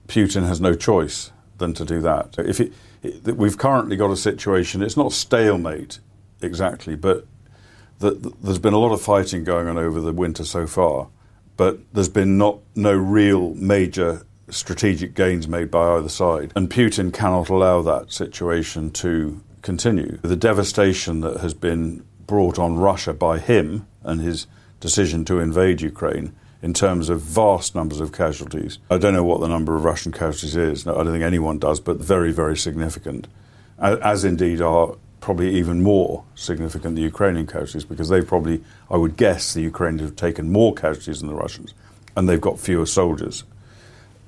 Putin 0.06 0.46
has 0.46 0.60
no 0.60 0.74
choice 0.74 1.32
than 1.58 1.72
to 1.74 1.84
do 1.84 2.00
that. 2.00 2.34
If 2.38 2.60
it, 2.60 2.72
it, 3.02 3.36
we've 3.36 3.58
currently 3.58 3.96
got 3.96 4.10
a 4.10 4.16
situation, 4.16 4.82
it's 4.82 4.96
not 4.96 5.12
stalemate 5.12 6.00
exactly, 6.42 6.96
but 6.96 7.26
the, 7.98 8.10
the, 8.12 8.32
there's 8.42 8.58
been 8.58 8.74
a 8.74 8.78
lot 8.78 8.92
of 8.92 9.00
fighting 9.00 9.44
going 9.44 9.68
on 9.68 9.78
over 9.78 10.00
the 10.00 10.12
winter 10.12 10.44
so 10.44 10.66
far, 10.66 11.08
but 11.56 11.78
there's 11.92 12.08
been 12.08 12.36
not 12.36 12.58
no 12.74 12.92
real 12.92 13.54
major 13.54 14.26
strategic 14.50 15.14
gains 15.14 15.48
made 15.48 15.70
by 15.70 15.96
either 15.96 16.08
side, 16.08 16.52
and 16.54 16.70
Putin 16.70 17.12
cannot 17.12 17.48
allow 17.48 17.82
that 17.82 18.12
situation 18.12 18.90
to 18.92 19.40
continue. 19.62 20.18
The 20.22 20.36
devastation 20.36 21.20
that 21.20 21.40
has 21.40 21.54
been 21.54 22.04
brought 22.26 22.58
on 22.58 22.76
Russia 22.76 23.12
by 23.12 23.38
him 23.38 23.86
and 24.02 24.20
his 24.20 24.46
decision 24.80 25.24
to 25.24 25.40
invade 25.40 25.80
Ukraine 25.80 26.34
in 26.62 26.72
terms 26.72 27.08
of 27.08 27.20
vast 27.20 27.74
numbers 27.74 28.00
of 28.00 28.12
casualties. 28.12 28.78
I 28.90 28.98
don't 28.98 29.12
know 29.12 29.24
what 29.24 29.40
the 29.40 29.48
number 29.48 29.76
of 29.76 29.84
Russian 29.84 30.12
casualties 30.12 30.56
is. 30.56 30.86
I 30.86 30.92
don't 30.92 31.12
think 31.12 31.22
anyone 31.24 31.58
does, 31.58 31.80
but 31.80 31.98
very, 31.98 32.32
very 32.32 32.56
significant. 32.56 33.26
As 33.78 34.24
indeed 34.24 34.60
are 34.60 34.96
probably 35.20 35.54
even 35.56 35.82
more 35.82 36.24
significant 36.34 36.94
the 36.94 37.02
Ukrainian 37.02 37.46
casualties, 37.46 37.84
because 37.84 38.08
they've 38.08 38.26
probably, 38.26 38.62
I 38.90 38.96
would 38.96 39.16
guess, 39.16 39.54
the 39.54 39.62
Ukrainians 39.62 40.02
have 40.02 40.16
taken 40.16 40.52
more 40.52 40.72
casualties 40.74 41.20
than 41.20 41.28
the 41.28 41.34
Russians, 41.34 41.74
and 42.16 42.28
they've 42.28 42.40
got 42.40 42.58
fewer 42.58 42.86
soldiers 42.86 43.44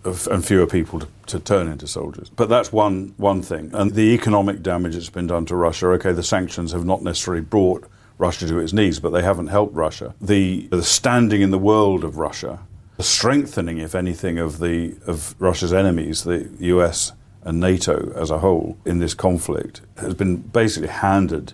and 0.05 0.45
fewer 0.45 0.67
people 0.67 1.01
to, 1.01 1.09
to, 1.27 1.41
turn 1.41 1.69
into 1.69 1.87
soldiers. 1.87 2.31
But 2.31 2.49
that's 2.49 2.73
one 2.73 3.14
one 3.17 3.43
thing. 3.43 3.71
And 3.75 3.93
the 3.95 4.14
economic 4.14 4.62
damage 4.62 4.95
that's 4.95 5.11
been 5.11 5.27
done 5.27 5.45
to 5.47 5.57
Russia. 5.57 5.88
Okay, 5.91 6.12
the 6.12 6.23
sanctions 6.23 6.73
have 6.73 6.85
not 6.85 7.03
necessarily 7.03 7.43
brought 7.43 7.85
Russia 8.18 8.48
to 8.48 8.59
its 8.59 8.72
knees, 8.72 9.00
but 9.00 9.11
they 9.11 9.22
haven't 9.22 9.46
helped 9.46 9.74
Russia. 9.74 10.14
The, 10.20 10.66
the 10.70 10.83
standing 10.83 11.40
in 11.40 11.50
the 11.50 11.59
world 11.59 12.04
of 12.04 12.18
Russia, 12.18 12.61
the 12.96 13.04
strengthening, 13.04 13.78
if 13.78 13.94
anything, 13.94 14.38
of 14.38 14.59
the 14.59 14.96
of 15.07 15.35
Russia's 15.38 15.72
enemies, 15.72 16.24
the 16.24 16.50
U.S. 16.59 17.12
and 17.42 17.61
NATO 17.61 18.12
as 18.16 18.31
a 18.31 18.38
whole 18.38 18.76
in 18.85 18.98
this 18.98 19.14
conflict, 19.14 19.83
has 19.98 20.14
been 20.14 20.38
basically 20.38 20.88
handed 20.88 21.52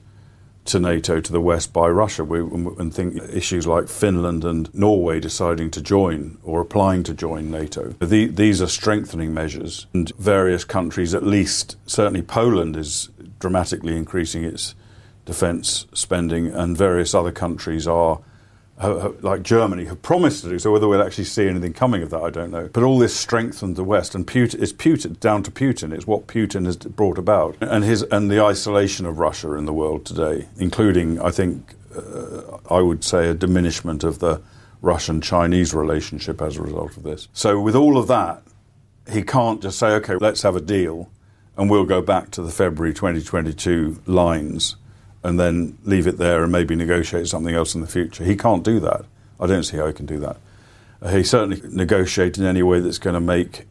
to 0.65 0.79
NATO 0.79 1.21
to 1.21 1.33
the 1.33 1.43
west 1.43 1.75
by 1.75 1.87
Russia. 1.89 2.25
We, 2.25 2.41
and 2.41 2.93
think 2.95 3.23
issues 3.31 3.67
like 3.67 3.89
Finland 3.89 4.43
and 4.45 4.75
Norway 4.75 5.21
deciding 5.21 5.71
to 5.73 5.83
join 5.83 6.39
or 6.43 6.63
applying 6.63 7.03
to 7.05 7.13
join 7.13 7.51
NATO. 7.51 7.95
The, 8.01 8.29
these 8.29 8.63
are 8.63 8.67
strengthening 8.67 9.35
measures, 9.35 9.87
and 9.93 10.11
various 10.17 10.65
countries, 10.65 11.15
at 11.15 11.23
least 11.23 11.77
certainly 11.85 12.23
Poland, 12.23 12.77
is 12.77 13.11
dramatically 13.39 13.99
increasing 13.99 14.45
its 14.45 14.75
defence 15.25 15.87
spending, 15.95 16.49
and 16.49 16.77
various 16.77 17.15
other 17.15 17.33
countries 17.33 17.87
are. 17.87 18.21
like 19.21 19.43
Germany 19.43 19.85
have 19.85 20.03
promised 20.03 20.43
to 20.43 20.51
do 20.51 20.59
so. 20.59 20.73
Whether 20.73 20.89
we'll 20.89 21.03
actually 21.03 21.25
see 21.25 21.49
anything 21.49 21.73
coming 21.73 22.03
of 22.03 22.11
that, 22.11 22.23
I 22.23 22.31
don't 22.31 22.51
know. 22.51 22.69
But 22.73 22.83
all 22.83 22.99
this 22.99 23.15
strengthened 23.15 23.77
the 23.77 23.85
West, 23.85 24.15
and 24.17 24.27
Putin, 24.27 24.61
it's 24.61 24.73
Putin 24.73 25.19
down 25.21 25.45
to 25.45 25.51
Putin. 25.53 25.93
It's 25.93 26.07
what 26.07 26.27
Putin 26.27 26.67
has 26.67 26.77
brought 26.77 27.17
about, 27.17 27.57
and 27.61 27.85
his 27.85 28.03
and 28.03 28.31
the 28.31 28.43
isolation 28.43 29.07
of 29.07 29.19
Russia 29.19 29.53
in 29.53 29.65
the 29.67 29.73
world 29.73 30.05
today, 30.05 30.49
including, 30.57 31.21
I 31.21 31.31
think, 31.31 31.75
uh, 31.97 32.59
I 32.69 32.81
would 32.81 33.05
say, 33.05 33.29
a 33.29 33.35
diminishment 33.35 34.03
of 34.03 34.19
the 34.19 34.43
Russian-Chinese 34.83 35.73
relationship 35.73 36.43
as 36.43 36.57
a 36.57 36.63
result 36.63 36.97
of 36.97 37.05
this. 37.05 37.29
So, 37.33 37.61
with 37.61 37.77
all 37.77 37.97
of 37.97 38.09
that, 38.09 38.43
he 39.11 39.23
can't 39.23 39.63
just 39.63 39.79
say, 39.79 39.95
"Okay, 39.95 40.17
let's 40.17 40.43
have 40.43 40.57
a 40.57 40.61
deal." 40.61 41.11
And 41.57 41.71
we'll 41.71 41.85
go 41.85 42.03
back 42.03 42.33
to 42.33 42.43
the 42.43 42.51
February 42.51 42.93
2022 42.93 44.01
lines 44.07 44.75
and 45.25 45.41
then 45.41 45.77
leave 45.85 46.07
it 46.07 46.19
there 46.19 46.43
and 46.43 46.53
maybe 46.53 46.77
negotiate 46.77 47.27
something 47.27 47.55
else 47.55 47.75
in 47.75 47.81
the 47.81 47.87
future. 47.87 48.23
He 48.23 48.37
can't 48.37 48.63
do 48.63 48.79
that. 48.81 49.07
I 49.41 49.47
don't 49.47 49.65
see 49.65 49.79
how 49.79 49.87
he 49.87 49.93
can 49.93 50.07
do 50.07 50.21
that. 50.21 50.37
He 51.11 51.25
certainly 51.25 51.61
negotiate 51.69 52.39
in 52.39 52.45
any 52.45 52.63
way 52.63 52.81
that's 52.81 52.99
going 52.99 53.15
to 53.15 53.21
make 53.21 53.67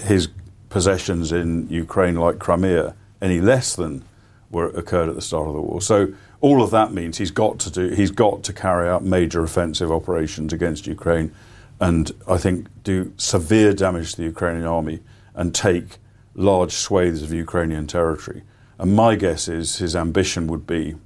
his 0.00 0.28
possessions 0.68 1.32
in 1.32 1.68
Ukraine, 1.68 2.16
like 2.16 2.38
Crimea, 2.38 2.94
any 3.20 3.40
less 3.40 3.74
than 3.74 4.04
were 4.50 4.66
occurred 4.68 5.08
at 5.08 5.14
the 5.14 5.22
start 5.22 5.48
of 5.48 5.54
the 5.54 5.60
war. 5.60 5.80
So 5.80 6.14
all 6.40 6.62
of 6.62 6.70
that 6.70 6.92
means 6.92 7.18
he's 7.18 7.30
got 7.30 7.58
to 7.60 7.70
do. 7.70 7.88
He's 7.88 8.10
got 8.10 8.42
to 8.44 8.52
carry 8.52 8.88
out 8.88 9.02
major 9.02 9.42
offensive 9.42 9.90
operations 9.90 10.52
against 10.52 10.86
Ukraine, 10.86 11.34
and 11.80 12.12
I 12.28 12.36
think 12.36 12.68
do 12.82 13.12
severe 13.16 13.72
damage 13.72 14.12
to 14.12 14.16
the 14.18 14.24
Ukrainian 14.24 14.66
army 14.66 15.00
and 15.34 15.54
take 15.54 15.96
large 16.34 16.72
swathes 16.72 17.22
of 17.22 17.32
Ukrainian 17.32 17.86
territory. 17.86 18.42
And 18.78 18.94
my 18.94 19.14
guess 19.14 19.48
is 19.48 19.76
his 19.76 19.94
ambition 19.94 20.46
would 20.48 20.66
be 20.66 20.96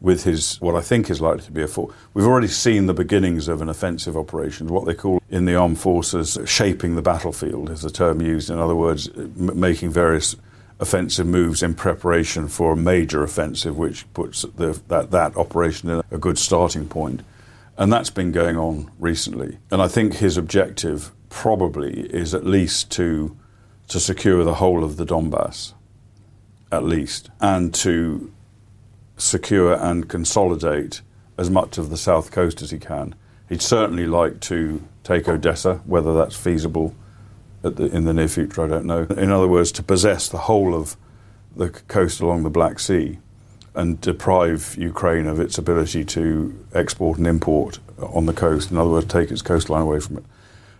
with 0.00 0.24
his 0.24 0.60
what 0.60 0.76
I 0.76 0.80
think 0.80 1.10
is 1.10 1.20
likely 1.20 1.44
to 1.44 1.52
be 1.52 1.62
a 1.62 1.66
full. 1.66 1.92
We've 2.14 2.26
already 2.26 2.48
seen 2.48 2.86
the 2.86 2.94
beginnings 2.94 3.48
of 3.48 3.62
an 3.62 3.68
offensive 3.68 4.16
operation, 4.16 4.68
what 4.68 4.84
they 4.84 4.94
call 4.94 5.22
in 5.28 5.46
the 5.46 5.56
armed 5.56 5.80
forces 5.80 6.38
shaping 6.44 6.94
the 6.94 7.02
battlefield, 7.02 7.70
is 7.70 7.82
the 7.82 7.90
term 7.90 8.20
used. 8.20 8.50
In 8.50 8.58
other 8.58 8.74
words, 8.74 9.08
m- 9.16 9.58
making 9.58 9.90
various 9.90 10.36
offensive 10.78 11.26
moves 11.26 11.62
in 11.62 11.74
preparation 11.74 12.48
for 12.48 12.72
a 12.72 12.76
major 12.76 13.22
offensive, 13.22 13.76
which 13.78 14.12
puts 14.12 14.42
the, 14.42 14.80
that 14.88 15.10
that 15.10 15.36
operation 15.36 15.88
in 15.90 16.02
a 16.10 16.18
good 16.18 16.38
starting 16.38 16.86
point. 16.86 17.22
And 17.78 17.92
that's 17.92 18.10
been 18.10 18.32
going 18.32 18.56
on 18.56 18.90
recently. 18.98 19.58
And 19.70 19.82
I 19.82 19.88
think 19.88 20.14
his 20.14 20.36
objective 20.36 21.10
probably 21.28 22.02
is 22.10 22.34
at 22.34 22.44
least 22.44 22.90
to 22.92 23.36
to 23.88 24.00
secure 24.00 24.42
the 24.44 24.54
whole 24.54 24.82
of 24.82 24.96
the 24.96 25.06
Donbass 25.06 25.72
at 26.72 26.84
least, 26.84 27.30
and 27.40 27.72
to 27.74 28.32
secure 29.16 29.74
and 29.74 30.08
consolidate 30.08 31.00
as 31.38 31.50
much 31.50 31.78
of 31.78 31.90
the 31.90 31.96
south 31.96 32.30
coast 32.30 32.62
as 32.62 32.70
he 32.70 32.78
can. 32.78 33.14
He'd 33.48 33.62
certainly 33.62 34.06
like 34.06 34.40
to 34.40 34.82
take 35.04 35.28
Odessa, 35.28 35.76
whether 35.84 36.14
that's 36.14 36.36
feasible 36.36 36.94
the, 37.62 37.86
in 37.86 38.04
the 38.04 38.12
near 38.12 38.28
future, 38.28 38.64
I 38.64 38.68
don't 38.68 38.86
know. 38.86 39.02
In 39.16 39.30
other 39.30 39.48
words, 39.48 39.72
to 39.72 39.82
possess 39.82 40.28
the 40.28 40.38
whole 40.38 40.74
of 40.74 40.96
the 41.54 41.70
coast 41.70 42.20
along 42.20 42.42
the 42.42 42.50
Black 42.50 42.78
Sea 42.78 43.18
and 43.74 44.00
deprive 44.00 44.76
Ukraine 44.78 45.26
of 45.26 45.40
its 45.40 45.58
ability 45.58 46.04
to 46.04 46.66
export 46.74 47.18
and 47.18 47.26
import 47.26 47.78
on 47.98 48.26
the 48.26 48.32
coast. 48.32 48.70
In 48.70 48.76
other 48.76 48.90
words, 48.90 49.06
take 49.06 49.30
its 49.30 49.42
coastline 49.42 49.82
away 49.82 50.00
from 50.00 50.18
it. 50.18 50.24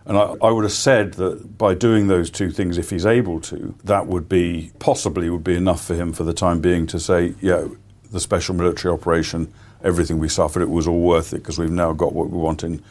And 0.07 0.17
I, 0.17 0.35
I, 0.41 0.51
would 0.51 0.63
have 0.63 0.71
said 0.71 1.15
that 1.15 1.57
by 1.57 1.73
doing 1.73 2.07
those 2.07 2.31
two 2.31 2.49
things, 2.49 2.77
if 2.77 2.91
he's 2.91 3.05
able 3.05 3.41
to, 3.41 3.75
that 3.83 4.07
would 4.07 4.29
be 4.29 4.71
possibly 4.79 5.29
would 5.29 5.43
be 5.43 5.57
enough 5.57 5.85
for 5.85 5.95
him 5.95 6.13
for 6.13 6.23
the 6.23 6.33
time 6.33 6.61
being 6.61 6.87
to 6.87 6.99
say, 6.99 7.35
yeah, 7.41 7.67
the 8.09 8.21
special 8.21 8.55
military 8.55 8.93
operation, 8.93 9.51
everything 9.83 10.17
we 10.17 10.29
suffered, 10.29 10.61
it 10.61 10.69
was 10.69 10.87
all 10.87 11.01
worth 11.01 11.33
it 11.33 11.39
because 11.39 11.59
we've 11.59 11.69
now 11.69 11.91
got 11.91 12.13
what 12.13 12.29
we 12.29 12.37
want 12.37 12.63
in 12.63 12.81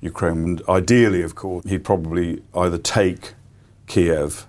Ukraine. 0.00 0.44
And 0.44 0.62
ideally, 0.68 1.22
of 1.22 1.36
course, 1.36 1.64
he'd 1.64 1.84
probably 1.84 2.42
either 2.56 2.78
take 2.78 3.34
Kiev 3.86 4.46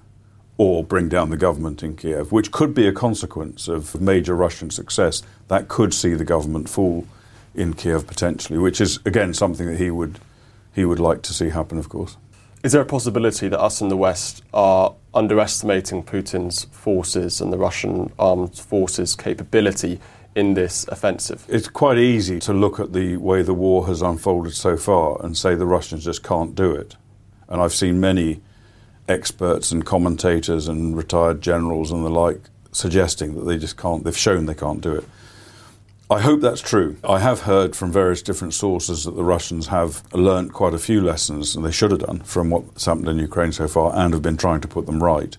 or 0.57 0.84
bring 0.84 1.09
down 1.09 1.30
the 1.30 1.38
government 1.38 1.84
in 1.84 1.95
Kiev, 1.95 2.32
which 2.32 2.51
could 2.51 2.73
be 2.73 2.88
a 2.88 2.91
consequence 2.91 3.67
of 3.67 4.01
major 4.01 4.36
Russian 4.36 4.71
success. 4.71 5.21
That 5.47 5.67
could 5.67 5.93
see 5.93 6.15
the 6.15 6.26
government 6.26 6.69
fall 6.69 7.05
in 7.53 7.76
Kiev 7.76 8.07
potentially, 8.07 8.57
which 8.57 8.82
is 8.82 8.99
again 9.05 9.36
something 9.36 9.67
that 9.67 9.78
he 9.78 9.91
would 9.91 10.17
he 10.76 10.86
would 10.86 10.99
like 10.99 11.21
to 11.23 11.34
see 11.34 11.49
happen, 11.49 11.78
of 11.78 11.89
course. 11.89 12.17
Is 12.63 12.73
there 12.73 12.82
a 12.82 12.86
possibility 12.86 13.47
that 13.47 13.59
us 13.59 13.80
in 13.80 13.89
the 13.89 13.97
West 13.97 14.43
are 14.53 14.93
underestimating 15.13 16.03
Putin's 16.03 16.65
forces 16.65 17.39
and 17.39 17.53
the 17.53 17.57
Russian 17.57 18.11
armed 18.19 18.57
forces' 18.57 19.15
capability 19.15 19.99
in 20.36 20.53
this 20.53 20.86
offensive? 20.89 21.45
It's 21.47 21.67
quite 21.67 21.97
easy 21.97 22.39
to 22.41 22.53
look 22.53 22.80
at 22.80 22.91
the 22.91 23.17
way 23.17 23.41
the 23.41 23.53
war 23.53 23.88
has 23.88 24.01
unfolded 24.01 24.55
so 24.55 24.76
far 24.76 25.23
and 25.23 25.38
say 25.38 25.55
the 25.55 25.65
Russians 25.65 26.03
just 26.03 26.23
can't 26.23 26.55
do 26.55 26.73
it. 26.73 26.97
And 27.47 27.61
I've 27.61 27.73
seen 27.73 27.99
many 27.99 28.41
experts 29.07 29.71
and 29.71 29.86
commentators 29.86 30.67
and 30.67 30.97
retired 30.97 31.41
generals 31.41 31.91
and 31.91 32.03
the 32.03 32.09
like 32.09 32.41
suggesting 32.71 33.36
that 33.36 33.45
they 33.45 33.57
just 33.57 33.78
can't, 33.78 34.03
they've 34.03 34.17
shown 34.17 34.47
they 34.47 34.55
can't 34.55 34.82
do 34.82 34.93
it. 34.93 35.05
I 36.10 36.22
hope 36.22 36.41
that's 36.41 36.62
true. 36.62 36.97
I 37.03 37.18
have 37.18 37.41
heard 37.41 37.76
from 37.76 37.91
various 37.91 38.22
different 38.22 38.53
sources 38.53 39.06
that 39.06 39.16
the 39.16 39.24
Russians 39.24 39.68
have 39.68 40.03
learnt 40.14 40.53
quite 40.53 40.76
a 40.76 40.80
few 40.80 41.01
lessons, 41.01 41.56
and 41.56 41.66
they 41.66 41.72
should 41.72 41.89
have 41.89 42.01
done, 42.01 42.20
from 42.20 42.51
what's 42.51 42.86
happened 42.86 43.08
in 43.08 43.18
Ukraine 43.18 43.51
so 43.51 43.68
far, 43.68 43.91
and 43.95 44.14
have 44.14 44.22
been 44.22 44.38
trying 44.38 44.62
to 44.62 44.68
put 44.68 44.86
them 44.86 45.03
right. 45.03 45.36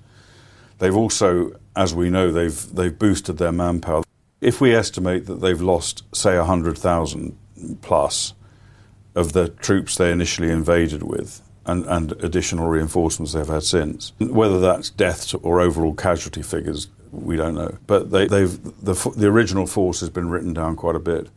They've 0.78 0.96
also, 0.96 1.56
as 1.76 1.94
we 1.94 2.10
know, 2.10 2.32
they've, 2.32 2.74
they've 2.74 2.98
boosted 2.98 3.38
their 3.38 3.52
manpower. 3.52 4.02
If 4.40 4.60
we 4.60 4.74
estimate 4.74 5.26
that 5.26 5.40
they've 5.40 5.62
lost, 5.62 6.02
say, 6.12 6.36
100,000 6.36 7.38
plus 7.80 8.34
of 9.14 9.34
the 9.34 9.48
troops 9.48 9.96
they 9.96 10.10
initially 10.10 10.50
invaded 10.50 11.04
with, 11.04 11.42
and, 11.64 11.84
and 11.86 12.12
additional 12.24 12.68
reinforcements 12.68 13.32
they've 13.32 13.46
had 13.46 13.62
since. 13.62 14.12
Whether 14.18 14.60
that's 14.60 14.90
deaths 14.90 15.32
or 15.34 15.60
overall 15.60 15.94
casualty 15.94 16.42
figures, 16.42 16.88
we 17.22 17.36
don't 17.36 17.54
know. 17.54 17.76
But 17.86 18.10
they, 18.10 18.26
have 18.26 18.84
the, 18.84 19.12
the 19.16 19.26
original 19.26 19.66
force 19.66 20.00
has 20.00 20.10
been 20.10 20.28
written 20.30 20.52
down 20.52 20.76
quite 20.76 20.96
a 20.96 21.00
bit, 21.00 21.28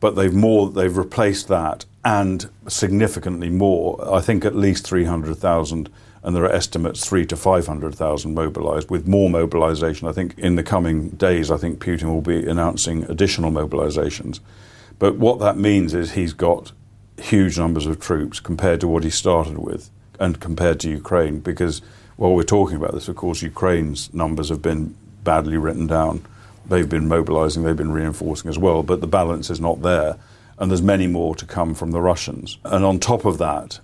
but 0.00 0.16
they've 0.16 0.32
more 0.32 0.70
they've 0.70 0.96
replaced 0.96 1.48
that 1.48 1.84
and 2.04 2.48
significantly 2.68 3.50
more. 3.50 4.14
I 4.14 4.20
think 4.20 4.44
at 4.44 4.56
least 4.56 4.86
three 4.86 5.04
hundred 5.04 5.36
thousand, 5.36 5.90
and 6.22 6.34
there 6.34 6.44
are 6.44 6.52
estimates 6.52 7.06
three 7.06 7.26
to 7.26 7.36
five 7.36 7.66
hundred 7.66 7.94
thousand 7.94 8.34
mobilised. 8.34 8.90
With 8.90 9.06
more 9.06 9.28
mobilisation, 9.28 10.08
I 10.08 10.12
think 10.12 10.38
in 10.38 10.56
the 10.56 10.62
coming 10.62 11.10
days, 11.10 11.50
I 11.50 11.56
think 11.56 11.78
Putin 11.78 12.04
will 12.04 12.22
be 12.22 12.48
announcing 12.48 13.04
additional 13.04 13.50
mobilisations. 13.50 14.40
But 14.98 15.16
what 15.16 15.38
that 15.40 15.56
means 15.56 15.94
is 15.94 16.12
he's 16.12 16.32
got 16.32 16.72
huge 17.18 17.58
numbers 17.58 17.86
of 17.86 18.00
troops 18.00 18.40
compared 18.40 18.80
to 18.80 18.88
what 18.88 19.04
he 19.04 19.10
started 19.10 19.58
with 19.58 19.90
and 20.18 20.40
compared 20.40 20.80
to 20.80 20.90
Ukraine 20.90 21.40
because 21.40 21.82
while 22.16 22.34
we're 22.34 22.42
talking 22.42 22.76
about 22.76 22.92
this, 22.92 23.08
of 23.08 23.16
course, 23.16 23.40
Ukraine's 23.40 24.12
numbers 24.12 24.50
have 24.50 24.60
been 24.60 24.94
badly 25.24 25.56
written 25.56 25.86
down. 25.86 26.24
They've 26.66 26.88
been 26.88 27.08
mobilizing, 27.08 27.62
they've 27.62 27.76
been 27.76 27.92
reinforcing 27.92 28.48
as 28.48 28.58
well, 28.58 28.82
but 28.82 29.00
the 29.00 29.06
balance 29.06 29.50
is 29.50 29.60
not 29.60 29.82
there. 29.82 30.16
And 30.58 30.70
there's 30.70 30.82
many 30.82 31.06
more 31.06 31.34
to 31.36 31.46
come 31.46 31.74
from 31.74 31.90
the 31.90 32.00
Russians. 32.00 32.58
And 32.64 32.84
on 32.84 33.00
top 33.00 33.24
of 33.24 33.38
that, 33.38 33.80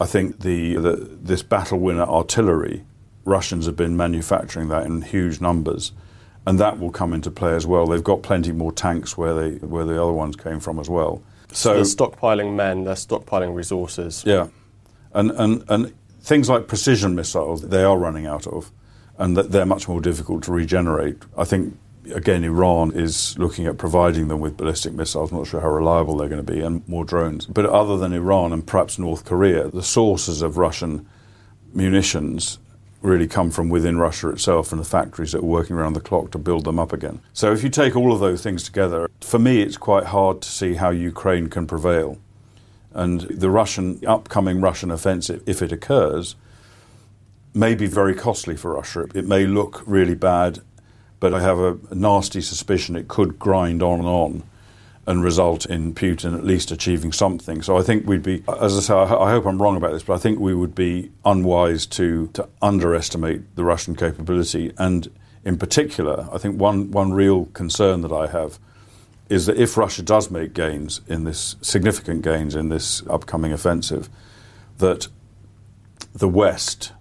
I 0.00 0.06
think 0.06 0.40
the, 0.40 0.74
the 0.76 0.92
this 1.22 1.42
battle 1.42 1.78
winner 1.78 2.02
artillery, 2.02 2.84
Russians 3.24 3.66
have 3.66 3.76
been 3.76 3.96
manufacturing 3.96 4.68
that 4.68 4.86
in 4.86 5.02
huge 5.02 5.40
numbers 5.40 5.92
and 6.46 6.60
that 6.60 6.78
will 6.78 6.90
come 6.90 7.12
into 7.12 7.30
play 7.30 7.54
as 7.54 7.66
well. 7.66 7.86
They've 7.86 8.02
got 8.02 8.22
plenty 8.22 8.52
more 8.52 8.72
tanks 8.72 9.18
where 9.18 9.34
they 9.34 9.66
where 9.66 9.84
the 9.84 10.00
other 10.00 10.12
ones 10.12 10.36
came 10.36 10.60
from 10.60 10.78
as 10.78 10.88
well. 10.88 11.22
So, 11.52 11.74
they're 11.74 11.82
stockpiling 11.82 12.54
men, 12.54 12.84
they're 12.84 12.94
stockpiling 12.94 13.54
resources. 13.54 14.22
Yeah, 14.24 14.48
and 15.12 15.32
and 15.32 15.64
and 15.68 15.94
things 16.20 16.48
like 16.48 16.68
precision 16.68 17.14
missiles 17.14 17.62
they 17.62 17.82
are 17.82 17.98
running 17.98 18.26
out 18.26 18.46
of, 18.46 18.70
and 19.18 19.36
that 19.36 19.50
they're 19.52 19.66
much 19.66 19.88
more 19.88 20.00
difficult 20.00 20.42
to 20.44 20.52
regenerate. 20.52 21.16
I 21.36 21.44
think 21.44 21.78
again 22.14 22.44
Iran 22.44 22.92
is 22.92 23.36
looking 23.38 23.66
at 23.66 23.78
providing 23.78 24.28
them 24.28 24.40
with 24.40 24.56
ballistic 24.56 24.92
missiles. 24.92 25.30
I'm 25.30 25.38
not 25.38 25.46
sure 25.46 25.60
how 25.60 25.70
reliable 25.70 26.16
they're 26.16 26.28
going 26.28 26.44
to 26.44 26.52
be, 26.52 26.60
and 26.60 26.86
more 26.88 27.04
drones. 27.04 27.46
But 27.46 27.66
other 27.66 27.96
than 27.96 28.12
Iran 28.12 28.52
and 28.52 28.66
perhaps 28.66 28.98
North 28.98 29.24
Korea, 29.24 29.68
the 29.68 29.82
sources 29.82 30.42
of 30.42 30.56
Russian 30.56 31.06
munitions 31.72 32.58
really 33.02 33.28
come 33.28 33.50
from 33.50 33.68
within 33.68 33.98
Russia 33.98 34.30
itself 34.30 34.72
and 34.72 34.80
the 34.80 34.84
factories 34.84 35.32
that 35.32 35.38
are 35.38 35.42
working 35.42 35.76
around 35.76 35.92
the 35.92 36.00
clock 36.00 36.30
to 36.32 36.38
build 36.38 36.64
them 36.64 36.78
up 36.78 36.92
again. 36.92 37.20
So 37.32 37.52
if 37.52 37.62
you 37.62 37.68
take 37.68 37.94
all 37.94 38.12
of 38.12 38.20
those 38.20 38.42
things 38.42 38.64
together, 38.64 39.08
for 39.20 39.38
me 39.38 39.62
it's 39.62 39.76
quite 39.76 40.06
hard 40.06 40.42
to 40.42 40.48
see 40.48 40.74
how 40.74 40.90
Ukraine 40.90 41.48
can 41.48 41.66
prevail. 41.66 42.18
And 42.92 43.20
the 43.22 43.50
Russian 43.50 44.00
upcoming 44.06 44.60
Russian 44.60 44.90
offensive, 44.90 45.42
if 45.46 45.60
it 45.60 45.70
occurs, 45.70 46.34
may 47.56 47.74
be 47.74 47.86
very 47.86 48.14
costly 48.14 48.56
for 48.56 48.74
Russia. 48.74 49.06
It 49.14 49.26
may 49.26 49.46
look 49.46 49.82
really 49.86 50.14
bad, 50.14 50.60
but 51.20 51.32
I 51.34 51.40
have 51.40 51.58
a 51.58 51.78
nasty 51.94 52.40
suspicion 52.40 52.96
it 52.96 53.08
could 53.08 53.38
grind 53.38 53.82
on 53.82 54.00
and 54.00 54.08
on 54.08 54.42
and 55.06 55.22
result 55.22 55.66
in 55.66 55.94
Putin 55.94 56.36
at 56.36 56.44
least 56.44 56.72
achieving 56.72 57.12
something. 57.12 57.62
So 57.62 57.76
I 57.78 57.82
think 57.82 58.06
we'd 58.06 58.24
be, 58.24 58.42
as 58.60 58.76
I 58.76 58.80
say, 58.80 58.94
I 58.94 59.30
hope 59.30 59.46
I'm 59.46 59.62
wrong 59.62 59.76
about 59.76 59.92
this, 59.92 60.02
but 60.02 60.14
I 60.14 60.18
think 60.18 60.40
we 60.40 60.52
would 60.52 60.74
be 60.74 61.12
unwise 61.24 61.86
to, 61.86 62.28
to 62.34 62.48
underestimate 62.60 63.54
the 63.54 63.64
Russian 63.64 63.94
capability. 63.94 64.72
And 64.78 65.08
in 65.44 65.58
particular, 65.58 66.28
I 66.32 66.38
think 66.38 66.60
one, 66.60 66.90
one 66.90 67.12
real 67.12 67.46
concern 67.46 68.00
that 68.00 68.12
I 68.12 68.26
have 68.26 68.58
is 69.28 69.46
that 69.46 69.56
if 69.56 69.76
Russia 69.76 70.02
does 70.02 70.28
make 70.30 70.52
gains 70.54 71.00
in 71.06 71.22
this, 71.22 71.54
significant 71.60 72.22
gains 72.22 72.56
in 72.56 72.68
this 72.68 73.06
upcoming 73.08 73.52
offensive, 73.52 74.08
that 74.78 75.06
the 76.12 76.28
West 76.28 76.92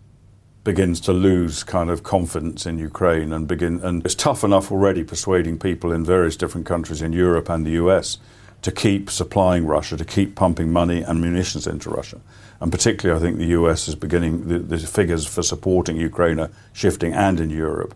begins 0.66 1.00
to 1.00 1.14
lose 1.14 1.64
kind 1.64 1.90
of 1.90 2.04
confidence 2.04 2.66
in 2.66 2.78
Ukraine 2.78 3.32
and 3.32 3.48
begin 3.48 3.80
and 3.82 4.04
it's 4.04 4.16
tough 4.16 4.44
enough 4.44 4.72
already 4.72 5.04
persuading 5.04 5.60
people 5.60 5.94
in 5.94 6.04
various 6.04 6.36
different 6.36 6.66
countries 6.66 7.02
in 7.02 7.14
Europe 7.14 7.48
and 7.50 7.66
the 7.66 7.78
US 7.84 8.18
to 8.64 8.72
keep 8.72 9.12
supplying 9.12 9.68
Russia, 9.68 9.96
to 9.96 10.04
keep 10.04 10.34
pumping 10.36 10.74
money 10.74 11.04
and 11.04 11.22
munitions 11.22 11.68
into 11.68 11.88
Russia. 11.92 12.20
And 12.60 12.72
particularly, 12.72 13.16
I 13.16 13.22
think 13.24 13.38
the 13.38 13.54
US 13.60 13.88
is 13.88 13.94
beginning, 13.94 14.48
the, 14.48 14.58
the 14.58 14.80
figures 14.80 15.28
for 15.28 15.44
supporting 15.44 15.98
Ukraine 15.98 16.40
are 16.40 16.50
shifting 16.74 17.14
and 17.14 17.40
in 17.40 17.52
Europe. 17.52 17.94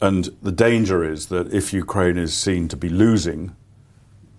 And 0.00 0.24
the 0.42 0.50
danger 0.50 1.04
is 1.04 1.26
that 1.26 1.54
if 1.54 1.72
Ukraine 1.72 2.18
is 2.18 2.34
seen 2.34 2.66
to 2.66 2.76
be 2.76 2.88
losing, 2.88 3.54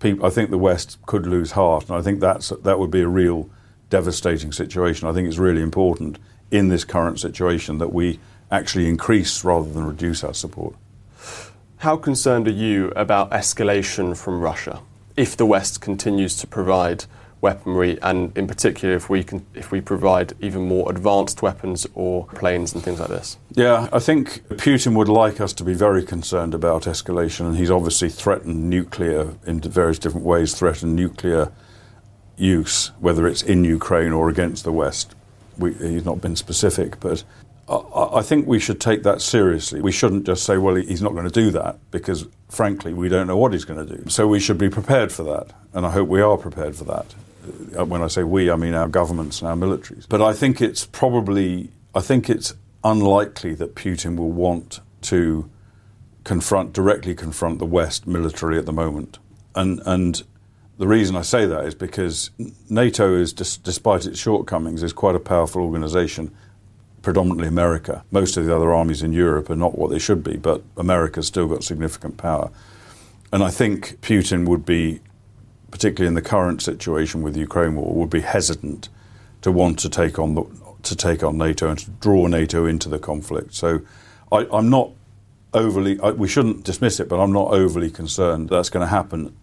people, 0.00 0.26
I 0.26 0.30
think 0.30 0.50
the 0.50 0.58
West 0.58 0.98
could 1.06 1.26
lose 1.26 1.52
heart. 1.52 1.88
And 1.88 1.96
I 1.96 2.02
think 2.02 2.20
that's, 2.20 2.50
that 2.50 2.78
would 2.78 2.90
be 2.90 3.00
a 3.00 3.08
real 3.08 3.48
devastating 3.90 4.52
situation. 4.52 5.08
I 5.08 5.12
think 5.12 5.28
it's 5.28 5.38
really 5.38 5.62
important 5.62 6.18
in 6.50 6.68
this 6.68 6.84
current 6.84 7.20
situation 7.20 7.78
that 7.78 7.92
we 7.92 8.18
actually 8.50 8.88
increase 8.88 9.44
rather 9.44 9.70
than 9.70 9.84
reduce 9.84 10.24
our 10.24 10.34
support. 10.34 10.74
How 11.78 11.96
concerned 11.96 12.48
are 12.48 12.52
you 12.52 12.88
about 12.96 13.30
escalation 13.30 14.16
from 14.16 14.40
Russia 14.40 14.80
if 15.16 15.36
the 15.36 15.46
West 15.46 15.80
continues 15.80 16.36
to 16.36 16.46
provide 16.46 17.04
weaponry, 17.40 17.98
and 18.02 18.36
in 18.36 18.48
particular 18.48 18.96
if 18.96 19.08
we 19.08 19.22
can, 19.22 19.46
if 19.54 19.70
we 19.70 19.80
provide 19.80 20.34
even 20.40 20.66
more 20.66 20.90
advanced 20.90 21.40
weapons 21.40 21.86
or 21.94 22.26
planes 22.26 22.74
and 22.74 22.82
things 22.82 22.98
like 22.98 23.10
this? 23.10 23.36
Yeah, 23.52 23.88
I 23.92 24.00
think 24.00 24.42
Putin 24.48 24.96
would 24.96 25.08
like 25.08 25.40
us 25.40 25.52
to 25.54 25.64
be 25.64 25.74
very 25.74 26.02
concerned 26.02 26.54
about 26.54 26.82
escalation, 26.82 27.46
and 27.46 27.56
he's 27.56 27.70
obviously 27.70 28.08
threatened 28.08 28.68
nuclear 28.68 29.34
in 29.46 29.60
various 29.60 30.00
different 30.00 30.26
ways, 30.26 30.54
threatened 30.54 30.96
nuclear 30.96 31.52
use, 32.38 32.92
whether 33.00 33.26
it's 33.26 33.42
in 33.42 33.64
Ukraine 33.64 34.12
or 34.12 34.28
against 34.28 34.64
the 34.64 34.72
West 34.72 35.14
we, 35.58 35.74
he's 35.74 36.04
not 36.04 36.20
been 36.20 36.36
specific, 36.36 37.00
but 37.00 37.24
I, 37.68 38.18
I, 38.18 38.22
think 38.22 38.46
we 38.46 38.58
should 38.58 38.80
take 38.80 39.02
that 39.02 39.20
seriously. 39.20 39.80
We 39.80 39.92
shouldn't 39.92 40.24
just 40.24 40.44
say, 40.44 40.56
well, 40.56 40.76
he's 40.76 41.02
not 41.02 41.12
going 41.12 41.24
to 41.24 41.30
do 41.30 41.50
that, 41.50 41.78
because 41.90 42.26
frankly, 42.48 42.94
we 42.94 43.08
don't 43.08 43.26
know 43.26 43.36
what 43.36 43.52
he's 43.52 43.64
going 43.64 43.86
to 43.86 43.96
do. 43.96 44.08
So 44.08 44.26
we 44.26 44.40
should 44.40 44.58
be 44.58 44.70
prepared 44.70 45.12
for 45.12 45.24
that, 45.24 45.52
and 45.74 45.84
I 45.84 45.90
hope 45.90 46.08
we 46.08 46.20
are 46.22 46.38
prepared 46.38 46.76
for 46.76 46.84
that. 46.84 47.14
Uh, 47.78 47.84
when 47.84 48.02
I 48.02 48.08
say 48.08 48.22
we, 48.22 48.50
I 48.50 48.56
mean 48.56 48.74
our 48.74 48.88
governments 48.88 49.40
and 49.40 49.48
our 49.48 49.56
militaries. 49.56 50.06
But 50.08 50.20
I 50.20 50.32
think 50.32 50.60
it's 50.60 50.84
probably, 50.86 51.70
I 51.94 52.00
think 52.00 52.28
it's 52.28 52.54
unlikely 52.84 53.54
that 53.54 53.74
Putin 53.74 54.16
will 54.16 54.30
want 54.30 54.80
to 55.02 55.48
confront, 56.24 56.72
directly 56.72 57.14
confront 57.14 57.58
the 57.58 57.66
West 57.66 58.06
militarily 58.06 58.58
at 58.58 58.66
the 58.66 58.72
moment. 58.72 59.18
And, 59.54 59.80
and 59.86 60.22
the 60.78 60.86
reason 60.86 61.16
I 61.16 61.22
say 61.22 61.44
that 61.44 61.64
is 61.64 61.74
because 61.74 62.30
NATO 62.70 63.16
is, 63.16 63.32
despite 63.32 64.06
its 64.06 64.18
shortcomings, 64.18 64.84
is 64.84 64.92
quite 64.92 65.16
a 65.16 65.20
powerful 65.20 65.62
organisation. 65.62 66.34
Predominantly 67.02 67.48
America. 67.48 68.04
Most 68.10 68.36
of 68.36 68.44
the 68.44 68.54
other 68.54 68.72
armies 68.72 69.02
in 69.02 69.12
Europe 69.12 69.50
are 69.50 69.56
not 69.56 69.78
what 69.78 69.90
they 69.90 69.98
should 69.98 70.22
be, 70.22 70.36
but 70.36 70.62
America's 70.76 71.26
still 71.26 71.46
got 71.46 71.64
significant 71.64 72.16
power. 72.16 72.50
And 73.32 73.42
I 73.42 73.50
think 73.50 74.00
Putin 74.02 74.46
would 74.46 74.64
be, 74.64 75.00
particularly 75.70 76.08
in 76.08 76.14
the 76.14 76.22
current 76.22 76.60
situation 76.60 77.22
with 77.22 77.34
the 77.34 77.40
Ukraine 77.40 77.76
war, 77.76 77.94
would 77.94 78.10
be 78.10 78.20
hesitant 78.20 78.88
to 79.42 79.52
want 79.52 79.78
to 79.80 79.88
take 79.88 80.18
on 80.18 80.34
the, 80.34 80.44
to 80.82 80.96
take 80.96 81.22
on 81.22 81.38
NATO 81.38 81.70
and 81.70 81.78
to 81.78 81.90
draw 81.92 82.26
NATO 82.26 82.66
into 82.66 82.88
the 82.88 82.98
conflict. 82.98 83.54
So 83.54 83.80
I, 84.30 84.46
am 84.52 84.68
not 84.68 84.90
overly. 85.54 85.98
I, 86.00 86.10
we 86.10 86.28
shouldn't 86.28 86.64
dismiss 86.64 87.00
it, 87.00 87.08
but 87.08 87.20
I'm 87.20 87.32
not 87.32 87.52
overly 87.52 87.90
concerned 87.90 88.48
that's 88.48 88.70
going 88.70 88.84
to 88.84 88.90
happen 88.90 89.34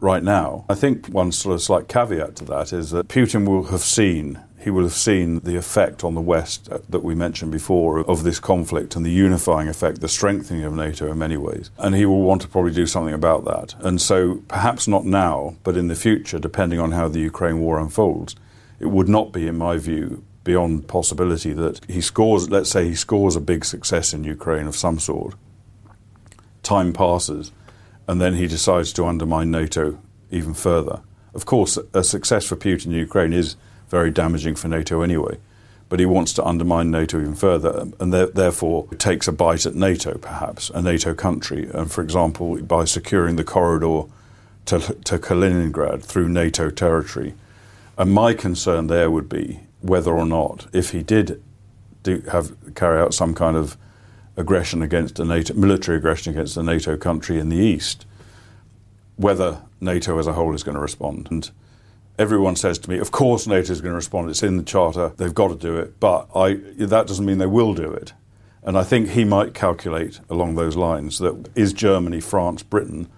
right 0.00 0.22
now. 0.22 0.64
I 0.68 0.74
think 0.74 1.06
one 1.06 1.32
sort 1.32 1.54
of 1.54 1.62
slight 1.62 1.88
caveat 1.88 2.36
to 2.36 2.44
that 2.46 2.72
is 2.72 2.90
that 2.90 3.08
Putin 3.08 3.46
will 3.46 3.64
have 3.64 3.82
seen 3.82 4.40
he 4.60 4.68
will 4.68 4.82
have 4.82 4.92
seen 4.92 5.38
the 5.40 5.56
effect 5.56 6.04
on 6.04 6.14
the 6.14 6.20
West 6.20 6.68
uh, 6.70 6.78
that 6.90 7.02
we 7.02 7.14
mentioned 7.14 7.50
before 7.50 8.00
of 8.00 8.24
this 8.24 8.38
conflict 8.38 8.94
and 8.94 9.06
the 9.06 9.10
unifying 9.10 9.68
effect, 9.68 10.02
the 10.02 10.08
strengthening 10.08 10.64
of 10.64 10.74
NATO 10.74 11.10
in 11.10 11.18
many 11.18 11.38
ways. 11.38 11.70
And 11.78 11.94
he 11.94 12.04
will 12.04 12.20
want 12.20 12.42
to 12.42 12.48
probably 12.48 12.72
do 12.72 12.86
something 12.86 13.14
about 13.14 13.46
that. 13.46 13.74
And 13.80 14.02
so, 14.02 14.42
perhaps 14.48 14.86
not 14.86 15.06
now, 15.06 15.56
but 15.64 15.78
in 15.78 15.88
the 15.88 15.94
future, 15.94 16.38
depending 16.38 16.78
on 16.78 16.92
how 16.92 17.08
the 17.08 17.20
Ukraine 17.20 17.60
war 17.60 17.80
unfolds, 17.80 18.36
it 18.78 18.86
would 18.88 19.08
not 19.08 19.32
be, 19.32 19.46
in 19.46 19.56
my 19.56 19.78
view, 19.78 20.22
beyond 20.44 20.88
possibility 20.88 21.54
that 21.54 21.82
he 21.86 22.02
scores, 22.02 22.50
let's 22.50 22.70
say 22.70 22.84
he 22.86 22.94
scores 22.94 23.36
a 23.36 23.40
big 23.40 23.64
success 23.64 24.12
in 24.12 24.24
Ukraine 24.24 24.66
of 24.66 24.76
some 24.76 24.98
sort. 24.98 25.34
Time 26.62 26.92
passes, 26.92 27.50
and 28.10 28.20
then 28.20 28.34
he 28.34 28.48
decides 28.48 28.92
to 28.92 29.06
undermine 29.06 29.52
NATO 29.52 29.96
even 30.32 30.52
further. 30.52 31.00
Of 31.32 31.46
course, 31.46 31.78
a 31.94 32.02
success 32.02 32.44
for 32.44 32.56
Putin 32.56 32.86
in 32.86 32.92
Ukraine 32.94 33.32
is 33.32 33.54
very 33.88 34.10
damaging 34.10 34.56
for 34.56 34.66
NATO 34.66 35.02
anyway. 35.02 35.38
But 35.88 36.00
he 36.00 36.06
wants 36.06 36.32
to 36.32 36.44
undermine 36.44 36.90
NATO 36.90 37.20
even 37.20 37.36
further, 37.36 37.86
and 38.00 38.12
therefore 38.12 38.88
takes 38.98 39.28
a 39.28 39.32
bite 39.32 39.64
at 39.64 39.76
NATO, 39.76 40.18
perhaps, 40.18 40.70
a 40.70 40.82
NATO 40.82 41.14
country. 41.14 41.70
And 41.72 41.88
for 41.88 42.02
example, 42.02 42.60
by 42.62 42.84
securing 42.84 43.36
the 43.36 43.44
corridor 43.44 44.08
to, 44.66 44.80
to 44.80 45.18
Kaliningrad 45.20 46.02
through 46.02 46.30
NATO 46.30 46.68
territory. 46.68 47.34
And 47.96 48.12
my 48.12 48.34
concern 48.34 48.88
there 48.88 49.08
would 49.08 49.28
be 49.28 49.60
whether 49.82 50.12
or 50.12 50.26
not, 50.26 50.66
if 50.72 50.90
he 50.90 51.04
did 51.04 51.40
do 52.02 52.22
have 52.32 52.74
carry 52.74 53.00
out 53.00 53.14
some 53.14 53.34
kind 53.34 53.56
of 53.56 53.76
aggression 54.40 54.82
against 54.82 55.18
a 55.18 55.24
NATO 55.24 55.54
military 55.54 55.98
aggression 55.98 56.32
against 56.32 56.56
a 56.56 56.62
NATO 56.62 56.96
country 56.96 57.38
in 57.38 57.48
the 57.48 57.56
east, 57.56 58.06
whether 59.16 59.62
NATO 59.80 60.18
as 60.18 60.26
a 60.26 60.32
whole 60.32 60.54
is 60.54 60.62
going 60.62 60.74
to 60.74 60.80
respond. 60.80 61.28
And 61.30 61.50
everyone 62.18 62.56
says 62.56 62.78
to 62.80 62.90
me, 62.90 62.98
"Of 62.98 63.10
course, 63.10 63.46
NATO 63.46 63.72
is 63.72 63.80
going 63.80 63.92
to 63.92 63.96
respond. 63.96 64.30
It's 64.30 64.42
in 64.42 64.56
the 64.56 64.62
charter. 64.62 65.12
They've 65.16 65.34
got 65.34 65.48
to 65.48 65.56
do 65.56 65.78
it." 65.78 66.00
But 66.00 66.28
I, 66.34 66.54
that 66.78 67.06
doesn't 67.06 67.24
mean 67.24 67.38
they 67.38 67.46
will 67.46 67.74
do 67.74 67.92
it. 67.92 68.12
And 68.62 68.76
I 68.76 68.82
think 68.82 69.10
he 69.10 69.24
might 69.24 69.54
calculate 69.54 70.20
along 70.28 70.54
those 70.54 70.76
lines 70.76 71.18
that 71.18 71.48
is 71.54 71.72
Germany, 71.72 72.20
France, 72.20 72.62
Britain 72.62 73.08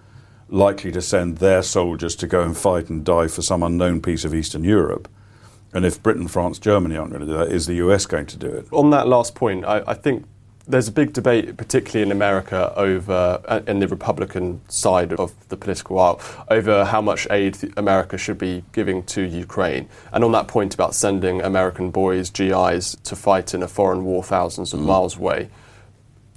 likely 0.53 0.91
to 0.91 1.01
send 1.01 1.39
their 1.39 1.63
soldiers 1.63 2.15
to 2.15 2.27
go 2.27 2.43
and 2.43 2.55
fight 2.55 2.89
and 2.89 3.03
die 3.03 3.27
for 3.27 3.41
some 3.41 3.63
unknown 3.63 4.01
piece 4.01 4.23
of 4.23 4.33
Eastern 4.33 4.63
Europe? 4.63 5.09
And 5.73 5.85
if 5.85 6.01
Britain, 6.03 6.27
France, 6.27 6.59
Germany 6.59 6.95
aren't 6.95 7.11
going 7.11 7.25
to 7.25 7.31
do 7.31 7.37
that, 7.37 7.51
is 7.51 7.65
the 7.65 7.75
US 7.75 8.05
going 8.05 8.27
to 8.27 8.37
do 8.37 8.47
it? 8.47 8.67
On 8.71 8.91
that 8.91 9.07
last 9.07 9.33
point, 9.33 9.65
I, 9.65 9.83
I 9.87 9.93
think 9.95 10.25
there's 10.65 10.87
a 10.87 10.91
big 10.91 11.11
debate, 11.11 11.57
particularly 11.57 12.03
in 12.03 12.11
America, 12.11 12.73
over 12.75 13.41
uh, 13.45 13.61
in 13.67 13.79
the 13.79 13.87
Republican 13.87 14.61
side 14.69 15.11
of 15.13 15.33
the 15.49 15.57
political 15.57 15.99
aisle, 15.99 16.21
over 16.49 16.85
how 16.85 17.01
much 17.01 17.27
aid 17.29 17.57
America 17.75 18.17
should 18.17 18.37
be 18.37 18.63
giving 18.71 19.03
to 19.03 19.21
Ukraine. 19.21 19.89
And 20.13 20.23
on 20.23 20.31
that 20.31 20.47
point 20.47 20.73
about 20.73 20.95
sending 20.95 21.41
American 21.41 21.91
boys, 21.91 22.29
GIs, 22.29 22.95
to 23.03 23.15
fight 23.15 23.53
in 23.53 23.61
a 23.61 23.67
foreign 23.67 24.05
war 24.05 24.23
thousands 24.23 24.73
of 24.73 24.79
mm. 24.79 24.85
miles 24.85 25.17
away, 25.17 25.49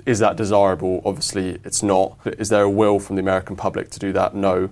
is 0.07 0.19
that 0.21 0.37
desirable? 0.37 1.03
Obviously, 1.05 1.61
it's 1.65 1.83
not. 1.83 2.17
Is 2.25 2.49
there 2.49 2.63
a 2.63 2.71
will 2.71 2.99
from 2.99 3.17
the 3.17 3.23
American 3.23 3.57
public 3.57 3.91
to 3.91 3.99
do 3.99 4.13
that? 4.13 4.35
No 4.35 4.71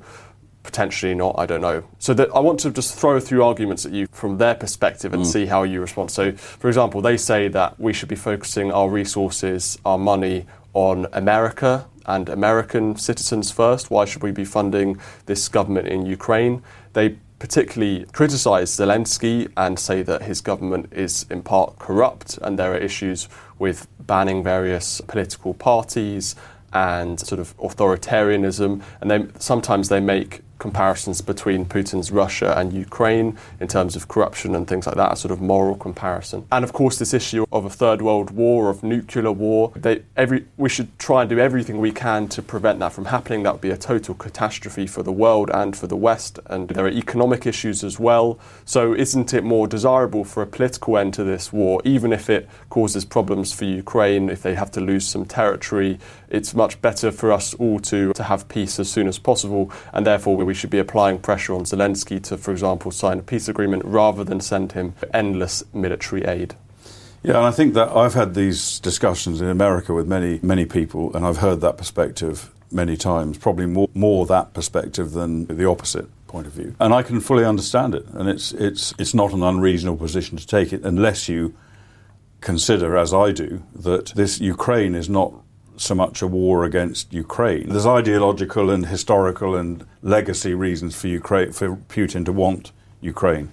potentially 0.64 1.14
not, 1.14 1.36
I 1.38 1.46
don't 1.46 1.60
know. 1.60 1.84
So 2.00 2.12
that 2.14 2.28
I 2.34 2.40
want 2.40 2.58
to 2.60 2.70
just 2.72 2.98
throw 2.98 3.16
a 3.16 3.20
few 3.20 3.44
arguments 3.44 3.86
at 3.86 3.92
you 3.92 4.08
from 4.10 4.38
their 4.38 4.56
perspective 4.56 5.14
and 5.14 5.22
mm. 5.22 5.26
see 5.26 5.46
how 5.46 5.62
you 5.62 5.80
respond. 5.80 6.10
So, 6.10 6.32
for 6.32 6.66
example, 6.66 7.00
they 7.00 7.16
say 7.16 7.46
that 7.48 7.78
we 7.78 7.92
should 7.92 8.08
be 8.08 8.16
focusing 8.16 8.72
our 8.72 8.88
resources, 8.88 9.78
our 9.84 9.98
money 9.98 10.46
on 10.72 11.06
America 11.12 11.86
and 12.06 12.28
American 12.28 12.96
citizens 12.96 13.50
first. 13.50 13.90
Why 13.90 14.04
should 14.04 14.22
we 14.22 14.32
be 14.32 14.44
funding 14.44 14.98
this 15.26 15.48
government 15.48 15.86
in 15.86 16.06
Ukraine? 16.06 16.62
They 16.94 17.16
particularly 17.38 18.06
criticize 18.12 18.70
Zelensky 18.70 19.50
and 19.56 19.78
say 19.78 20.02
that 20.02 20.22
his 20.22 20.40
government 20.40 20.92
is 20.92 21.26
in 21.30 21.42
part 21.42 21.78
corrupt 21.78 22.38
and 22.42 22.58
there 22.58 22.72
are 22.72 22.78
issues 22.78 23.28
with 23.58 23.86
banning 24.00 24.42
various 24.42 25.00
political 25.02 25.52
parties 25.54 26.36
and 26.72 27.20
sort 27.20 27.40
of 27.40 27.56
authoritarianism 27.58 28.82
and 29.00 29.10
they 29.10 29.26
sometimes 29.38 29.88
they 29.88 30.00
make 30.00 30.40
comparisons 30.58 31.20
between 31.20 31.66
Putin's 31.66 32.10
Russia 32.10 32.54
and 32.58 32.72
Ukraine 32.72 33.36
in 33.60 33.68
terms 33.68 33.96
of 33.96 34.08
corruption 34.08 34.54
and 34.54 34.66
things 34.66 34.86
like 34.86 34.96
that, 34.96 35.12
a 35.12 35.16
sort 35.16 35.32
of 35.32 35.40
moral 35.40 35.76
comparison. 35.76 36.46
And 36.52 36.64
of 36.64 36.72
course, 36.72 36.98
this 36.98 37.12
issue 37.12 37.44
of 37.52 37.64
a 37.64 37.70
third 37.70 38.02
world 38.02 38.30
war, 38.30 38.70
of 38.70 38.82
nuclear 38.82 39.32
war, 39.32 39.72
they, 39.76 40.02
every, 40.16 40.46
we 40.56 40.68
should 40.68 40.98
try 40.98 41.22
and 41.22 41.30
do 41.30 41.38
everything 41.38 41.78
we 41.78 41.92
can 41.92 42.28
to 42.28 42.42
prevent 42.42 42.78
that 42.80 42.92
from 42.92 43.06
happening. 43.06 43.42
That 43.42 43.54
would 43.54 43.60
be 43.60 43.70
a 43.70 43.76
total 43.76 44.14
catastrophe 44.14 44.86
for 44.86 45.02
the 45.02 45.12
world 45.12 45.50
and 45.52 45.76
for 45.76 45.86
the 45.86 45.96
West. 45.96 46.38
And 46.46 46.68
there 46.68 46.84
are 46.86 46.90
economic 46.90 47.46
issues 47.46 47.82
as 47.84 47.98
well. 47.98 48.38
So, 48.64 48.94
isn't 48.94 49.34
it 49.34 49.44
more 49.44 49.66
desirable 49.66 50.24
for 50.24 50.42
a 50.42 50.46
political 50.46 50.98
end 50.98 51.14
to 51.14 51.24
this 51.24 51.52
war, 51.52 51.80
even 51.84 52.12
if 52.12 52.30
it 52.30 52.48
causes 52.70 53.04
problems 53.04 53.52
for 53.52 53.64
Ukraine, 53.64 54.28
if 54.28 54.42
they 54.42 54.54
have 54.54 54.70
to 54.72 54.80
lose 54.80 55.06
some 55.06 55.24
territory? 55.24 55.98
It's 56.28 56.54
much 56.54 56.80
better 56.80 57.12
for 57.12 57.32
us 57.32 57.54
all 57.54 57.78
to, 57.80 58.12
to 58.12 58.22
have 58.24 58.48
peace 58.48 58.80
as 58.80 58.90
soon 58.90 59.06
as 59.06 59.18
possible, 59.18 59.70
and 59.92 60.06
therefore 60.06 60.36
we 60.44 60.54
should 60.54 60.70
be 60.70 60.78
applying 60.78 61.18
pressure 61.18 61.54
on 61.54 61.64
Zelensky 61.64 62.22
to, 62.24 62.36
for 62.36 62.52
example, 62.52 62.90
sign 62.90 63.18
a 63.18 63.22
peace 63.22 63.48
agreement 63.48 63.84
rather 63.84 64.24
than 64.24 64.40
send 64.40 64.72
him 64.72 64.94
endless 65.12 65.62
military 65.72 66.24
aid. 66.24 66.54
Yeah, 67.22 67.38
and 67.38 67.46
I 67.46 67.50
think 67.52 67.72
that 67.74 67.88
I've 67.88 68.14
had 68.14 68.34
these 68.34 68.78
discussions 68.80 69.40
in 69.40 69.48
America 69.48 69.94
with 69.94 70.06
many, 70.06 70.40
many 70.42 70.66
people, 70.66 71.16
and 71.16 71.24
I've 71.24 71.38
heard 71.38 71.62
that 71.62 71.78
perspective 71.78 72.50
many 72.70 72.96
times, 72.96 73.38
probably 73.38 73.66
more, 73.66 73.88
more 73.94 74.26
that 74.26 74.52
perspective 74.52 75.12
than 75.12 75.46
the 75.46 75.66
opposite 75.66 76.06
point 76.26 76.46
of 76.46 76.52
view. 76.52 76.74
And 76.80 76.92
I 76.92 77.02
can 77.02 77.20
fully 77.20 77.44
understand 77.44 77.94
it, 77.94 78.04
and 78.08 78.28
it's, 78.28 78.52
it's, 78.52 78.92
it's 78.98 79.14
not 79.14 79.32
an 79.32 79.42
unreasonable 79.42 79.98
position 79.98 80.36
to 80.36 80.46
take 80.46 80.72
it 80.72 80.82
unless 80.82 81.28
you 81.28 81.54
consider, 82.42 82.96
as 82.96 83.14
I 83.14 83.32
do, 83.32 83.62
that 83.74 84.08
this 84.14 84.40
Ukraine 84.40 84.94
is 84.94 85.08
not 85.08 85.32
so 85.76 85.94
much 85.94 86.22
a 86.22 86.26
war 86.26 86.64
against 86.64 87.12
Ukraine. 87.12 87.68
There's 87.68 87.86
ideological 87.86 88.70
and 88.70 88.86
historical 88.86 89.54
and 89.56 89.86
legacy 90.02 90.54
reasons 90.54 90.94
for 90.94 91.08
Ukraine 91.08 91.52
for 91.52 91.76
Putin 91.76 92.24
to 92.24 92.32
want 92.32 92.72
Ukraine. 93.00 93.50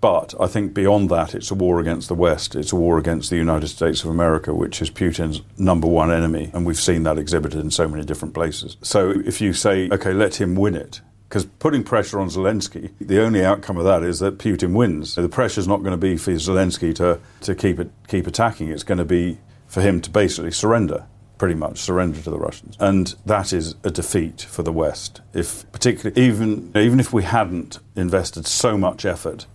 But 0.00 0.34
I 0.38 0.48
think 0.48 0.74
beyond 0.74 1.08
that, 1.08 1.34
it's 1.34 1.50
a 1.50 1.54
war 1.54 1.80
against 1.80 2.08
the 2.08 2.14
West. 2.14 2.54
It's 2.54 2.72
a 2.72 2.76
war 2.76 2.98
against 2.98 3.30
the 3.30 3.36
United 3.36 3.68
States 3.68 4.04
of 4.04 4.10
America, 4.10 4.54
which 4.54 4.82
is 4.82 4.90
Putin's 4.90 5.40
number 5.56 5.88
one 5.88 6.12
enemy. 6.12 6.50
And 6.52 6.66
we've 6.66 6.78
seen 6.78 7.04
that 7.04 7.16
exhibited 7.16 7.58
in 7.58 7.70
so 7.70 7.88
many 7.88 8.04
different 8.04 8.34
places. 8.34 8.76
So 8.82 9.14
if 9.24 9.40
you 9.40 9.54
say, 9.54 9.88
okay, 9.90 10.12
let 10.12 10.38
him 10.42 10.56
win 10.56 10.74
it, 10.74 11.00
because 11.26 11.46
putting 11.46 11.82
pressure 11.82 12.20
on 12.20 12.28
Zelensky, 12.28 12.90
the 13.00 13.22
only 13.22 13.42
outcome 13.42 13.78
of 13.78 13.84
that 13.84 14.02
is 14.02 14.18
that 14.18 14.36
Putin 14.36 14.74
wins. 14.74 15.14
The 15.14 15.26
pressure's 15.26 15.66
not 15.66 15.78
going 15.78 15.92
to 15.92 15.96
be 15.96 16.18
for 16.18 16.32
Zelensky 16.32 16.94
to, 16.96 17.18
to 17.40 17.54
keep, 17.54 17.80
it, 17.80 17.90
keep 18.06 18.26
attacking, 18.26 18.68
it's 18.68 18.82
going 18.82 18.98
to 18.98 19.06
be 19.06 19.38
for 19.66 19.80
him 19.80 20.02
to 20.02 20.10
basically 20.10 20.50
surrender 20.50 21.06
pretty 21.38 21.54
much 21.54 21.78
surrender 21.78 22.20
to 22.20 22.30
the 22.30 22.38
Russians. 22.38 22.76
And 22.78 23.14
that 23.26 23.52
is 23.52 23.74
a 23.82 23.90
defeat 23.90 24.42
for 24.42 24.62
the 24.62 24.72
West. 24.72 25.20
If 25.32 25.70
particularly 25.72 26.20
even 26.20 26.70
even 26.76 27.00
if 27.00 27.12
we 27.12 27.24
hadn't 27.24 27.78
invested 27.96 28.46
so 28.46 28.78
much 28.78 29.04
effort 29.04 29.46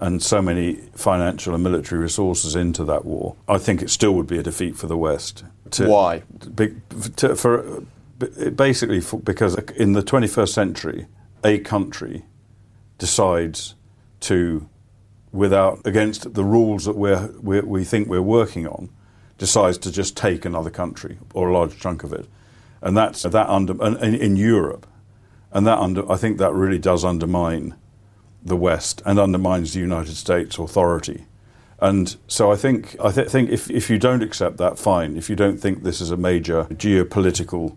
and 0.00 0.22
so 0.22 0.40
many 0.40 0.74
financial 0.94 1.54
and 1.54 1.64
military 1.64 2.00
resources 2.00 2.54
into 2.54 2.84
that 2.84 3.04
war, 3.04 3.36
I 3.48 3.58
think 3.58 3.82
it 3.82 3.90
still 3.90 4.12
would 4.14 4.26
be 4.26 4.38
a 4.38 4.42
defeat 4.42 4.76
for 4.76 4.86
the 4.86 4.96
West. 4.96 5.44
To, 5.72 5.88
Why? 5.88 6.22
Be, 6.54 6.76
to, 7.16 7.34
for 7.34 7.82
basically 8.54 9.00
for, 9.00 9.18
because 9.20 9.56
in 9.72 9.92
the 9.92 10.02
21st 10.02 10.48
century, 10.48 11.06
a 11.44 11.58
country 11.58 12.24
decides 12.98 13.74
to, 14.20 14.68
without 15.32 15.80
against 15.84 16.34
the 16.34 16.44
rules 16.44 16.84
that 16.84 16.96
we're, 16.96 17.32
we 17.40 17.60
we 17.60 17.84
think 17.84 18.08
we're 18.08 18.22
working 18.22 18.66
on, 18.66 18.90
decides 19.38 19.78
to 19.78 19.90
just 19.90 20.16
take 20.16 20.44
another 20.44 20.70
country 20.70 21.18
or 21.32 21.48
a 21.48 21.52
large 21.52 21.78
chunk 21.78 22.04
of 22.04 22.12
it, 22.12 22.26
and 22.82 22.96
that's 22.96 23.22
that 23.22 23.48
under 23.48 23.72
in, 23.84 24.14
in 24.14 24.36
Europe, 24.36 24.86
and 25.52 25.66
that 25.66 25.78
under 25.78 26.10
I 26.10 26.16
think 26.16 26.38
that 26.38 26.52
really 26.52 26.78
does 26.78 27.04
undermine 27.04 27.74
the 28.44 28.56
West 28.56 29.02
and 29.06 29.18
undermines 29.18 29.72
the 29.72 29.80
United 29.80 30.16
States 30.16 30.58
authority. 30.58 31.24
And 31.80 32.16
so 32.26 32.50
I 32.50 32.56
think 32.56 32.96
I 33.00 33.12
th- 33.12 33.28
think 33.28 33.50
if, 33.50 33.70
if 33.70 33.88
you 33.88 33.98
don't 33.98 34.22
accept 34.22 34.56
that, 34.56 34.78
fine. 34.78 35.16
If 35.16 35.30
you 35.30 35.36
don't 35.36 35.58
think 35.58 35.82
this 35.82 36.00
is 36.00 36.10
a 36.10 36.16
major 36.16 36.64
geopolitical 36.64 37.76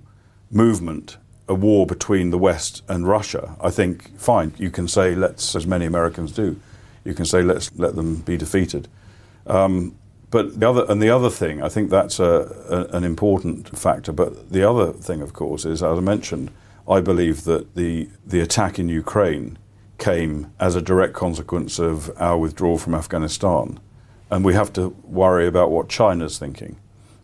movement, 0.49 1.17
a 1.47 1.53
war 1.53 1.85
between 1.85 2.31
the 2.31 2.37
West 2.37 2.81
and 2.87 3.07
Russia, 3.07 3.55
I 3.61 3.69
think 3.69 4.17
fine. 4.17 4.53
You 4.57 4.71
can 4.71 4.87
say 4.87 5.13
let's, 5.13 5.55
as 5.55 5.67
many 5.67 5.85
Americans 5.85 6.31
do, 6.31 6.59
you 7.03 7.13
can 7.13 7.25
say 7.25 7.43
let's 7.43 7.71
let 7.75 7.95
them 7.95 8.15
be 8.17 8.37
defeated. 8.37 8.87
Um, 9.45 9.95
but 10.31 10.59
the 10.59 10.67
other 10.67 10.85
and 10.89 11.01
the 11.01 11.09
other 11.09 11.29
thing, 11.29 11.61
I 11.61 11.69
think 11.69 11.89
that's 11.89 12.19
a, 12.19 12.87
a, 12.91 12.97
an 12.97 13.03
important 13.03 13.77
factor. 13.77 14.11
But 14.13 14.51
the 14.51 14.67
other 14.67 14.93
thing, 14.93 15.21
of 15.21 15.33
course, 15.33 15.65
is 15.65 15.83
as 15.83 15.97
I 15.97 16.01
mentioned, 16.01 16.51
I 16.87 17.01
believe 17.01 17.43
that 17.43 17.75
the, 17.75 18.09
the 18.25 18.39
attack 18.39 18.79
in 18.79 18.89
Ukraine 18.89 19.57
came 19.97 20.51
as 20.59 20.75
a 20.75 20.81
direct 20.81 21.13
consequence 21.13 21.79
of 21.79 22.11
our 22.17 22.37
withdrawal 22.37 22.77
from 22.77 22.95
Afghanistan. 22.95 23.79
And 24.31 24.43
we 24.43 24.53
have 24.53 24.73
to 24.73 24.89
worry 25.03 25.45
about 25.45 25.69
what 25.69 25.89
China's 25.89 26.39
thinking. 26.39 26.77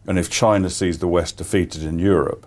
And 0.06 0.20
if 0.20 0.30
China 0.30 0.70
sees 0.70 1.00
the 1.00 1.08
West 1.08 1.38
defeated 1.38 1.84
in 1.84 2.00
Europe, 2.00 2.46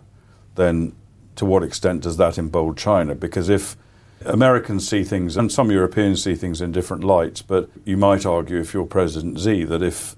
then 0.55 0.93
to 1.37 1.45
what 1.45 1.63
extent 1.63 2.03
does 2.03 2.17
that 2.19 2.39
embolden 2.39 2.77
China? 2.77 3.15
Because 3.15 3.49
if 3.49 3.77
Americans 4.25 4.87
see 4.87 5.03
things, 5.05 5.37
and 5.37 5.51
some 5.51 5.71
Europeans 5.71 6.23
see 6.23 6.35
things 6.35 6.61
in 6.61 6.71
different 6.71 7.03
lights, 7.03 7.43
but 7.43 7.71
you 7.85 7.97
might 7.97 8.27
argue, 8.27 8.61
if 8.61 8.75
you're 8.75 8.87
President 8.87 9.41
Xi, 9.41 9.65
that 9.65 9.83
if 9.83 10.17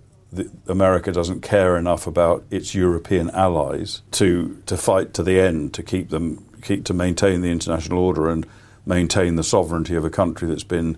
America 0.66 1.12
doesn't 1.12 1.42
care 1.42 1.76
enough 1.76 2.06
about 2.06 2.44
its 2.50 2.74
European 2.74 3.30
allies 3.30 4.02
to 4.12 4.62
to 4.66 4.76
fight 4.76 5.12
to 5.14 5.22
the 5.22 5.38
end 5.38 5.74
to 5.74 5.82
keep 5.82 6.08
them 6.08 6.46
keep 6.62 6.84
to 6.84 6.94
maintain 6.94 7.42
the 7.42 7.50
international 7.50 7.98
order 7.98 8.30
and 8.30 8.46
maintain 8.86 9.36
the 9.36 9.42
sovereignty 9.42 9.94
of 9.94 10.04
a 10.04 10.10
country 10.10 10.48
that's 10.48 10.64
been 10.64 10.96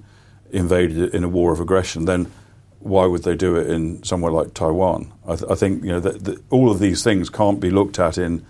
invaded 0.51 1.15
in 1.15 1.25
a 1.25 1.29
war 1.29 1.53
of 1.53 1.61
aggression, 1.61 2.05
then 2.05 2.31
why 2.79 3.07
would 3.07 3.23
they 3.25 3.35
do 3.35 3.57
it 3.57 3.69
in 3.69 4.03
somewhere 4.05 4.31
like 4.31 4.55
Taiwan? 4.55 5.13
I, 5.27 5.37
th- 5.37 5.51
I 5.51 5.55
think 5.55 5.83
you 5.83 5.91
know 5.91 6.01
that, 6.01 6.25
that 6.25 6.43
all 6.51 6.71
of 6.71 6.79
these 6.79 7.03
things 7.03 7.31
can't 7.31 7.61
be 7.61 7.71
looked 7.71 7.99
at 7.99 8.19
in 8.19 8.45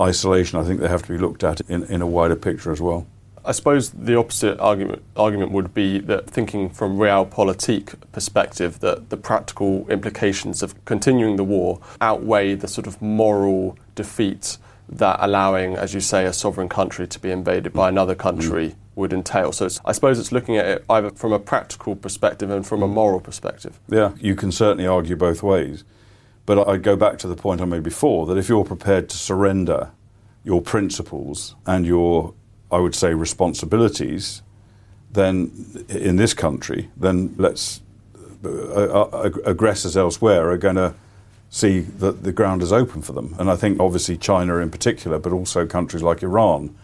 isolation. 0.00 0.58
I 0.58 0.64
think 0.64 0.80
they 0.80 0.88
have 0.88 1.02
to 1.02 1.12
be 1.12 1.18
looked 1.18 1.44
at 1.44 1.60
in, 1.62 1.84
in 1.84 2.00
a 2.00 2.06
wider 2.06 2.36
picture 2.36 2.72
as 2.72 2.80
well. 2.80 3.06
I 3.44 3.52
suppose 3.52 3.90
the 3.90 4.16
opposite 4.16 4.58
argument 4.60 5.02
argument 5.16 5.52
would 5.52 5.72
be 5.72 5.98
that 6.00 6.28
thinking 6.28 6.70
from 6.70 6.98
realpolitik 6.98 7.94
perspective 8.12 8.80
that 8.80 9.10
the 9.10 9.16
practical 9.16 9.88
implications 9.88 10.62
of 10.62 10.84
continuing 10.84 11.36
the 11.36 11.44
war 11.44 11.80
outweigh 12.00 12.54
the 12.54 12.68
sort 12.68 12.86
of 12.86 13.00
moral 13.00 13.78
defeat 13.94 14.58
that 14.90 15.18
allowing, 15.20 15.76
as 15.76 15.94
you 15.94 16.00
say, 16.00 16.24
a 16.24 16.32
sovereign 16.32 16.68
country 16.68 17.06
to 17.06 17.18
be 17.18 17.30
invaded 17.30 17.72
by 17.72 17.88
another 17.88 18.14
country 18.14 18.70
mm. 18.70 18.74
would 18.96 19.12
entail. 19.12 19.52
So 19.52 19.68
I 19.84 19.92
suppose 19.92 20.18
it's 20.18 20.32
looking 20.32 20.56
at 20.56 20.66
it 20.66 20.84
either 20.90 21.10
from 21.10 21.32
a 21.32 21.38
practical 21.38 21.94
perspective 21.94 22.50
and 22.50 22.66
from 22.66 22.82
a 22.82 22.88
moral 22.88 23.20
perspective. 23.20 23.78
Yeah, 23.88 24.12
you 24.20 24.34
can 24.34 24.50
certainly 24.50 24.86
argue 24.86 25.16
both 25.16 25.42
ways. 25.42 25.84
But 26.44 26.68
I 26.68 26.76
go 26.78 26.96
back 26.96 27.18
to 27.18 27.28
the 27.28 27.36
point 27.36 27.60
I 27.60 27.64
made 27.64 27.84
before 27.84 28.26
that 28.26 28.36
if 28.36 28.48
you're 28.48 28.64
prepared 28.64 29.08
to 29.10 29.16
surrender 29.16 29.92
your 30.42 30.60
principles 30.60 31.54
and 31.66 31.86
your 31.86 32.34
I 32.72 32.78
would 32.78 32.94
say, 32.94 33.14
responsibilities, 33.14 34.42
then 35.12 35.84
in 35.88 36.16
this 36.16 36.34
country, 36.34 36.90
then 36.96 37.34
let's 37.36 37.80
uh, 38.44 38.48
uh, 38.48 39.30
aggressors 39.44 39.96
elsewhere 39.96 40.50
are 40.50 40.56
going 40.56 40.76
to 40.76 40.94
see 41.50 41.80
that 41.80 42.22
the 42.22 42.32
ground 42.32 42.62
is 42.62 42.72
open 42.72 43.02
for 43.02 43.12
them. 43.12 43.34
And 43.38 43.50
I 43.50 43.56
think 43.56 43.80
obviously 43.80 44.16
China 44.16 44.56
in 44.56 44.70
particular, 44.70 45.18
but 45.18 45.32
also 45.32 45.66
countries 45.66 46.02
like 46.02 46.22
Iran, 46.22 46.74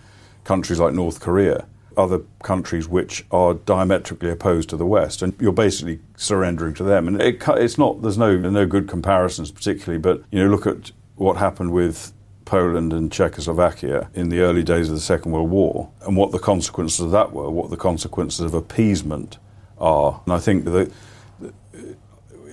countries 0.45 0.78
like 0.80 0.93
North 0.93 1.20
Korea, 1.20 1.66
other 1.97 2.20
countries 2.43 2.87
which 2.89 3.24
are 3.30 3.55
diametrically 3.55 4.28
opposed 4.28 4.68
to 4.70 4.76
the 4.76 4.84
West, 4.84 5.22
and 5.22 5.34
you're 5.41 5.53
basically 5.53 6.01
surrendering 6.16 6.74
to 6.74 6.82
them. 6.82 7.09
And 7.09 7.22
it, 7.22 7.43
it's 7.49 7.78
not 7.78 8.03
there's 8.03 8.18
no 8.18 8.37
no 8.37 8.66
good 8.66 8.89
comparisons 8.89 9.51
particularly, 9.51 9.99
but 9.99 10.22
you 10.30 10.43
know 10.43 10.51
look 10.51 10.66
at 10.66 10.93
what 11.14 11.39
happened 11.39 11.72
with 11.72 12.12
Poland 12.47 12.92
and 12.92 13.12
Czechoslovakia 13.12 14.09
in 14.14 14.30
the 14.30 14.40
early 14.40 14.62
days 14.62 14.88
of 14.88 14.94
the 14.94 15.01
Second 15.01 15.32
World 15.32 15.51
War 15.51 15.90
and 16.07 16.16
what 16.16 16.32
the 16.32 16.38
consequences 16.38 17.01
of 17.01 17.11
that 17.11 17.32
were, 17.32 17.51
what 17.51 17.68
the 17.68 17.76
consequences 17.76 18.40
of 18.40 18.55
appeasement 18.55 19.36
are. 19.78 20.22
And 20.24 20.32
I 20.32 20.38
think 20.38 20.64
that 20.64 20.90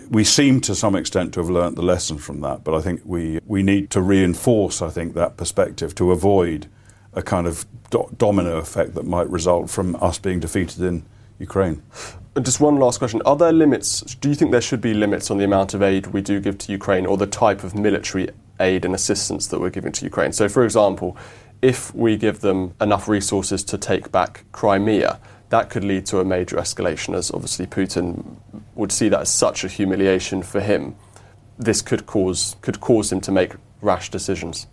we 0.10 0.24
seem 0.24 0.60
to 0.62 0.76
some 0.76 0.96
extent 0.96 1.34
to 1.34 1.40
have 1.40 1.50
learnt 1.50 1.76
the 1.76 1.84
lesson 1.84 2.18
from 2.18 2.42
that, 2.42 2.64
but 2.64 2.76
I 2.76 2.82
think 2.82 3.02
we, 3.06 3.40
we 3.46 3.64
need 3.64 3.90
to 3.92 4.02
reinforce, 4.02 4.82
I 4.82 4.90
think, 4.90 5.14
that 5.14 5.38
perspective 5.38 5.96
to 5.96 6.12
avoid 6.12 6.68
a 7.14 7.22
kind 7.22 7.48
of 7.48 7.66
do- 7.90 8.10
domino 8.18 8.58
effect 8.58 8.96
that 8.96 9.06
might 9.06 9.30
result 9.30 9.70
from 9.70 9.96
us 10.02 10.20
being 10.20 10.40
defeated 10.40 10.82
in 10.82 11.06
Ukraine. 11.40 11.82
Just 12.42 12.60
one 12.60 12.78
last 12.78 12.98
question. 12.98 13.22
Are 13.26 13.36
there 13.36 13.52
limits? 13.52 14.02
Do 14.16 14.30
you 14.30 14.36
think 14.36 14.52
there 14.52 14.62
should 14.62 14.82
be 14.82 14.96
limits 14.96 15.30
on 15.30 15.38
the 15.38 15.46
amount 15.46 15.76
of 15.76 15.84
aid 15.84 16.08
we 16.08 16.22
do 16.22 16.40
give 16.40 16.58
to 16.60 16.72
Ukraine 16.72 17.06
or 17.06 17.16
the 17.16 17.28
type 17.28 17.64
of 17.64 17.76
military 17.76 18.30
aid 18.60 18.86
and 18.86 18.94
assistance 18.94 19.48
that 19.48 19.60
we're 19.60 19.70
giving 19.70 19.92
to 19.94 20.06
Ukraine. 20.06 20.32
So, 20.32 20.48
for 20.48 20.64
example, 20.64 21.18
if 21.62 21.94
we 21.96 22.18
give 22.18 22.42
them 22.42 22.74
enough 22.82 23.08
resources 23.08 23.64
to 23.66 23.78
take 23.78 24.12
back 24.12 24.46
Crimea, 24.52 25.20
that 25.50 25.70
could 25.70 25.84
lead 25.84 26.06
to 26.08 26.20
a 26.20 26.26
major 26.26 26.58
escalation, 26.58 27.16
as 27.16 27.32
obviously 27.32 27.68
Putin 27.68 28.38
would 28.76 28.92
see 28.92 29.08
that 29.10 29.22
as 29.22 29.32
such 29.32 29.64
a 29.64 29.68
humiliation 29.68 30.44
for 30.44 30.60
him. 30.60 30.96
This 31.58 31.82
could 31.82 32.06
cause 32.06 32.56
could 32.62 32.82
cause 32.82 33.12
him 33.12 33.22
to 33.22 33.32
make 33.32 33.54
rash 33.82 34.10
decisions. 34.10 34.68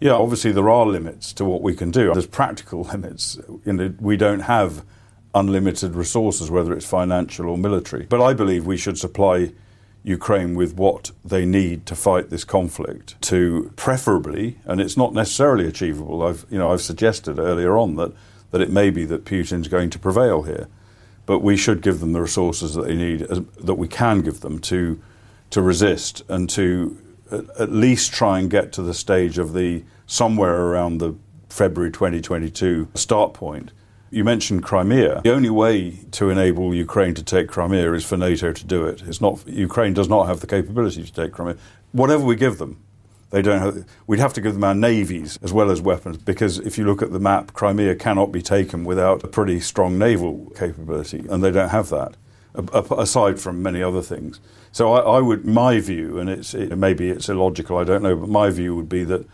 Yeah, 0.00 0.12
obviously 0.12 0.52
there 0.52 0.68
are 0.68 0.86
limits 0.86 1.32
to 1.34 1.44
what 1.44 1.62
we 1.62 1.74
can 1.74 1.90
do. 1.90 2.12
There's 2.12 2.26
practical 2.26 2.82
limits. 2.92 3.38
You 3.64 3.72
know, 3.72 3.94
we 4.00 4.16
don't 4.16 4.40
have 4.40 4.84
unlimited 5.34 5.94
resources, 5.94 6.50
whether 6.50 6.72
it's 6.72 6.86
financial 6.86 7.48
or 7.48 7.58
military. 7.58 8.06
But 8.06 8.22
I 8.22 8.32
believe 8.32 8.66
we 8.66 8.76
should 8.76 8.98
supply 8.98 9.52
Ukraine 10.06 10.54
with 10.54 10.76
what 10.76 11.10
they 11.24 11.44
need 11.44 11.84
to 11.86 11.96
fight 11.96 12.30
this 12.30 12.44
conflict 12.44 13.20
to 13.22 13.72
preferably, 13.74 14.56
and 14.64 14.80
it's 14.80 14.96
not 14.96 15.12
necessarily 15.12 15.66
achievable. 15.66 16.22
I've, 16.22 16.46
you 16.48 16.58
know, 16.58 16.72
I've 16.72 16.80
suggested 16.80 17.40
earlier 17.40 17.76
on 17.76 17.96
that, 17.96 18.12
that 18.52 18.60
it 18.60 18.70
may 18.70 18.90
be 18.90 19.04
that 19.06 19.24
Putin's 19.24 19.66
going 19.66 19.90
to 19.90 19.98
prevail 19.98 20.42
here, 20.42 20.68
but 21.26 21.40
we 21.40 21.56
should 21.56 21.82
give 21.82 21.98
them 21.98 22.12
the 22.12 22.20
resources 22.20 22.74
that 22.74 22.86
they 22.86 22.94
need, 22.94 23.20
that 23.20 23.74
we 23.74 23.88
can 23.88 24.20
give 24.20 24.40
them 24.40 24.60
to, 24.60 25.02
to 25.50 25.60
resist 25.60 26.22
and 26.28 26.48
to 26.50 26.96
at 27.58 27.72
least 27.72 28.12
try 28.12 28.38
and 28.38 28.48
get 28.48 28.72
to 28.74 28.82
the 28.82 28.94
stage 28.94 29.38
of 29.38 29.54
the 29.54 29.82
somewhere 30.06 30.66
around 30.66 30.98
the 30.98 31.16
February 31.48 31.90
2022 31.90 32.86
start 32.94 33.34
point 33.34 33.72
you 34.10 34.24
mentioned 34.24 34.62
Crimea. 34.62 35.20
The 35.22 35.32
only 35.32 35.50
way 35.50 35.98
to 36.12 36.30
enable 36.30 36.74
Ukraine 36.74 37.14
to 37.14 37.22
take 37.22 37.48
Crimea 37.48 37.92
is 37.92 38.04
for 38.04 38.16
NATO 38.16 38.52
to 38.52 38.64
do 38.64 38.86
it. 38.86 39.02
It's 39.06 39.20
not 39.20 39.46
Ukraine 39.46 39.94
does 39.94 40.08
not 40.08 40.26
have 40.26 40.40
the 40.40 40.46
capability 40.46 41.02
to 41.04 41.12
take 41.12 41.32
Crimea. 41.32 41.56
Whatever 41.92 42.24
we 42.24 42.36
give 42.36 42.58
them, 42.58 42.82
they 43.30 43.42
don't 43.42 43.60
have. 43.60 43.84
We'd 44.06 44.20
have 44.20 44.32
to 44.34 44.40
give 44.40 44.54
them 44.54 44.64
our 44.64 44.74
navies 44.74 45.38
as 45.42 45.52
well 45.52 45.70
as 45.70 45.80
weapons 45.80 46.18
because 46.18 46.58
if 46.60 46.78
you 46.78 46.84
look 46.84 47.02
at 47.02 47.12
the 47.12 47.20
map, 47.20 47.52
Crimea 47.52 47.96
cannot 47.96 48.32
be 48.32 48.42
taken 48.42 48.84
without 48.84 49.24
a 49.24 49.28
pretty 49.28 49.60
strong 49.60 49.98
naval 49.98 50.52
capability, 50.56 51.24
and 51.28 51.42
they 51.42 51.50
don't 51.50 51.70
have 51.70 51.88
that. 51.90 52.16
Aside 52.72 53.38
from 53.38 53.62
many 53.62 53.82
other 53.82 54.00
things, 54.00 54.40
so 54.72 54.94
I, 54.94 55.18
I 55.18 55.20
would 55.20 55.44
my 55.44 55.78
view, 55.78 56.18
and 56.18 56.30
it's 56.30 56.54
it, 56.54 56.74
maybe 56.78 57.10
it's 57.10 57.28
illogical, 57.28 57.76
I 57.76 57.84
don't 57.84 58.02
know, 58.02 58.16
but 58.16 58.30
my 58.30 58.48
view 58.48 58.74
would 58.76 58.88
be 58.88 59.04
that 59.04 59.26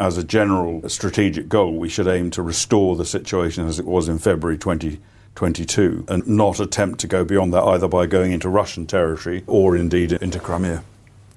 as 0.00 0.16
a 0.16 0.24
general 0.24 0.88
strategic 0.88 1.48
goal, 1.48 1.76
we 1.76 1.88
should 1.88 2.08
aim 2.08 2.30
to 2.30 2.42
restore 2.42 2.96
the 2.96 3.04
situation 3.04 3.66
as 3.66 3.78
it 3.78 3.84
was 3.84 4.08
in 4.08 4.18
February 4.18 4.56
2022 4.56 6.06
and 6.08 6.26
not 6.26 6.58
attempt 6.58 6.98
to 7.00 7.06
go 7.06 7.22
beyond 7.22 7.52
that 7.52 7.62
either 7.62 7.86
by 7.86 8.06
going 8.06 8.32
into 8.32 8.48
Russian 8.48 8.86
territory 8.86 9.44
or 9.46 9.76
indeed 9.76 10.12
into 10.12 10.40
Crimea. 10.40 10.82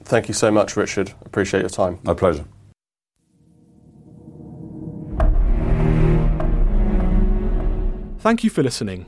Thank 0.05 0.29
you 0.29 0.33
so 0.33 0.49
much, 0.49 0.77
Richard. 0.77 1.13
Appreciate 1.25 1.59
your 1.59 1.69
time. 1.69 1.99
My 2.03 2.13
pleasure. 2.13 2.45
Thank 8.19 8.45
you 8.45 8.49
for 8.49 8.63
listening. 8.63 9.07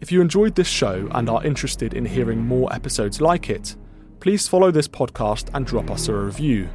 If 0.00 0.10
you 0.10 0.20
enjoyed 0.20 0.56
this 0.56 0.66
show 0.66 1.08
and 1.12 1.30
are 1.30 1.44
interested 1.44 1.94
in 1.94 2.04
hearing 2.04 2.44
more 2.44 2.72
episodes 2.72 3.20
like 3.20 3.48
it, 3.48 3.76
please 4.18 4.48
follow 4.48 4.72
this 4.72 4.88
podcast 4.88 5.50
and 5.54 5.64
drop 5.64 5.88
us 5.90 6.08
a 6.08 6.14
review. 6.14 6.68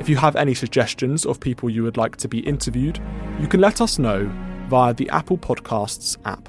If 0.00 0.08
you 0.08 0.16
have 0.16 0.34
any 0.34 0.54
suggestions 0.54 1.26
of 1.26 1.40
people 1.40 1.68
you 1.68 1.82
would 1.82 1.98
like 1.98 2.16
to 2.16 2.26
be 2.26 2.40
interviewed, 2.40 2.98
you 3.38 3.46
can 3.46 3.60
let 3.60 3.82
us 3.82 3.98
know 3.98 4.32
via 4.68 4.94
the 4.94 5.10
Apple 5.10 5.36
Podcasts 5.36 6.16
app. 6.24 6.48